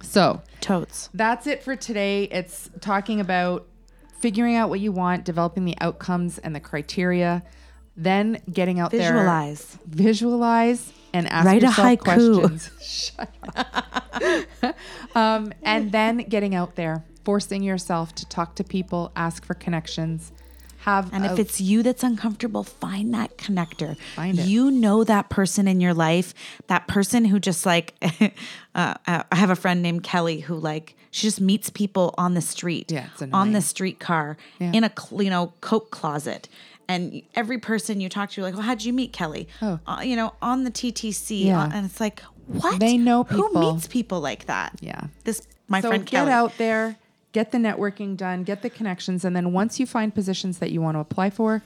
So, 0.00 0.42
Totes. 0.60 1.10
that's 1.14 1.46
it 1.46 1.62
for 1.62 1.76
today. 1.76 2.24
It's 2.24 2.70
talking 2.80 3.20
about 3.20 3.68
figuring 4.18 4.56
out 4.56 4.68
what 4.68 4.80
you 4.80 4.90
want, 4.90 5.24
developing 5.24 5.64
the 5.64 5.76
outcomes 5.80 6.38
and 6.38 6.54
the 6.54 6.60
criteria, 6.60 7.42
then 7.96 8.40
getting 8.52 8.80
out 8.80 8.90
there, 8.90 9.12
Visualize. 9.12 9.78
visualize, 9.86 10.92
and 11.12 11.28
ask 11.28 11.46
Write 11.46 11.62
a 11.62 11.66
yourself 11.66 11.98
questions. 11.98 12.70
Shut 12.82 13.30
up. 13.56 14.76
um, 15.16 15.52
and 15.62 15.92
then 15.92 16.18
getting 16.18 16.54
out 16.54 16.76
there, 16.76 17.04
forcing 17.24 17.62
yourself 17.62 18.14
to 18.16 18.28
talk 18.28 18.54
to 18.56 18.64
people, 18.64 19.12
ask 19.16 19.44
for 19.44 19.54
connections, 19.54 20.32
have 20.78 21.12
And 21.12 21.24
a- 21.24 21.32
if 21.32 21.38
it's 21.38 21.60
you 21.60 21.82
that's 21.82 22.02
uncomfortable, 22.02 22.64
find 22.64 23.14
that 23.14 23.36
connector. 23.38 23.96
Find 24.16 24.38
it. 24.38 24.46
You 24.46 24.70
know 24.70 25.04
that 25.04 25.28
person 25.28 25.68
in 25.68 25.80
your 25.80 25.94
life, 25.94 26.34
that 26.66 26.88
person 26.88 27.24
who 27.26 27.38
just 27.38 27.64
like, 27.66 27.94
uh, 28.74 28.94
I 29.06 29.24
have 29.36 29.50
a 29.50 29.54
friend 29.56 29.80
named 29.82 30.02
Kelly 30.02 30.40
who 30.40 30.56
like, 30.56 30.96
she 31.12 31.26
just 31.26 31.40
meets 31.42 31.68
people 31.70 32.14
on 32.16 32.32
the 32.34 32.40
street, 32.40 32.90
Yeah, 32.90 33.08
on 33.34 33.52
the 33.52 33.60
streetcar, 33.60 34.38
Yeah. 34.58 34.72
in 34.72 34.82
a 34.82 34.90
you 35.18 35.28
know 35.30 35.52
coat 35.60 35.90
closet. 35.90 36.48
And 36.88 37.22
every 37.34 37.58
person 37.58 38.00
you 38.00 38.08
talk 38.08 38.30
to, 38.30 38.40
you're 38.40 38.48
like, 38.48 38.54
well, 38.54 38.64
how'd 38.64 38.82
you 38.82 38.92
meet 38.92 39.12
Kelly? 39.12 39.48
Oh. 39.60 39.78
Uh, 39.86 40.00
you 40.02 40.16
know, 40.16 40.34
on 40.42 40.64
the 40.64 40.70
TTC. 40.70 41.46
Yeah. 41.46 41.62
uh, 41.62 41.70
and 41.72 41.86
it's 41.86 42.00
like, 42.00 42.20
what? 42.46 42.80
They 42.80 42.96
know 42.98 43.24
Who 43.24 43.52
meets 43.54 43.86
people 43.86 44.20
like 44.20 44.46
that? 44.46 44.78
Yeah. 44.80 45.04
This, 45.24 45.46
my 45.68 45.80
so 45.80 45.88
friend 45.88 46.04
get 46.04 46.10
Kelly. 46.10 46.32
out 46.32 46.58
there, 46.58 46.96
get 47.32 47.52
the 47.52 47.58
networking 47.58 48.16
done, 48.16 48.42
get 48.42 48.62
the 48.62 48.70
connections, 48.70 49.24
and 49.24 49.34
then 49.34 49.52
once 49.52 49.80
you 49.80 49.86
find 49.86 50.14
positions 50.14 50.58
that 50.58 50.70
you 50.70 50.80
want 50.82 50.96
to 50.96 51.00
apply 51.00 51.30
for, 51.30 51.62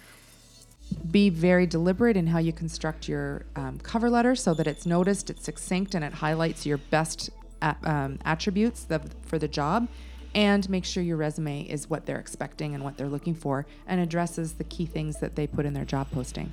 be 1.10 1.30
very 1.30 1.66
deliberate 1.66 2.16
in 2.16 2.28
how 2.28 2.38
you 2.38 2.52
construct 2.52 3.08
your 3.08 3.44
um, 3.56 3.78
cover 3.82 4.08
letter 4.08 4.36
so 4.36 4.54
that 4.54 4.66
it's 4.66 4.86
noticed, 4.86 5.30
it's 5.30 5.44
succinct, 5.44 5.94
and 5.94 6.04
it 6.04 6.12
highlights 6.12 6.64
your 6.64 6.78
best 6.78 7.30
a- 7.62 7.76
um, 7.84 8.18
attributes 8.24 8.84
the, 8.84 9.00
for 9.22 9.38
the 9.38 9.48
job. 9.48 9.88
And 10.36 10.68
make 10.68 10.84
sure 10.84 11.02
your 11.02 11.16
resume 11.16 11.62
is 11.62 11.88
what 11.88 12.04
they're 12.04 12.18
expecting 12.20 12.74
and 12.74 12.84
what 12.84 12.98
they're 12.98 13.08
looking 13.08 13.34
for, 13.34 13.66
and 13.86 14.00
addresses 14.00 14.52
the 14.52 14.64
key 14.64 14.84
things 14.84 15.18
that 15.20 15.34
they 15.34 15.46
put 15.46 15.64
in 15.64 15.72
their 15.72 15.86
job 15.86 16.08
posting. 16.12 16.52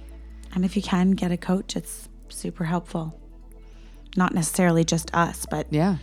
And 0.56 0.64
if 0.64 0.76
you 0.78 0.82
can 0.82 1.12
get 1.12 1.32
a 1.32 1.38
coach, 1.38 1.76
it's 1.76 2.08
super 2.30 2.64
helpful. 2.64 3.20
Not 4.16 4.34
necessarily 4.34 4.84
just 4.86 5.14
us, 5.14 5.46
but 5.46 5.68
Yeah. 5.70 5.98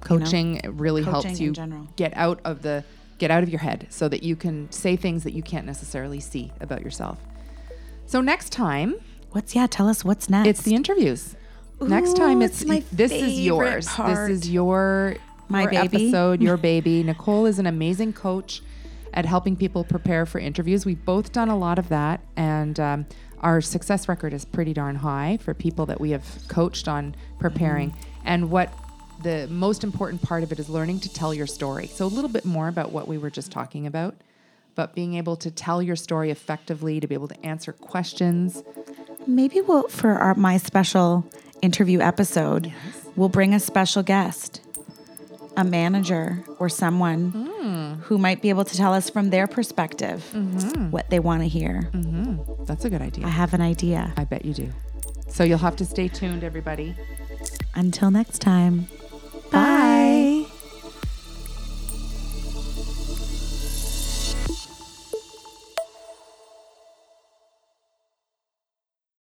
Coaching 0.00 0.60
really 0.64 1.02
coaching 1.02 1.30
helps 1.30 1.40
you 1.40 1.88
get 1.96 2.12
out 2.16 2.40
of 2.44 2.62
the 2.62 2.84
get 3.18 3.30
out 3.30 3.42
of 3.42 3.48
your 3.48 3.60
head 3.60 3.86
so 3.88 4.08
that 4.08 4.22
you 4.22 4.36
can 4.36 4.70
say 4.70 4.94
things 4.94 5.24
that 5.24 5.32
you 5.32 5.42
can't 5.42 5.64
necessarily 5.64 6.20
see 6.20 6.52
about 6.60 6.82
yourself. 6.82 7.18
So 8.06 8.20
next 8.20 8.50
time, 8.52 8.96
What's 9.30 9.54
yeah? 9.54 9.66
Tell 9.66 9.88
us 9.88 10.04
what's 10.04 10.28
next. 10.30 10.48
it's 10.48 10.62
the 10.62 10.74
interviews. 10.74 11.34
next 11.80 12.16
time, 12.16 12.42
it's, 12.42 12.62
it's 12.62 12.68
my 12.68 12.82
this 12.92 13.12
is 13.12 13.40
yours. 13.40 13.86
part. 13.86 14.28
This 14.28 14.44
is 14.44 14.50
your 14.50 15.16
My 15.48 15.62
your 15.62 15.70
baby. 15.70 16.06
episode, 16.06 16.42
your 16.42 16.56
baby. 16.70 17.02
Nicole 17.02 17.46
is 17.46 17.58
an 17.58 17.66
amazing 17.66 18.12
coach 18.12 18.62
at 19.14 19.24
helping 19.24 19.56
people 19.56 19.84
prepare 19.84 20.26
for 20.26 20.38
interviews. 20.38 20.84
We've 20.84 21.04
both 21.04 21.32
done 21.32 21.48
a 21.48 21.56
lot 21.56 21.78
of 21.78 21.88
that, 21.88 22.20
and 22.36 22.78
um, 22.78 23.06
our 23.40 23.60
success 23.60 24.08
record 24.08 24.32
is 24.32 24.44
pretty 24.44 24.72
darn 24.72 24.96
high 24.96 25.38
for 25.40 25.54
people 25.54 25.86
that 25.86 26.00
we 26.00 26.10
have 26.10 26.24
coached 26.48 26.88
on 26.88 27.14
preparing. 27.38 27.90
Mm-hmm. 27.90 28.20
And 28.24 28.50
what 28.50 28.72
the 29.22 29.46
most 29.48 29.84
important 29.84 30.22
part 30.22 30.42
of 30.42 30.52
it 30.52 30.58
is 30.58 30.68
learning 30.68 31.00
to 31.00 31.12
tell 31.12 31.32
your 31.32 31.46
story. 31.46 31.86
So 31.86 32.04
a 32.04 32.08
little 32.08 32.28
bit 32.30 32.44
more 32.44 32.68
about 32.68 32.92
what 32.92 33.08
we 33.08 33.16
were 33.16 33.30
just 33.30 33.50
talking 33.50 33.86
about. 33.86 34.14
But 34.74 34.94
being 34.94 35.14
able 35.14 35.36
to 35.36 35.50
tell 35.50 35.82
your 35.82 35.96
story 35.96 36.30
effectively, 36.30 37.00
to 37.00 37.06
be 37.06 37.14
able 37.14 37.28
to 37.28 37.46
answer 37.46 37.72
questions, 37.72 38.62
Maybe 39.26 39.60
we'll 39.60 39.88
for 39.88 40.12
our 40.12 40.34
my 40.34 40.56
special 40.56 41.28
interview 41.60 42.00
episode, 42.00 42.72
we'll 43.16 43.28
bring 43.28 43.54
a 43.54 43.60
special 43.60 44.04
guest, 44.04 44.60
a 45.56 45.64
manager 45.64 46.44
or 46.58 46.68
someone 46.68 47.30
Hmm. 47.30 47.94
who 48.04 48.18
might 48.18 48.42
be 48.42 48.48
able 48.50 48.64
to 48.64 48.76
tell 48.76 48.92
us 48.94 49.08
from 49.10 49.30
their 49.30 49.46
perspective 49.46 50.24
Mm-hmm. 50.34 50.90
what 50.90 51.08
they 51.10 51.18
want 51.20 51.42
to 51.42 51.48
hear. 51.48 51.90
That's 52.66 52.84
a 52.84 52.90
good 52.90 53.02
idea. 53.02 53.26
I 53.26 53.30
have 53.30 53.54
an 53.54 53.60
idea. 53.60 54.12
I 54.16 54.24
bet 54.24 54.44
you 54.44 54.54
do. 54.54 54.68
So 55.28 55.44
you'll 55.44 55.58
have 55.58 55.76
to 55.76 55.84
stay 55.84 56.08
tuned, 56.08 56.44
everybody. 56.44 56.94
Until 57.74 58.10
next 58.10 58.38
time. 58.40 58.86